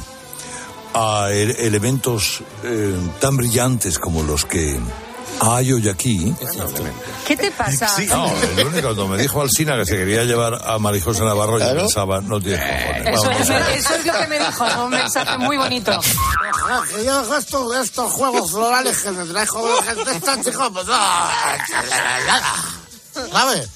a 0.95 1.29
e- 1.31 1.67
elementos 1.67 2.43
eh, 2.65 2.97
tan 3.21 3.37
brillantes 3.37 3.99
como 4.01 4.23
los 4.25 4.45
que 4.45 4.79
hay 5.41 5.73
hoy 5.73 5.89
aquí. 5.89 6.35
¿Qué 7.27 7.37
te 7.37 7.51
pasa? 7.51 7.89
Sí, 7.89 8.07
no, 8.07 8.31
el 8.57 8.67
único, 8.67 8.83
cuando 8.89 9.09
me 9.09 9.19
dijo 9.19 9.41
Alsina 9.43 9.77
que 9.77 9.85
se 9.85 9.97
quería 9.97 10.25
llevar 10.25 10.61
a 10.65 10.79
Marijosa 10.79 11.25
Navarro, 11.25 11.59
yo 11.59 11.75
pensaba, 11.75 12.21
no 12.21 12.41
tiene 12.41 12.59
cojones. 12.59 13.15
Eso, 13.15 13.23
vamos 13.25 13.41
eso- 13.41 13.53
a 13.53 13.97
es 13.97 14.07
lo 14.07 14.13
que 14.13 14.27
me 14.29 14.39
dijo, 14.39 14.65
un 14.85 14.91
mensaje 14.91 15.39
muy 15.39 15.57
bonito. 15.57 15.93
Que 16.95 17.05
yo 17.05 17.37
estos, 17.37 17.77
estos 17.77 18.13
juegos 18.13 18.51
florales 18.51 18.99
que 19.03 19.11
me 19.13 19.25
trajo 19.27 19.69
la 19.77 19.83
gente 19.95 20.11
esta, 20.17 20.43
chicos, 20.43 20.71
pues 20.73 20.87
no, 20.87 20.97
¿sabes? 23.33 23.69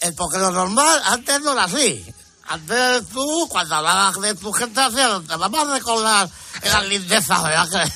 Eh, 0.00 0.12
Porque 0.16 0.38
lo 0.38 0.50
normal 0.50 1.00
antes 1.06 1.40
no 1.42 1.52
era 1.52 1.64
así. 1.64 2.04
antes 2.48 3.06
tú, 3.12 3.46
cuando 3.48 3.76
hablabas 3.76 4.20
de 4.20 4.34
tu 4.34 4.52
gente, 4.52 4.80
hacías, 4.80 5.22
te 5.28 5.36
vamos 5.36 5.68
a 5.68 5.72
recordar 5.74 6.28
lindezas, 6.88 7.42
¿verdad? 7.42 7.90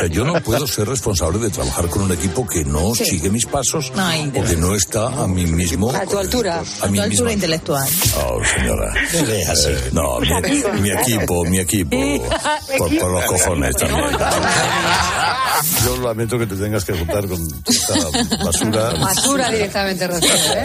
Que, 0.00 0.10
yo 0.10 0.24
no 0.24 0.40
puedo 0.42 0.66
ser 0.66 0.88
responsable 0.88 1.38
de 1.38 1.50
trabajar 1.50 1.88
con 1.88 2.02
un 2.02 2.12
equipo 2.12 2.46
que 2.46 2.64
no 2.64 2.94
Sí. 2.94 3.04
sigue 3.04 3.30
mis 3.30 3.46
pasos 3.46 3.92
Ay, 3.96 4.30
o 4.34 4.42
que 4.44 4.56
no 4.56 4.74
está 4.74 5.06
a 5.06 5.26
mí 5.26 5.46
mismo. 5.46 5.90
A 5.94 6.06
tu 6.06 6.18
altura, 6.18 6.62
a 6.80 6.88
tu 6.88 7.00
altura 7.00 7.32
intelectual. 7.32 7.88
Oh, 8.16 8.40
señora. 8.44 8.92
Eh, 9.12 9.90
no, 9.92 10.18
mi, 10.20 10.80
mi 10.80 10.90
equipo, 10.90 11.44
mi 11.44 11.58
equipo. 11.58 11.96
Por, 12.78 12.98
por 12.98 13.10
los 13.12 13.24
cojones 13.24 13.76
también. 13.76 14.04
Yo 15.84 15.96
lamento 15.98 16.38
que 16.38 16.46
te 16.46 16.54
tengas 16.56 16.84
que 16.84 16.92
juntar 16.92 17.26
con 17.26 17.38
esta 17.66 17.94
basura. 18.44 18.90
Basura 19.00 19.50
directamente, 19.50 20.06
Rocío, 20.06 20.30
¿eh? 20.30 20.64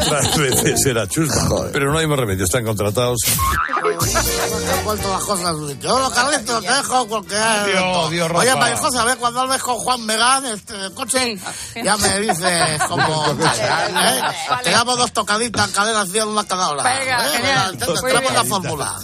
Otras 0.00 0.36
veces 0.38 0.86
era 0.86 1.06
chusma. 1.06 1.66
Pero 1.72 1.92
no 1.92 1.98
hay 1.98 2.06
más 2.06 2.18
remedio, 2.18 2.44
están 2.44 2.64
contratados. 2.64 3.18
He 4.26 5.08
las 5.08 5.24
cosas. 5.24 5.56
Yo, 5.80 6.10
Carlitos, 6.10 6.64
te 6.64 6.72
dejo 6.72 7.06
porque... 7.08 7.36
Dios, 7.66 8.10
Dios, 8.10 8.30
Oye. 8.34 8.54
María 8.56 8.76
José, 8.76 8.98
a 8.98 9.04
ver, 9.04 9.18
cuando 9.18 9.40
hables 9.40 9.62
con 9.62 9.76
Juan 9.76 10.04
Megán, 10.06 10.46
este, 10.46 10.74
el 10.74 10.94
coche, 10.94 11.38
ya 11.82 11.96
me 11.96 12.20
dices 12.20 12.82
como... 12.88 13.26
¿eh? 13.32 14.22
Te 14.62 14.70
damos 14.70 14.96
dos 14.98 15.12
tocaditas, 15.12 15.70
cadena 15.70 16.06
100, 16.06 16.28
una 16.28 16.44
cada 16.44 16.70
hora. 16.70 17.02
¿eh? 17.02 17.76
Tenemos 17.78 18.02
bien. 18.02 18.34
la 18.34 18.44
fórmula. 18.44 18.96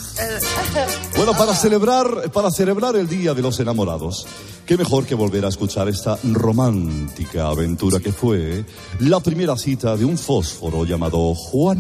Bueno, 1.17 1.33
para 1.35 1.55
celebrar, 1.55 2.31
para 2.33 2.51
celebrar 2.51 2.97
el 2.97 3.09
Día 3.09 3.35
de 3.35 3.43
los 3.43 3.59
Enamorados, 3.61 4.27
qué 4.67 4.77
mejor 4.77 5.05
que 5.07 5.15
volver 5.15 5.45
a 5.45 5.49
escuchar 5.49 5.89
esta 5.89 6.19
romántica 6.23 7.49
aventura 7.49 8.01
que 8.01 8.13
fue 8.13 8.65
la 9.01 9.21
primera 9.21 9.57
cita 9.57 9.97
de 9.97 10.05
un 10.05 10.17
fósforo 10.17 10.85
llamado 10.85 11.35
Juan. 11.35 11.79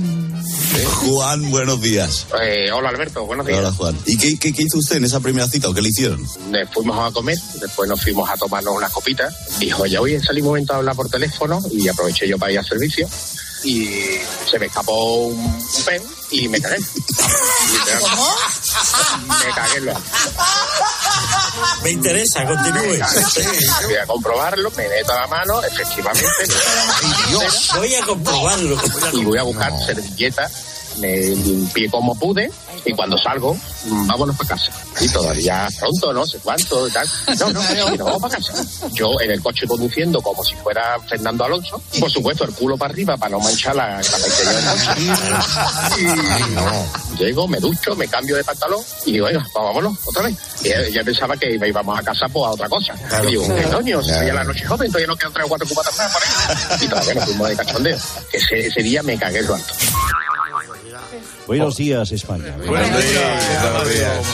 Juan, 1.02 1.50
buenos 1.50 1.80
días. 1.80 2.26
Eh, 2.42 2.70
hola 2.72 2.90
Alberto, 2.90 3.24
buenos 3.24 3.46
días. 3.46 3.58
Hola 3.60 3.72
Juan. 3.72 3.96
¿Y 4.06 4.16
qué, 4.18 4.36
qué- 4.38 4.52
qué 4.52 4.62
hizo 4.62 4.78
usted 4.78 4.96
en 4.96 5.04
esa 5.04 5.20
primera 5.20 5.46
cita 5.48 5.68
o 5.68 5.74
qué 5.74 5.80
le 5.82 5.88
hicieron? 5.88 6.20
Eh, 6.54 6.64
fuimos 6.72 6.98
a 6.98 7.12
comer, 7.12 7.36
después 7.60 7.88
nos 7.88 8.00
fuimos 8.02 8.28
a 8.28 8.36
tomarnos 8.36 8.74
unas 8.76 8.90
copitas. 8.92 9.34
Dijo, 9.58 9.86
ya 9.86 10.00
hoy 10.00 10.18
salí 10.20 10.40
un 10.40 10.48
momento 10.48 10.72
a 10.72 10.76
hablar 10.76 10.96
por 10.96 11.08
teléfono 11.08 11.60
y 11.72 11.88
aproveché 11.88 12.28
yo 12.28 12.38
para 12.38 12.52
ir 12.52 12.58
al 12.58 12.66
servicio. 12.66 13.08
Y 13.64 14.18
se 14.50 14.58
me 14.58 14.66
escapó 14.66 15.26
un, 15.26 15.68
pen 15.84 16.02
y 16.30 16.48
me 16.48 16.60
cagué. 16.60 16.78
Literal. 16.78 18.02
Me 19.44 19.54
cagué 19.54 19.76
en 19.78 19.86
lo. 19.86 19.94
Me 21.82 21.90
interesa, 21.90 22.46
continúe. 22.46 22.98
Voy 23.84 23.94
a 23.94 24.06
comprobarlo, 24.06 24.70
me 24.76 24.88
meto 24.88 25.14
la 25.14 25.26
mano, 25.26 25.62
efectivamente. 25.62 26.28
Dios, 27.28 27.70
voy 27.76 27.94
a 27.94 28.04
comprobarlo. 28.04 28.76
Y 29.12 29.24
voy 29.24 29.38
a 29.38 29.42
buscar 29.42 29.72
servilletas, 29.84 30.52
me 30.98 31.16
limpié 31.18 31.90
como 31.90 32.14
pude 32.18 32.50
y 32.84 32.92
cuando 32.92 33.16
salgo, 33.18 33.54
mm, 33.86 34.06
vámonos 34.06 34.36
para 34.36 34.50
casa. 34.50 34.72
Y 35.00 35.08
todavía 35.08 35.68
pronto, 35.78 36.12
no 36.12 36.26
sé 36.26 36.38
cuánto 36.38 36.86
y 36.88 36.90
tal. 36.90 37.08
No, 37.38 37.50
no, 37.52 37.62
sí, 37.62 37.74
nos 37.76 37.98
vamos 37.98 38.22
para 38.22 38.36
casa. 38.36 38.52
Yo 38.92 39.20
en 39.20 39.30
el 39.30 39.40
coche 39.42 39.66
conduciendo 39.66 40.20
como 40.20 40.42
si 40.44 40.54
fuera 40.56 40.98
Fernando 41.08 41.44
Alonso. 41.44 41.82
Por 42.00 42.10
supuesto, 42.10 42.44
el 42.44 42.52
culo 42.52 42.76
para 42.76 42.92
arriba 42.92 43.16
para 43.16 43.30
no 43.32 43.40
manchar 43.40 43.74
la 43.76 44.00
capa 44.02 44.26
interior 44.26 44.54
del 44.54 44.64
coche. 44.64 46.02
Y 47.12 47.18
llego, 47.18 47.46
me 47.48 47.58
ducho, 47.58 47.94
me 47.96 48.08
cambio 48.08 48.36
de 48.36 48.44
pantalón 48.44 48.80
y 49.06 49.12
digo, 49.12 49.26
venga, 49.26 49.40
pues 49.52 49.64
vámonos, 49.64 49.96
otra 50.04 50.22
vez. 50.22 50.36
Y 50.62 50.68
ella, 50.68 50.80
ella 50.86 51.04
pensaba 51.04 51.36
que 51.36 51.54
iba- 51.54 51.66
íbamos 51.68 51.98
a 51.98 52.02
casa 52.02 52.26
pues 52.28 52.44
a 52.46 52.50
otra 52.50 52.68
cosa. 52.68 52.94
Y 53.22 53.26
digo, 53.28 53.46
¿qué 53.54 53.62
coño? 53.64 54.02
Si 54.02 54.10
ya 54.10 54.34
la 54.34 54.44
noche 54.44 54.64
joven, 54.66 54.88
todavía 54.88 55.06
no 55.06 55.16
quedan 55.16 55.32
tres 55.32 55.46
o 55.46 55.48
cuatro 55.48 55.68
cubatas 55.68 55.96
más 55.98 56.12
por 56.12 56.22
ahí. 56.22 56.84
Y 56.84 56.88
todavía 56.88 57.14
nos 57.14 57.24
fuimos 57.24 57.48
de 57.48 57.56
cachondeo. 57.56 57.98
Ese, 58.32 58.66
ese 58.66 58.82
día 58.82 59.02
me 59.02 59.18
cagué 59.18 59.38
en 59.40 59.46
lo 59.46 59.54
alto. 59.54 59.74
Buenos 61.46 61.76
días, 61.76 62.10
España. 62.12 62.56
Buenos 62.66 62.88
días. 63.04 64.26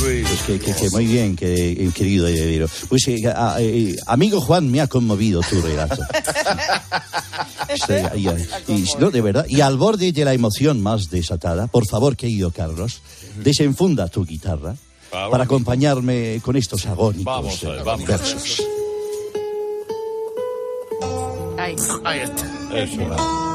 Pues 0.00 0.40
que, 0.46 0.58
que- 0.58 0.74
que 0.74 0.90
muy 0.90 1.06
bien, 1.06 1.36
que, 1.36 1.72
eh, 1.72 1.90
querido 1.94 2.26
heredero. 2.26 2.68
Pues, 2.88 3.06
eh, 3.08 3.22
a- 3.28 3.56
eh, 3.60 3.96
amigo 4.06 4.40
Juan, 4.40 4.70
me 4.70 4.80
ha 4.80 4.86
conmovido 4.88 5.40
tu 5.48 5.60
relato. 5.60 6.02
Sí, 7.74 7.94
y, 8.68 8.72
y- 8.72 8.84
no, 9.00 9.10
de 9.10 9.20
verdad. 9.20 9.46
Y 9.48 9.60
al 9.60 9.76
borde 9.78 10.12
de 10.12 10.24
la 10.24 10.32
emoción 10.32 10.80
más 10.80 11.10
desatada, 11.10 11.66
por 11.66 11.86
favor, 11.86 12.14
querido 12.16 12.50
Carlos, 12.52 13.00
desenfunda 13.42 14.06
tu 14.08 14.24
guitarra 14.24 14.76
para 15.10 15.44
acompañarme 15.44 16.40
con 16.44 16.56
estos 16.56 16.86
agónicos 16.86 17.24
Vamos 17.24 17.60
ver, 17.62 17.78
eh, 17.78 17.82
vamos. 17.84 18.06
versos. 18.06 18.62
Ahí 22.04 22.20
está. 22.20 22.50
Eso. 22.76 23.53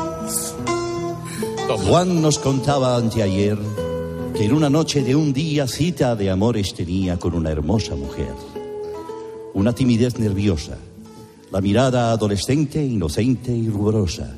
Juan 1.78 2.20
nos 2.20 2.40
contaba 2.40 2.96
anteayer 2.96 3.58
que 4.36 4.46
en 4.46 4.54
una 4.54 4.72
noche 4.72 5.04
de 5.04 5.16
un 5.16 5.34
día 5.34 5.68
cita 5.68 6.16
de 6.16 6.32
amores 6.32 6.74
tenía 6.74 7.18
con 7.18 7.36
una 7.36 7.52
hermosa 7.52 7.96
mujer. 7.96 8.34
Una 9.54 9.74
timidez 9.74 10.18
nerviosa, 10.18 10.78
la 11.52 11.62
mirada 11.62 12.12
adolescente, 12.12 12.84
inocente 12.84 13.52
y 13.52 13.70
ruborosa. 13.70 14.36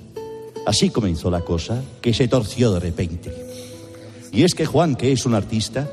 Así 0.65 0.89
comenzó 0.89 1.31
la 1.31 1.39
cosa, 1.41 1.81
que 2.01 2.13
se 2.13 2.27
torció 2.27 2.73
de 2.73 2.81
repente. 2.81 3.33
Y 4.33 4.43
es 4.43 4.53
que 4.53 4.65
Juan, 4.65 4.95
que 4.95 5.13
es 5.13 5.25
un 5.25 5.33
artista, 5.33 5.89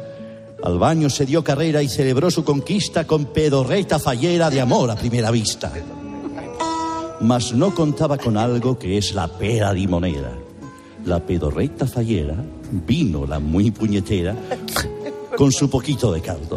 al 0.64 0.78
baño 0.78 1.09
se 1.09 1.24
dio 1.24 1.45
carrera 1.45 1.82
y 1.84 1.89
celebró 1.89 2.32
su 2.32 2.43
conquista 2.43 3.07
con 3.07 3.26
pedorreta 3.26 4.01
fallera 4.01 4.51
de 4.51 4.61
amor 4.61 4.91
a 4.91 4.97
primera 4.97 5.30
vista. 5.30 5.72
Mas 7.20 7.53
no 7.53 7.72
contaba 7.74 8.18
con 8.18 8.36
algo 8.36 8.76
que 8.76 8.99
es 8.99 9.14
la 9.14 9.28
pera 9.28 9.72
limonera. 9.72 10.48
La 11.09 11.21
pedorreta 11.21 11.87
fallera 11.87 12.37
vino 12.87 13.25
la 13.25 13.39
muy 13.39 13.71
puñetera 13.71 14.37
con 15.39 15.51
su 15.51 15.71
poquito 15.71 16.13
de 16.13 16.21
caldo. 16.21 16.55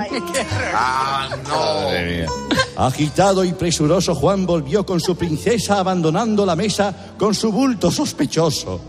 Ah, 0.73 1.29
no. 1.47 2.83
Agitado 2.83 3.45
y 3.45 3.53
presuroso, 3.53 4.13
Juan 4.13 4.45
volvió 4.45 4.85
con 4.85 4.99
su 4.99 5.15
princesa 5.15 5.79
abandonando 5.79 6.45
la 6.45 6.57
mesa 6.57 7.13
con 7.17 7.33
su 7.33 7.49
bulto 7.53 7.89
sospechoso. 7.89 8.81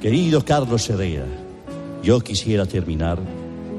Querido 0.00 0.44
Carlos 0.44 0.88
Herrera, 0.88 1.26
yo 2.04 2.20
quisiera 2.20 2.64
terminar 2.64 3.18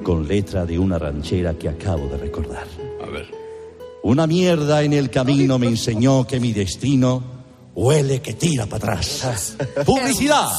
con 0.04 0.28
letra 0.28 0.66
de 0.66 0.78
una 0.78 1.00
ranchera 1.00 1.54
que 1.54 1.70
acabo 1.70 2.08
de 2.08 2.18
recordar. 2.18 2.68
A 3.02 3.10
ver. 3.10 3.28
Una 4.04 4.28
mierda 4.28 4.84
en 4.84 4.92
el 4.92 5.10
camino 5.10 5.58
me 5.58 5.68
enseñó 5.68 6.28
que 6.28 6.42
mi 6.42 6.52
destino 6.52 7.41
huele 7.74 8.22
que 8.22 8.34
tira 8.34 8.66
para 8.66 8.94
atrás. 8.94 9.54
¡Publicidad! 9.86 10.50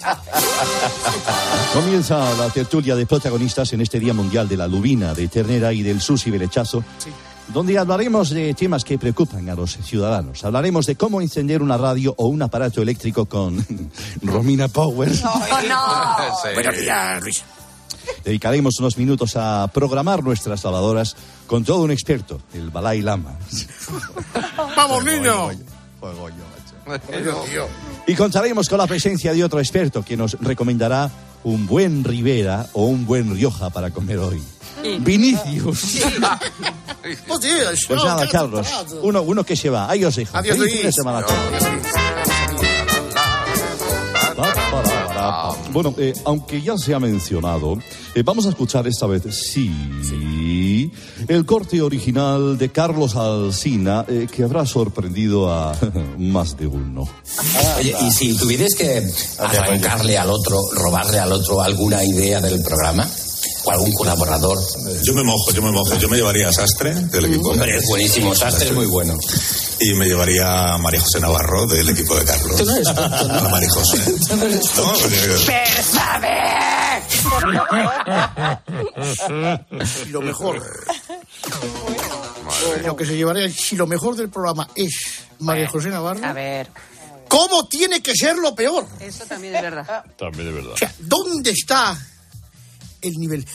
Comienza 1.73 2.35
la 2.37 2.51
tertulia 2.51 2.97
de 2.97 3.07
protagonistas 3.07 3.73
en 3.73 3.81
este 3.81 4.01
Día 4.01 4.13
Mundial 4.13 4.49
de 4.49 4.57
la 4.57 4.67
Lubina, 4.67 5.15
de 5.15 5.29
Ternera 5.29 5.73
y 5.73 5.83
del 5.83 6.01
Sushi 6.01 6.31
Belechazo, 6.31 6.85
donde 7.49 7.79
hablaremos 7.79 8.31
de 8.31 8.53
temas 8.55 8.85
que 8.85 8.99
preocupan 8.99 9.49
a 9.49 9.55
los 9.55 9.77
ciudadanos. 9.79 10.45
Hablaremos 10.45 10.87
de 10.87 10.97
cómo 10.97 11.21
encender 11.21 11.63
una 11.63 11.79
radio 11.79 12.15
o 12.19 12.27
un 12.27 12.43
aparato 12.43 12.83
eléctrico 12.83 13.27
con 13.27 13.65
Romina 14.23 14.69
Power. 14.69 15.11
Buenos 16.55 16.79
días, 16.79 17.23
Luis. 17.23 17.45
Dedicaremos 18.25 18.79
unos 18.81 18.99
minutos 18.99 19.37
a 19.37 19.69
programar 19.73 20.25
nuestras 20.25 20.65
lavadoras 20.65 21.17
con 21.47 21.65
todo 21.65 21.83
un 21.83 21.91
experto, 21.91 22.41
el 22.53 22.71
Balai 22.71 23.01
Lama. 23.01 23.37
¡Vamos, 24.77 25.05
niño! 25.05 25.51
Pues 26.01 26.15
Y 28.07 28.15
contaremos 28.15 28.69
con 28.69 28.79
la 28.79 28.87
presencia 28.87 29.33
de 29.33 29.45
otro 29.45 29.59
experto 29.61 30.03
que 30.03 30.17
nos 30.17 30.35
recomendará 30.41 31.11
un 31.45 31.67
buen 31.67 32.05
Rivera 32.05 32.67
o 32.73 32.87
un 32.87 33.07
buen 33.07 33.35
Rioja 33.35 33.71
para 33.71 33.91
comer 33.91 34.19
hoy. 34.19 34.43
Vinicius. 35.01 36.01
Buenos 37.27 37.41
días. 37.41 37.81
Pues 37.87 38.01
Oh, 38.01 38.05
nada, 38.05 38.29
Carlos. 38.29 38.67
Uno, 39.03 39.23
uno 39.23 39.45
que 39.45 39.57
se 39.57 39.71
va. 39.71 39.89
Adiós, 39.91 40.19
hijo. 40.19 40.37
Adiós, 40.37 40.57
Feliz 40.57 40.71
fin 40.73 40.77
de 40.79 40.83
Luis. 40.85 40.95
semana. 40.95 41.25
Bueno, 45.73 45.95
eh, 45.99 46.13
aunque 46.25 46.61
ya 46.61 46.77
se 46.77 46.95
ha 46.95 46.99
mencionado, 47.01 47.79
eh, 48.15 48.23
vamos 48.23 48.47
a 48.47 48.51
escuchar 48.51 48.87
esta 48.87 49.07
vez, 49.07 49.23
sí, 49.35 49.71
el 51.29 51.45
corte 51.47 51.81
original 51.81 52.59
de 52.59 52.71
Carlos 52.71 53.17
Alsina, 53.17 54.05
eh, 54.09 54.27
que 54.31 54.43
habrá 54.43 54.67
sorprendido 54.67 55.53
a 55.53 55.77
más 56.19 56.57
de 56.57 56.67
uno. 56.67 57.09
Oye, 57.79 57.95
y 58.07 58.11
si 58.11 58.37
tuvierais 58.37 58.75
que 58.75 59.03
arrancarle 59.39 60.19
al 60.19 60.31
otro, 60.31 60.59
robarle 60.73 61.19
al 61.19 61.33
otro 61.33 61.61
alguna 61.61 62.03
idea 62.05 62.41
del 62.41 62.63
programa, 62.63 63.07
o 63.65 63.71
algún 63.71 63.93
colaborador. 63.93 64.59
Yo 65.03 65.15
me 65.15 65.23
mojo, 65.23 65.53
yo 65.53 65.63
me 65.63 65.71
mojo. 65.71 65.97
Yo 65.99 66.09
me 66.09 66.17
llevaría 66.17 66.49
a 66.49 66.53
Sastre 66.53 66.95
del 66.95 67.27
equipo. 67.27 67.51
Hombre, 67.51 67.77
es 67.77 67.87
buenísimo, 67.87 68.35
Sastre 68.35 68.69
es 68.69 68.75
muy 68.75 68.87
bueno. 68.87 69.19
Y 69.81 69.95
me 69.95 70.07
llevaría 70.07 70.75
a 70.75 70.79
María 70.79 71.01
José 71.01 71.21
Navarro 71.21 71.67
del 71.67 71.89
equipo 71.89 72.17
de 72.17 72.25
Carlos. 72.25 72.57
Tú 72.57 72.65
no 72.65 72.75
eres 72.75 72.95
tonto, 72.95 73.29
¿no? 73.29 73.35
A 73.35 73.49
María 73.49 73.69
José. 73.71 73.99
No, 74.33 74.93
pues, 74.93 75.47
Y 80.05 80.09
lo 80.11 80.21
mejor. 80.23 80.63
Lo 82.85 82.97
que 82.97 83.07
se 83.07 83.17
llevaría, 83.17 83.49
si 83.51 83.77
lo 83.77 83.87
mejor 83.87 84.17
del 84.17 84.29
programa 84.29 84.69
es 84.75 85.25
María 85.41 85.69
José 85.69 85.89
Navarro. 85.89 86.25
A 86.25 86.33
ver. 86.33 86.69
¿Cómo 87.29 87.67
tiene 87.67 88.03
que 88.03 88.15
ser 88.15 88.37
lo 88.37 88.55
peor? 88.55 88.87
Eso 89.01 89.25
también 89.25 89.55
es 89.55 89.63
verdad. 89.63 90.05
También 90.19 90.49
es 90.49 90.55
verdad. 90.55 90.73
O 90.73 90.77
sea, 90.77 90.95
¿dónde 90.99 91.51
está 91.51 91.99
el 93.01 93.13
nivel? 93.15 93.47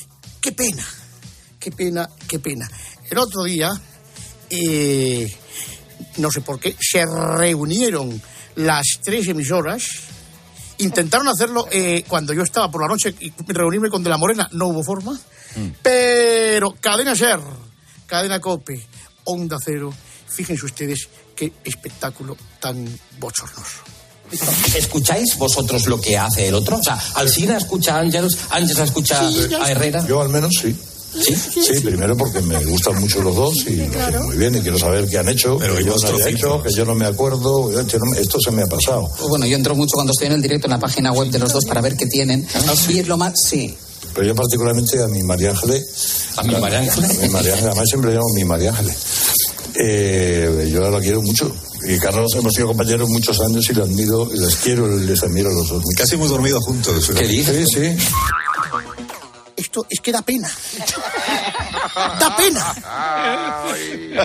Qué 0.41 0.51
pena, 0.51 0.83
qué 1.59 1.71
pena, 1.71 2.09
qué 2.27 2.39
pena. 2.39 2.69
El 3.09 3.19
otro 3.19 3.43
día, 3.43 3.69
eh, 4.49 5.31
no 6.17 6.31
sé 6.31 6.41
por 6.41 6.59
qué, 6.59 6.75
se 6.79 7.05
reunieron 7.05 8.19
las 8.55 8.99
tres 9.03 9.27
emisoras. 9.27 9.83
Intentaron 10.79 11.27
hacerlo 11.27 11.67
eh, 11.71 12.03
cuando 12.07 12.33
yo 12.33 12.43
estaba 12.43 12.69
por 12.69 12.81
la 12.81 12.87
noche 12.87 13.15
y 13.19 13.33
reunirme 13.47 13.89
con 13.89 14.03
De 14.03 14.09
la 14.09 14.17
Morena, 14.17 14.47
no 14.51 14.67
hubo 14.67 14.83
forma. 14.83 15.19
Pero 15.81 16.75
Cadena 16.79 17.15
Ser, 17.15 17.39
Cadena 18.05 18.39
Cope, 18.39 18.85
Onda 19.23 19.57
Cero, 19.63 19.91
fíjense 20.27 20.65
ustedes 20.65 21.09
qué 21.35 21.51
espectáculo 21.63 22.37
tan 22.59 22.87
bochornoso. 23.19 23.81
¿Escucháis 24.75 25.37
vosotros 25.37 25.87
lo 25.87 25.99
que 25.99 26.17
hace 26.17 26.49
el 26.49 26.53
otro? 26.53 26.77
O 26.77 26.83
sea, 26.83 26.99
Alcina 27.15 27.57
escucha 27.57 27.95
a 27.95 27.99
Ángelos, 27.99 28.37
Ángeles 28.49 28.79
escucha 28.79 29.19
Sí, 29.27 29.53
a 29.55 29.71
Herrera. 29.71 30.05
Yo 30.05 30.21
al 30.21 30.29
menos 30.29 30.51
sí. 30.61 30.77
¿Sí? 31.23 31.35
Sí, 31.35 31.79
primero 31.81 32.15
porque 32.15 32.41
me 32.41 32.63
gustan 32.65 32.99
mucho 32.99 33.21
los 33.21 33.35
dos 33.35 33.55
y 33.67 33.75
lo 33.75 34.05
hacen 34.05 34.23
muy 34.25 34.37
bien 34.37 34.55
y 34.55 34.61
quiero 34.61 34.77
saber 34.77 35.07
qué 35.07 35.17
han 35.17 35.27
hecho, 35.29 35.57
Pero 35.57 35.75
que 35.75 35.83
yo 35.83 35.95
no 35.95 36.27
hecho, 36.27 36.63
que 36.63 36.71
yo 36.73 36.85
no 36.85 36.95
me 36.95 37.05
acuerdo, 37.05 37.71
yo 37.71 37.99
no 37.99 38.05
me- 38.05 38.19
esto 38.19 38.37
se 38.39 38.51
me 38.51 38.63
ha 38.63 38.67
pasado. 38.67 39.09
Pues 39.17 39.29
Bueno, 39.29 39.45
yo 39.45 39.55
entro 39.57 39.75
mucho 39.75 39.91
cuando 39.95 40.11
estoy 40.11 40.27
en 40.27 40.33
el 40.33 40.41
directo 40.41 40.67
en 40.67 40.71
la 40.71 40.79
página 40.79 41.11
web 41.11 41.29
de 41.29 41.39
los 41.39 41.51
dos 41.53 41.65
para 41.65 41.81
ver 41.81 41.95
qué 41.95 42.05
tienen. 42.05 42.47
Y 42.89 42.99
es 42.99 43.07
lo 43.07 43.17
más, 43.17 43.33
sí. 43.43 43.75
Pero 44.13 44.27
yo 44.27 44.35
particularmente 44.35 45.01
a 45.03 45.07
mi 45.07 45.21
María 45.23 45.51
Ángeles... 45.51 45.85
¿A 46.37 46.43
mi 46.43 46.55
María 46.55 46.79
Ángeles? 46.79 47.09
A 47.09 47.13
mi 47.23 47.29
María 47.29 47.51
Ángeles, 47.53 47.63
además 47.71 47.85
siempre 47.89 48.11
llamo 48.13 48.33
mi 48.33 48.43
María 48.45 48.69
Ángeles. 48.71 48.95
Eh, 49.79 50.69
yo 50.71 50.89
la 50.89 50.99
quiero 50.99 51.21
mucho. 51.21 51.53
Y 51.87 51.97
Carlos 51.99 52.33
hemos 52.35 52.53
sido 52.53 52.67
compañeros 52.67 53.07
muchos 53.09 53.39
años 53.41 53.63
y 53.69 53.73
la 53.73 53.83
admiro, 53.83 54.27
y 54.33 54.39
les 54.39 54.55
quiero 54.55 54.97
y 54.99 55.05
les 55.05 55.21
admiro 55.23 55.49
a 55.49 55.53
los 55.53 55.69
dos. 55.69 55.83
Casi 55.95 56.15
hemos 56.15 56.29
dormido 56.29 56.59
juntos. 56.61 57.11
¿Qué 57.15 57.27
dices? 57.27 57.67
Sí, 57.71 57.95
sí. 57.95 58.05
Esto 59.77 59.87
es 59.89 59.99
que 60.01 60.11
da 60.11 60.21
pena. 60.23 60.49
Da 62.19 62.35
pena. 62.35 62.73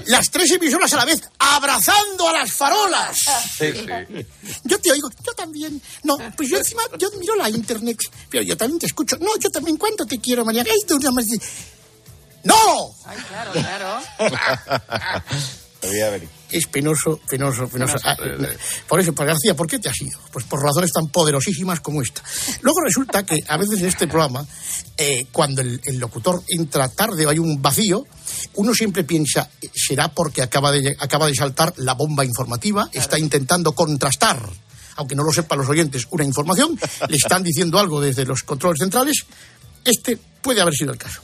Las 0.06 0.30
tres 0.30 0.50
emisoras 0.52 0.92
a 0.94 0.96
la 0.96 1.04
vez, 1.04 1.20
abrazando 1.38 2.28
a 2.28 2.32
las 2.32 2.52
farolas. 2.52 3.18
Yo 4.64 4.78
te 4.78 4.92
oigo, 4.92 5.10
yo 5.10 5.34
también. 5.34 5.82
No, 6.04 6.16
pues 6.36 6.48
yo 6.48 6.56
encima, 6.56 6.82
yo 6.98 7.10
miro 7.18 7.34
la 7.36 7.50
internet, 7.50 7.98
pero 8.30 8.42
yo 8.42 8.56
también 8.56 8.78
te 8.78 8.86
escucho. 8.86 9.18
No, 9.18 9.36
yo 9.38 9.50
también, 9.50 9.76
¿cuánto 9.76 10.06
te 10.06 10.18
quiero, 10.20 10.44
María? 10.44 10.64
Ay, 10.66 10.78
tú 10.86 10.98
más 11.12 11.26
¡No! 12.44 12.94
Claro, 13.28 13.52
claro. 13.52 14.00
Es 16.52 16.66
penoso, 16.66 17.20
penoso, 17.28 17.68
penoso. 17.68 17.96
Ah, 18.04 18.16
por 18.86 19.00
eso, 19.00 19.12
pues 19.12 19.26
García, 19.26 19.56
¿por 19.56 19.66
qué 19.66 19.78
te 19.78 19.88
has 19.88 20.00
ido? 20.00 20.18
Pues 20.32 20.44
por 20.44 20.62
razones 20.62 20.92
tan 20.92 21.08
poderosísimas 21.08 21.80
como 21.80 22.02
esta. 22.02 22.22
Luego 22.60 22.80
resulta 22.84 23.24
que 23.24 23.36
a 23.48 23.56
veces 23.56 23.80
en 23.80 23.86
este 23.86 24.06
programa, 24.06 24.46
eh, 24.96 25.26
cuando 25.32 25.62
el, 25.62 25.80
el 25.84 25.98
locutor 25.98 26.42
entra 26.48 26.88
tarde 26.88 27.26
o 27.26 27.30
hay 27.30 27.38
un 27.38 27.60
vacío, 27.62 28.04
uno 28.54 28.74
siempre 28.74 29.04
piensa, 29.04 29.48
será 29.74 30.08
porque 30.08 30.42
acaba 30.42 30.70
de, 30.72 30.96
acaba 30.98 31.26
de 31.26 31.34
saltar 31.34 31.72
la 31.76 31.94
bomba 31.94 32.24
informativa, 32.24 32.88
está 32.92 33.18
intentando 33.18 33.72
contrastar, 33.72 34.42
aunque 34.96 35.14
no 35.14 35.24
lo 35.24 35.32
sepan 35.32 35.58
los 35.58 35.68
oyentes, 35.68 36.06
una 36.10 36.24
información, 36.24 36.78
le 37.08 37.16
están 37.16 37.42
diciendo 37.42 37.78
algo 37.78 38.00
desde 38.00 38.24
los 38.24 38.42
controles 38.42 38.78
centrales. 38.80 39.24
Este 39.84 40.18
puede 40.42 40.60
haber 40.60 40.74
sido 40.74 40.92
el 40.92 40.98
caso. 40.98 41.22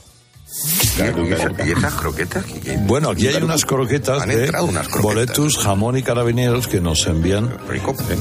Croquetas? 1.96 2.44
Bueno, 2.86 3.10
aquí 3.10 3.28
hay 3.28 3.42
unas 3.42 3.64
croquetas 3.64 4.22
Han 4.22 4.28
de 4.28 4.44
entrado 4.44 4.66
unas 4.66 4.88
croquetas. 4.88 5.02
boletus, 5.02 5.58
jamón 5.58 5.96
y 5.96 6.02
carabineros 6.02 6.68
que 6.68 6.80
nos 6.80 7.06
envían 7.06 7.56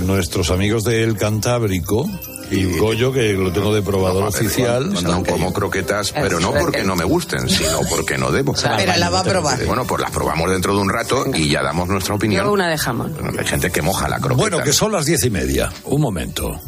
nuestros 0.06 0.52
amigos 0.52 0.84
del 0.84 1.18
Cantábrico 1.18 2.10
y 2.50 2.78
Goyo, 2.78 3.12
que 3.12 3.34
lo 3.34 3.52
tengo 3.52 3.74
de 3.74 3.82
probador 3.82 4.24
oficial. 4.24 4.94
No 5.04 5.24
como 5.24 5.52
croquetas, 5.54 6.12
pero 6.14 6.40
no 6.40 6.54
porque 6.54 6.84
no 6.84 6.96
me 6.96 7.04
gusten, 7.04 7.50
sino 7.50 7.82
porque 7.90 8.18
no 8.18 8.32
debo. 8.32 8.54
Pero 8.78 8.98
la 8.98 9.10
va 9.10 9.20
a 9.20 9.24
probar. 9.24 9.66
Bueno, 9.66 9.86
pues 9.86 10.02
las 10.02 10.12
probamos 10.12 10.50
dentro 10.50 10.74
de 10.74 10.82
un 10.82 10.90
rato 10.90 11.26
y 11.34 11.50
ya 11.50 11.62
damos 11.64 11.88
nuestra 11.90 12.16
opinión. 12.16 12.46
Yo 12.46 12.52
una 12.52 12.70
de 12.70 12.78
jamón. 12.78 13.16
Hay 13.38 13.46
gente 13.46 13.70
que 13.72 13.82
moja 13.82 14.08
la 14.08 14.18
croqueta. 14.20 14.40
Bueno, 14.40 14.64
que 14.64 14.74
son 14.74 14.92
las 14.92 15.06
diez 15.06 15.24
y 15.26 15.30
media. 15.30 15.70
Un 15.86 16.02
momento. 16.02 16.60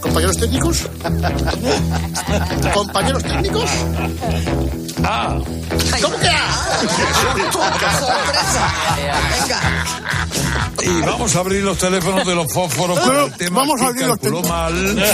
¿Compañeros 0.00 0.36
técnicos? 0.36 0.88
¿Compañeros 2.74 3.22
técnicos? 3.22 3.70
Ah. 5.04 5.38
¿Cómo 6.02 6.16
que 6.18 6.28
Y 10.84 11.00
vamos 11.02 11.36
a 11.36 11.40
abrir 11.40 11.62
los 11.62 11.78
teléfonos 11.78 12.26
de 12.26 12.34
los 12.34 12.52
fósforos 12.52 12.98
por 12.98 13.14
el 13.14 13.32
tema 13.34 13.60
Vamos 13.60 13.80
a 13.80 13.86
abrir 13.86 14.06
los 14.06 14.18
calculó 14.18 14.42
mal. 14.42 15.04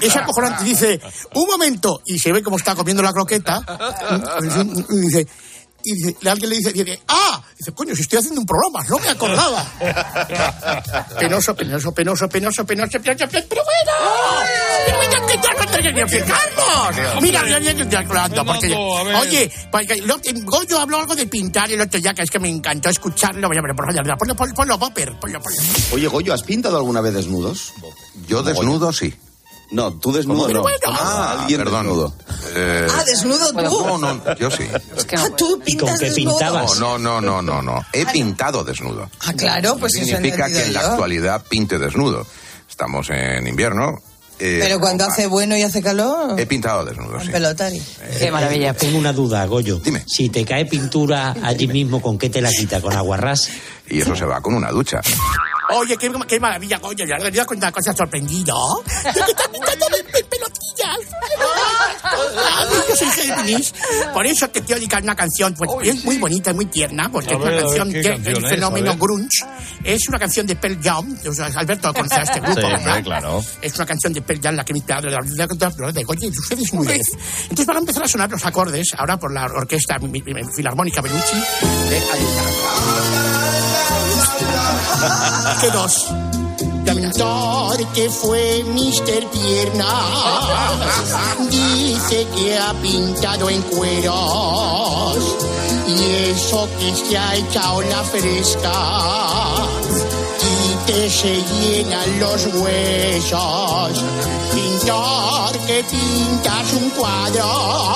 Es 0.00 0.16
acojonante. 0.16 0.64
Dice, 0.64 1.00
un 1.34 1.46
momento. 1.46 2.02
Y 2.06 2.18
se 2.18 2.32
ve 2.32 2.42
cómo 2.42 2.56
está 2.56 2.74
comiendo 2.74 3.02
la 3.02 3.12
croqueta. 3.12 3.62
Y 4.40 4.96
dice, 5.00 5.26
y 5.84 5.94
dice, 5.94 6.16
alguien 6.28 6.50
le 6.50 6.56
dice, 6.56 7.02
¡ah! 7.08 7.42
Dice, 7.58 7.72
coño, 7.72 7.94
si 7.94 8.02
estoy 8.02 8.18
haciendo 8.18 8.40
un 8.40 8.46
programa, 8.46 8.84
no 8.88 8.98
me 8.98 9.08
acordaba. 9.08 9.64
Penoso, 11.18 11.54
penoso, 11.54 11.92
penoso, 11.92 12.28
penoso, 12.28 12.64
penoso, 12.66 12.66
penoso, 12.66 13.00
penoso, 13.00 13.24
pero 13.30 13.62
bueno. 13.64 13.92
Pero 14.86 14.98
que 15.26 16.20
Carlos. 16.20 17.22
Mira, 17.22 17.40
estoy 17.40 18.44
porque-. 18.44 18.74
Oye, 19.14 19.50
Goyo 20.44 20.78
habló 20.78 20.98
algo 20.98 21.14
de 21.14 21.26
pintar 21.26 21.70
el 21.70 21.80
otro 21.80 21.98
ya, 21.98 22.14
que 22.14 22.22
es 22.22 22.30
que 22.30 22.38
me 22.38 22.48
encantó 22.48 22.88
escucharlo. 22.88 23.48
Por 23.48 23.56
favor, 23.94 24.18
ponlo, 24.18 24.34
ponlo, 24.36 24.54
ponlo, 24.54 24.78
Popper, 24.78 25.18
ponlo, 25.18 25.40
ponlo. 25.40 25.58
Oye, 25.92 26.08
Goyo, 26.08 26.34
¿has 26.34 26.42
pintado 26.42 26.76
alguna 26.76 27.00
vez 27.00 27.14
desnudos? 27.14 27.72
Yo 28.26 28.42
desnudo 28.42 28.92
sí. 28.92 29.14
No, 29.70 29.90
tú 29.98 30.12
desnudo 30.12 30.48
no. 30.48 30.62
bueno. 30.62 30.78
Ah, 30.86 31.38
alguien 31.40 31.60
perdón. 31.60 31.86
desnudo. 31.86 32.14
Eh, 32.54 32.86
Ah, 32.90 33.02
desnudo 33.04 33.50
tú. 33.52 33.60
No, 33.86 33.98
no, 33.98 34.34
yo 34.36 34.50
sí. 34.50 34.64
Ah, 35.16 35.28
tú 35.36 35.60
pintas 35.64 35.98
desnudo. 35.98 36.38
No, 36.78 36.98
no, 36.98 37.20
no, 37.20 37.40
no, 37.42 37.62
no. 37.62 37.84
He 37.92 38.04
pintado 38.06 38.62
desnudo. 38.64 39.10
Ah, 39.26 39.32
claro, 39.34 39.76
pues 39.78 39.94
eso 39.94 40.04
he 40.04 40.08
Significa 40.16 40.46
que 40.48 40.62
en 40.64 40.72
la 40.72 40.82
yo. 40.82 40.88
actualidad 40.90 41.44
pinte 41.48 41.78
desnudo. 41.78 42.26
Estamos 42.68 43.08
en 43.10 43.46
invierno. 43.46 44.00
eh, 44.38 44.58
Pero 44.60 44.80
cuando 44.80 45.04
hace 45.04 45.26
bueno 45.26 45.56
y 45.56 45.62
hace 45.62 45.82
calor, 45.82 46.38
He 46.40 46.46
pintado 46.46 46.84
desnudo, 46.84 47.16
en 47.20 47.26
sí. 47.26 47.30
pelotari. 47.30 47.82
Qué 48.18 48.30
maravilla. 48.30 48.74
Tengo 48.74 48.98
una 48.98 49.12
duda, 49.12 49.44
Goyo. 49.46 49.78
Dime. 49.78 50.04
Si 50.06 50.28
te 50.30 50.44
cae 50.44 50.64
pintura 50.66 51.34
allí 51.42 51.68
mismo, 51.68 52.00
¿con 52.02 52.18
qué 52.18 52.28
te 52.30 52.40
la 52.40 52.50
quita? 52.50 52.80
¿Con 52.80 52.92
aguarrás? 52.94 53.50
Y 53.88 54.00
eso 54.00 54.16
se 54.16 54.24
va 54.24 54.40
con 54.40 54.54
una 54.54 54.70
ducha. 54.70 55.00
Oye, 55.74 55.96
qué, 55.96 56.10
qué 56.28 56.40
maravilla, 56.40 56.80
coño. 56.80 57.04
Ya 57.06 57.16
te 57.18 57.30
das 57.30 57.46
cuenta 57.46 57.66
de 57.66 57.72
cosas 57.72 57.96
sorprendido. 57.96 58.54
por 64.12 64.26
eso 64.26 64.48
te 64.48 64.60
quiero 64.62 64.76
dedicar 64.80 65.02
una 65.02 65.14
canción 65.14 65.54
pues, 65.54 65.88
es 65.88 66.04
muy 66.04 66.18
bonita 66.18 66.50
y 66.50 66.54
muy 66.54 66.66
tierna, 66.66 67.10
porque 67.10 67.30
A 67.30 67.32
es 67.32 67.36
una 67.40 67.44
ver, 67.50 67.54
ver, 67.54 67.64
canción 67.64 67.88
¿qué 67.92 67.98
del 68.02 68.12
canción 68.22 68.44
es? 68.44 68.50
fenómeno 68.50 68.86
A 68.90 68.92
ver. 68.94 69.00
grunge. 69.00 69.44
Es 69.84 70.08
una 70.08 70.18
canción 70.18 70.46
de 70.46 70.56
Pearl 70.56 70.78
Jam. 70.82 71.16
O 71.28 71.32
sea, 71.34 71.46
Alberto 71.46 71.92
conoce 71.94 72.14
a 72.14 72.22
este 72.22 72.40
grupo, 72.40 72.60
Sí, 72.60 72.66
¿verdad? 72.66 73.02
claro. 73.02 73.44
Es 73.60 73.74
una 73.76 73.86
canción 73.86 74.12
de 74.12 74.22
Pearl 74.22 74.40
Jam 74.42 74.54
la 74.56 74.64
que 74.64 74.72
me 74.72 74.78
inspirado 74.78 75.08
la 75.08 75.92
de 75.92 76.04
Oye, 76.06 76.28
usted 76.28 76.58
es 76.58 76.72
muy. 76.72 76.86
Entonces 76.88 77.66
van 77.66 77.76
a 77.76 77.80
empezar 77.80 78.02
a 78.04 78.08
sonar 78.08 78.30
los 78.30 78.44
acordes 78.44 78.88
ahora 78.96 79.18
por 79.18 79.32
la 79.32 79.44
orquesta 79.46 79.98
mi- 79.98 80.08
mi- 80.08 80.22
mi- 80.34 80.42
filarmónica 80.54 81.00
Belucci 81.00 81.36
de. 81.88 82.02
Que 85.60 85.70
dos. 85.70 86.08
Pintor 86.84 87.92
que 87.92 88.10
fue 88.10 88.64
Mr. 88.64 89.30
Pierna 89.30 89.94
dice 91.48 92.26
que 92.34 92.58
ha 92.58 92.72
pintado 92.74 93.48
en 93.48 93.62
cueros 93.62 95.16
y 95.86 96.30
eso 96.30 96.68
que 96.78 96.94
se 96.94 97.16
ha 97.16 97.36
echado 97.36 97.82
la 97.82 98.02
fresca 98.02 98.72
y 100.40 100.86
te 100.86 101.10
se 101.10 101.42
llenan 101.42 102.20
los 102.20 102.46
huesos. 102.46 104.04
Pintor 104.52 105.58
que 105.66 105.84
pintas 105.84 106.72
un 106.74 106.90
cuadro 106.90 107.92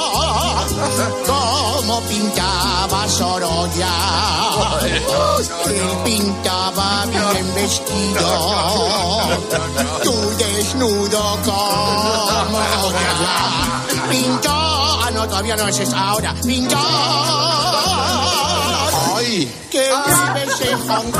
como 1.26 2.00
pintaba 2.02 3.08
Sorolla. 3.08 3.92
Él 5.66 5.98
pintaba 6.04 7.06
bien 7.06 7.54
vestido, 7.54 8.88
tú 10.02 10.14
desnudo 10.38 11.38
como 11.44 12.60
ella. 12.60 13.84
Pintor, 14.10 14.52
ah 14.52 15.10
no, 15.12 15.26
todavía 15.28 15.56
no 15.56 15.68
es 15.68 15.78
esa, 15.78 16.08
ahora, 16.08 16.34
pintor. 16.42 16.78
Que 19.70 19.90
vives 20.06 20.60
en 20.60 20.78
Hong 20.88 21.12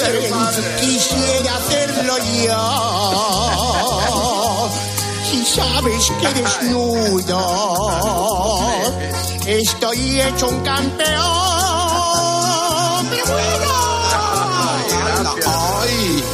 También 0.00 0.32
quisiera 0.80 1.56
hacerlo 1.56 2.14
yo. 2.44 3.51
Sabes 5.54 6.10
que 6.20 6.28
desnudo 6.40 7.38
estoy 9.46 10.20
hecho 10.20 10.48
un 10.48 10.60
campeón. 10.62 11.22
Pero 13.10 13.24
bueno. 13.26 13.72
Ay, 15.46 16.24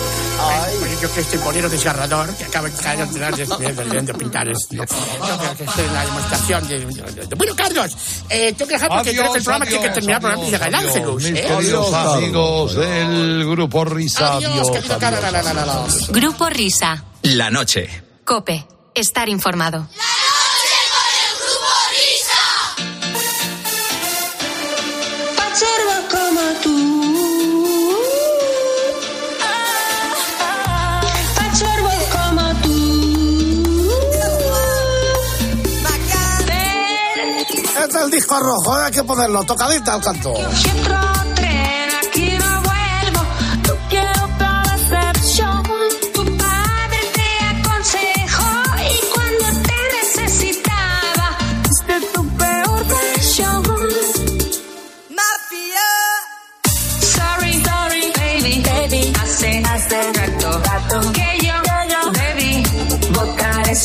ay. 0.40 0.74
Yo 1.02 1.12
que 1.14 1.20
estoy 1.20 1.38
poniendo 1.38 1.68
desgarrador, 1.68 2.34
que 2.36 2.44
acaba 2.44 2.68
de 2.68 2.74
caer 2.76 3.06
de, 3.08 3.20
de, 3.46 3.72
de- 3.72 4.02
de 4.02 4.14
pintar 4.14 4.48
esto. 4.48 4.74
Yo 4.74 4.84
creo 4.84 5.56
que 5.56 5.64
estoy 5.64 5.84
en 5.84 5.94
la 5.94 6.04
demostración 6.06 6.68
de, 6.68 6.78
de- 6.80 7.26
de- 7.26 7.34
Bueno, 7.36 7.54
Carlos, 7.56 7.96
eh, 8.28 8.52
tengo 8.54 8.66
que 8.68 8.74
dejar 8.74 8.88
porque 8.88 9.12
creo 9.12 9.32
que 9.32 9.38
el 9.38 9.44
programa 9.44 9.66
tiene 9.66 9.82
que 9.84 9.90
terminar, 9.90 10.16
el 10.16 10.20
programa 10.22 10.50
llega 10.50 10.66
el 10.66 10.74
Ángelus. 10.74 11.22
Mis 11.22 11.38
¿eh? 11.40 11.44
queridos 11.46 11.94
amigos 11.94 12.74
del 12.74 13.48
grupo 13.48 13.84
Risa. 13.84 14.34
Adiós, 14.34 14.70
querido 14.70 14.98
Carlos. 14.98 15.22
La, 15.22 15.30
la, 15.30 15.42
la, 15.42 15.52
la, 15.54 15.66
la. 15.66 15.86
La 18.98 19.02
noche. 19.02 19.08
Estar 19.08 19.28
informado. 19.28 19.86
Pachorba 25.36 25.98
como 26.10 26.40
tú. 26.62 26.76
Pachorba 31.36 31.94
como 32.12 32.46
tú. 32.62 32.76
Este 37.80 37.98
es 37.98 38.04
el 38.04 38.10
disco 38.10 38.38
rojo, 38.40 38.74
hay 38.74 38.92
que 38.92 39.04
ponerlo 39.04 39.44
tocadita 39.44 39.94
al 39.94 40.00
canto. 40.02 40.34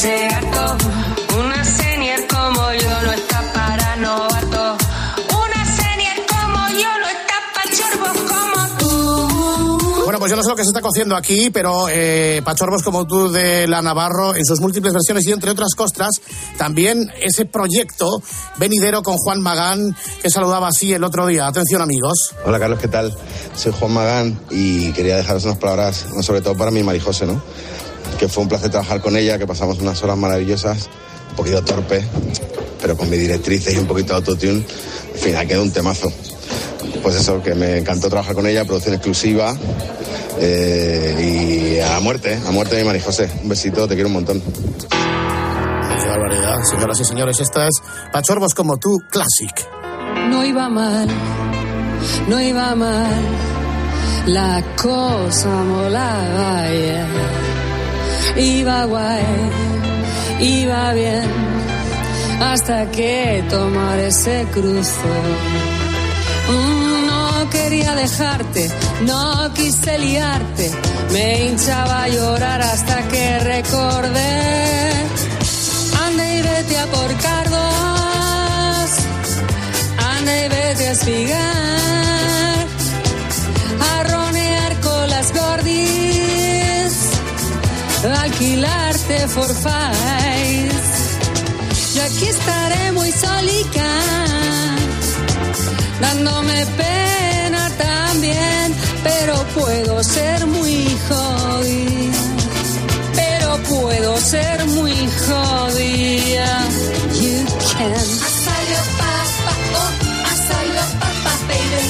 Ese 0.03 0.27
gato. 0.27 0.77
Una 1.39 1.63
senior 1.63 2.27
como 2.27 2.73
yo 2.73 3.01
no 3.03 3.13
está 3.13 3.53
para 3.53 3.95
novato. 3.95 4.77
Una 5.29 5.65
senior 5.65 6.17
como 6.27 6.69
yo 6.77 6.89
no 6.99 7.07
está 7.07 7.35
para 7.53 7.71
chorbos 7.71 8.17
como 8.29 8.77
tú. 8.79 10.03
Bueno, 10.03 10.19
pues 10.19 10.29
yo 10.29 10.35
no 10.35 10.43
sé 10.43 10.49
lo 10.49 10.55
que 10.57 10.63
se 10.63 10.69
está 10.69 10.81
cociendo 10.81 11.15
aquí, 11.15 11.49
pero 11.51 11.87
eh, 11.89 12.41
Pachorvos 12.43 12.83
como 12.83 13.07
tú 13.07 13.31
de 13.31 13.65
la 13.67 13.81
Navarro, 13.81 14.35
en 14.35 14.43
sus 14.43 14.59
múltiples 14.59 14.91
versiones 14.91 15.25
y 15.25 15.31
entre 15.31 15.51
otras 15.51 15.73
cosas, 15.73 16.09
también 16.57 17.09
ese 17.21 17.45
proyecto 17.45 18.21
venidero 18.57 19.03
con 19.03 19.15
Juan 19.15 19.41
Magán, 19.41 19.95
que 20.21 20.29
saludaba 20.29 20.67
así 20.67 20.91
el 20.91 21.03
otro 21.05 21.27
día. 21.27 21.47
Atención, 21.47 21.81
amigos. 21.81 22.35
Hola 22.45 22.59
Carlos, 22.59 22.79
¿qué 22.79 22.89
tal? 22.89 23.15
Soy 23.55 23.71
Juan 23.71 23.93
Magán 23.93 24.39
y 24.49 24.91
quería 24.91 25.15
dejaros 25.15 25.45
unas 25.45 25.57
palabras, 25.57 26.07
no, 26.13 26.21
sobre 26.21 26.41
todo 26.41 26.57
para 26.57 26.71
mi 26.71 26.83
Marijose, 26.83 27.25
¿no? 27.25 27.41
Que 28.23 28.29
fue 28.29 28.43
un 28.43 28.47
placer 28.47 28.71
trabajar 28.71 29.01
con 29.01 29.17
ella, 29.17 29.37
que 29.37 29.45
pasamos 29.45 29.79
unas 29.79 30.01
horas 30.01 30.15
maravillosas, 30.15 30.89
un 31.31 31.35
poquito 31.35 31.61
torpe, 31.61 32.01
pero 32.81 32.95
con 32.95 33.09
mis 33.09 33.19
directrices 33.19 33.73
y 33.73 33.77
un 33.77 33.85
poquito 33.85 34.13
de 34.13 34.19
autotune, 34.19 34.63
al 35.13 35.19
final 35.19 35.45
quedó 35.45 35.61
un 35.61 35.73
temazo. 35.73 36.09
Pues 37.01 37.15
eso, 37.15 37.43
que 37.43 37.53
me 37.53 37.79
encantó 37.79 38.07
trabajar 38.07 38.33
con 38.33 38.47
ella, 38.47 38.63
producción 38.63 38.95
exclusiva, 38.95 39.53
eh, 40.39 41.75
y 41.75 41.81
a 41.81 41.99
muerte, 41.99 42.39
a 42.47 42.51
muerte 42.51 42.77
mi 42.77 42.85
Marijose. 42.85 43.29
Un 43.43 43.49
besito, 43.49 43.89
te 43.89 43.95
quiero 43.95 44.07
un 44.07 44.13
montón. 44.13 44.41
Qué 44.89 46.07
barbaridad, 46.07 46.59
señoras 46.63 47.01
y 47.01 47.03
señores. 47.03 47.41
Esta 47.41 47.67
es 47.67 47.73
Pachorvos 48.13 48.53
como 48.53 48.77
tú, 48.77 49.03
Classic. 49.11 49.67
No 50.29 50.45
iba 50.45 50.69
mal, 50.69 51.09
no 52.29 52.39
iba 52.39 52.73
mal, 52.73 53.21
la 54.27 54.63
cosa 54.77 55.49
molaba, 55.49 56.69
yeah. 56.71 57.42
Iba 58.35 58.85
guay, 58.85 59.23
iba 60.39 60.93
bien, 60.93 61.29
hasta 62.41 62.89
que 62.91 63.43
tomar 63.49 63.99
ese 63.99 64.45
cruce. 64.51 65.13
Mm, 66.49 67.05
No 67.07 67.49
quería 67.49 67.93
dejarte, 67.95 68.69
no 69.05 69.53
quise 69.53 69.97
liarte, 69.99 70.71
me 71.13 71.45
hinchaba 71.45 72.03
a 72.03 72.07
llorar 72.07 72.61
hasta 72.61 72.95
que 73.11 73.39
recordé. 73.39 74.33
Anda 76.05 76.23
y 76.37 76.41
vete 76.41 76.77
a 76.79 76.85
por 76.87 77.11
cardos, 77.27 78.89
anda 80.15 80.31
y 80.45 80.47
vete 80.49 80.87
a 80.87 80.91
espigar, 80.91 82.65
a 83.91 84.03
ronear 84.11 84.71
con 84.81 85.09
las 85.09 85.27
gordis, 85.33 86.22
alquilarte 88.11 89.27
for 89.27 89.47
fives. 89.47 90.89
Yo 91.95 92.03
aquí 92.03 92.27
estaré 92.27 92.91
muy 92.91 93.11
solica, 93.11 93.89
dándome 96.01 96.65
pena 96.77 97.69
también, 97.77 98.75
pero 99.03 99.35
puedo 99.55 100.03
ser 100.03 100.45
muy 100.47 100.97
jodida. 101.07 102.17
Pero 103.15 103.57
puedo 103.69 104.17
ser 104.17 104.65
muy 104.65 104.95
jodida. 105.27 106.51
You 107.21 107.45
can. 107.77 108.07
Asayo 108.29 108.81
papa, 108.99 109.53
oh, 109.81 109.91
asayo 110.33 110.83
papa, 110.99 111.31
baby. 111.47 111.83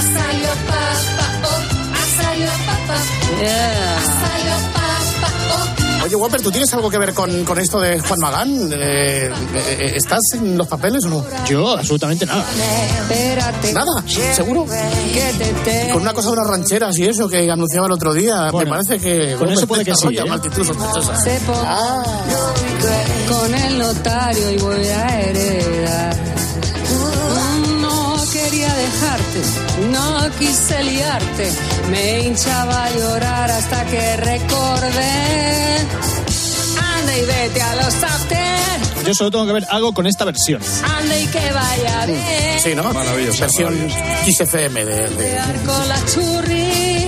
Asayo 0.00 0.52
papa, 0.70 1.26
oh, 1.50 1.60
asayo 2.02 2.50
papa. 2.66 2.96
Yeah. 3.42 3.85
Oye, 6.06 6.14
Whopper, 6.14 6.40
¿tú 6.40 6.52
tienes 6.52 6.72
algo 6.72 6.88
que 6.88 6.98
ver 6.98 7.12
con, 7.12 7.44
con 7.44 7.58
esto 7.58 7.80
de 7.80 7.98
Juan 7.98 8.20
Magán? 8.20 8.70
Eh, 8.72 9.28
eh, 9.28 9.92
¿Estás 9.96 10.20
en 10.34 10.56
los 10.56 10.68
papeles 10.68 11.04
o 11.04 11.08
no? 11.08 11.24
Yo, 11.48 11.72
absolutamente 11.76 12.24
nada. 12.24 12.44
Espérate. 13.00 13.72
¿Nada? 13.72 14.04
¿Seguro? 14.32 14.66
Con 15.92 16.02
una 16.02 16.12
cosa 16.12 16.28
de 16.28 16.32
unas 16.34 16.46
rancheras 16.46 16.96
y 16.98 17.06
eso 17.08 17.28
que 17.28 17.50
anunciaba 17.50 17.86
el 17.86 17.92
otro 17.92 18.14
día, 18.14 18.52
me 18.52 18.66
parece 18.66 18.98
que... 19.00 19.34
con 19.36 19.50
eso 19.50 19.66
puede 19.66 19.84
que 19.84 19.94
sí, 19.96 20.06
¿eh? 20.16 20.20
po- 21.44 21.52
con 23.28 23.54
el 23.54 23.78
notario 23.78 24.50
y 24.52 24.58
voy 24.58 24.86
a 24.86 25.20
heredar. 25.20 26.25
No 29.90 30.30
quise 30.38 30.82
liarte. 30.84 31.52
Me 31.90 32.20
hinchaba 32.20 32.84
a 32.84 32.90
llorar 32.90 33.50
hasta 33.50 33.84
que 33.84 34.16
recordé. 34.16 35.86
Anda 36.98 37.16
y 37.16 37.24
vete 37.24 37.62
a 37.62 37.74
los 37.76 37.94
after. 38.02 38.46
Yo 39.06 39.14
solo 39.14 39.30
tengo 39.30 39.46
que 39.46 39.52
ver 39.52 39.66
algo 39.70 39.92
con 39.92 40.06
esta 40.06 40.24
versión. 40.24 40.60
Anda 40.98 41.16
y 41.18 41.26
que 41.26 41.52
vaya 41.52 42.06
bien. 42.06 42.60
Sí, 42.62 42.74
¿no? 42.74 42.92
Maravilloso, 42.92 43.40
Versión 43.40 43.74
maravilloso. 43.74 44.24
Kiss 44.24 44.40
FM 44.40 44.84
de, 44.84 45.08
de- 45.08 45.24
Quedar 45.24 45.54
con 45.62 45.88
las 45.88 46.04
churris 46.12 47.06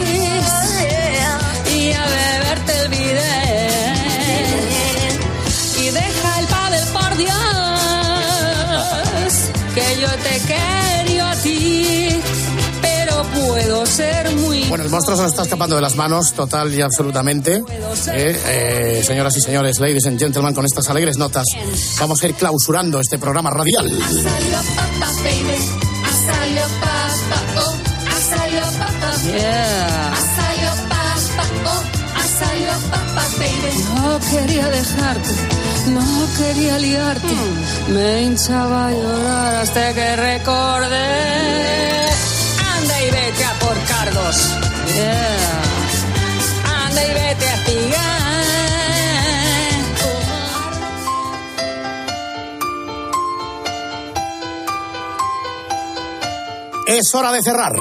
y 1.75 1.93
a 1.93 2.05
beberte 2.07 2.81
el 2.83 2.89
bidet. 2.89 3.09
Y 5.81 5.91
deja 5.91 6.39
el 6.41 6.47
pádel 6.47 6.87
por 6.89 7.17
Dios, 7.17 7.35
que 9.75 10.01
yo 10.01 10.09
te 10.09 10.41
pero 10.47 10.88
puedo 13.59 13.87
ser 13.87 14.31
muy... 14.37 14.65
Bueno, 14.65 14.85
el 14.85 14.91
monstruo 14.91 15.17
se 15.17 15.23
nos 15.23 15.33
está 15.33 15.43
escapando 15.43 15.77
de 15.77 15.83
las 15.83 15.97
manos 15.97 16.33
total 16.33 16.73
y 16.75 16.81
absolutamente. 16.81 17.63
Eh, 18.13 18.41
eh, 18.47 19.03
señoras 19.05 19.37
y 19.37 19.41
señores, 19.41 19.79
ladies 19.81 20.07
and 20.07 20.19
gentlemen, 20.19 20.55
con 20.55 20.65
estas 20.65 20.89
alegres 20.89 21.19
notas 21.19 21.45
vamos 21.99 22.23
a 22.23 22.27
ir 22.29 22.35
clausurando 22.35 23.01
este 23.01 23.19
programa 23.19 23.51
radial. 23.51 23.91
Yeah. 29.29 30.15
No 33.95 34.19
quería 34.31 34.69
dejarte, 34.69 35.31
no 35.89 36.29
quería 36.39 36.79
liarte. 36.79 37.37
Me 37.89 38.23
hinchaba 38.23 38.89
a 38.89 38.91
llorar 38.93 39.55
hasta 39.57 39.95
que 39.95 40.17
recordé. 40.17 42.08
Vete 43.39 43.51
a 43.51 43.59
por 43.61 43.79
cargos. 43.85 44.37
Yeah. 44.95 45.63
Anda 46.87 47.05
y 47.05 47.15
vete 47.15 47.47
a 47.47 47.55
espigar. 47.55 47.99
Es 56.89 57.15
hora 57.15 57.31
de 57.31 57.43
cerrar. 57.43 57.75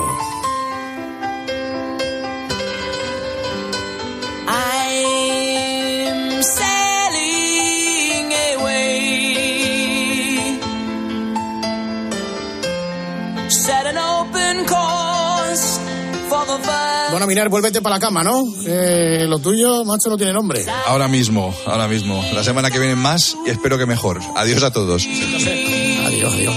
Bueno, 17.18 17.30
Miner, 17.30 17.50
vuélvete 17.50 17.82
para 17.82 17.96
la 17.96 18.00
cama, 18.00 18.22
¿no? 18.22 18.44
Eh, 18.68 19.26
lo 19.28 19.40
tuyo, 19.40 19.84
macho, 19.84 20.08
no 20.08 20.18
tiene 20.18 20.34
nombre. 20.34 20.64
Ahora 20.86 21.08
mismo, 21.08 21.52
ahora 21.66 21.88
mismo. 21.88 22.24
La 22.32 22.44
semana 22.44 22.70
que 22.70 22.78
viene 22.78 22.96
más 22.96 23.36
y 23.44 23.50
espero 23.50 23.76
que 23.80 23.88
mejor. 23.88 24.20
Adiós 24.36 24.62
a 24.62 24.70
todos. 24.70 25.04
Adiós, 25.04 26.32
adiós. 26.32 26.56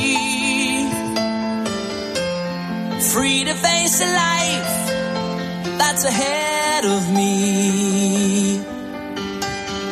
Free 3.10 3.46
to 3.46 3.54
face 3.54 4.04
a 4.04 4.12
life 4.12 5.78
that's 5.78 6.04
ahead 6.04 6.84
of 6.84 7.08
me. 7.08 8.60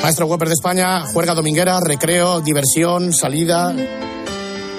Maestro 0.03 0.27
Webber 0.27 0.49
de 0.49 0.55
España, 0.55 1.07
juerga 1.15 1.33
dominguera, 1.33 1.81
recreo, 1.81 2.43
diversión, 2.43 3.15
salida. 3.15 3.75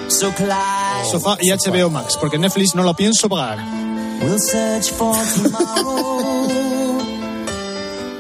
Sofá 0.08 1.38
y 1.42 1.50
HBO 1.50 1.90
Max, 1.90 2.16
porque 2.22 2.38
Netflix 2.38 2.76
no 2.76 2.84
lo 2.84 2.94
pienso 2.94 3.28
pagar. 3.28 3.89
We'll 4.22 4.38
search 4.40 4.92
for 4.92 5.16
tomorrow 5.36 7.00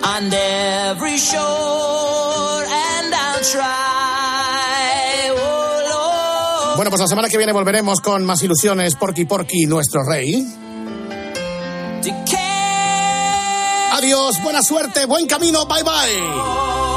on 0.03 0.33
every 0.33 1.17
shore, 1.17 2.63
and 2.65 3.13
I'll 3.13 3.43
try. 3.43 5.29
Oh, 5.29 5.81
Lord. 5.91 6.75
Bueno, 6.77 6.89
pues 6.89 7.01
la 7.01 7.07
semana 7.07 7.29
que 7.29 7.37
viene 7.37 7.51
volveremos 7.51 7.99
con 8.01 8.25
más 8.25 8.41
ilusiones. 8.41 8.95
Porky 8.95 9.25
Porky, 9.25 9.65
nuestro 9.65 10.01
rey. 10.03 10.45
Adiós, 13.91 14.41
buena 14.41 14.63
suerte, 14.63 15.05
buen 15.05 15.27
camino, 15.27 15.65
bye 15.65 15.83
bye. 15.83 16.88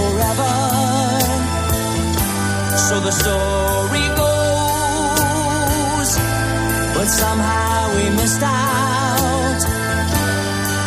Forever. 0.00 0.54
So 2.86 2.94
the 3.06 3.14
story 3.22 4.06
goes. 4.22 6.10
But 6.96 7.08
somehow 7.22 7.76
we 7.96 8.04
missed 8.20 8.42
out 8.42 9.60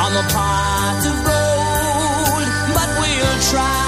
on 0.03 0.11
the 0.20 0.26
pot 0.36 1.01
of 1.11 1.18
gold. 1.30 2.45
But 2.78 2.89
we'll 2.99 3.39
try 3.51 3.82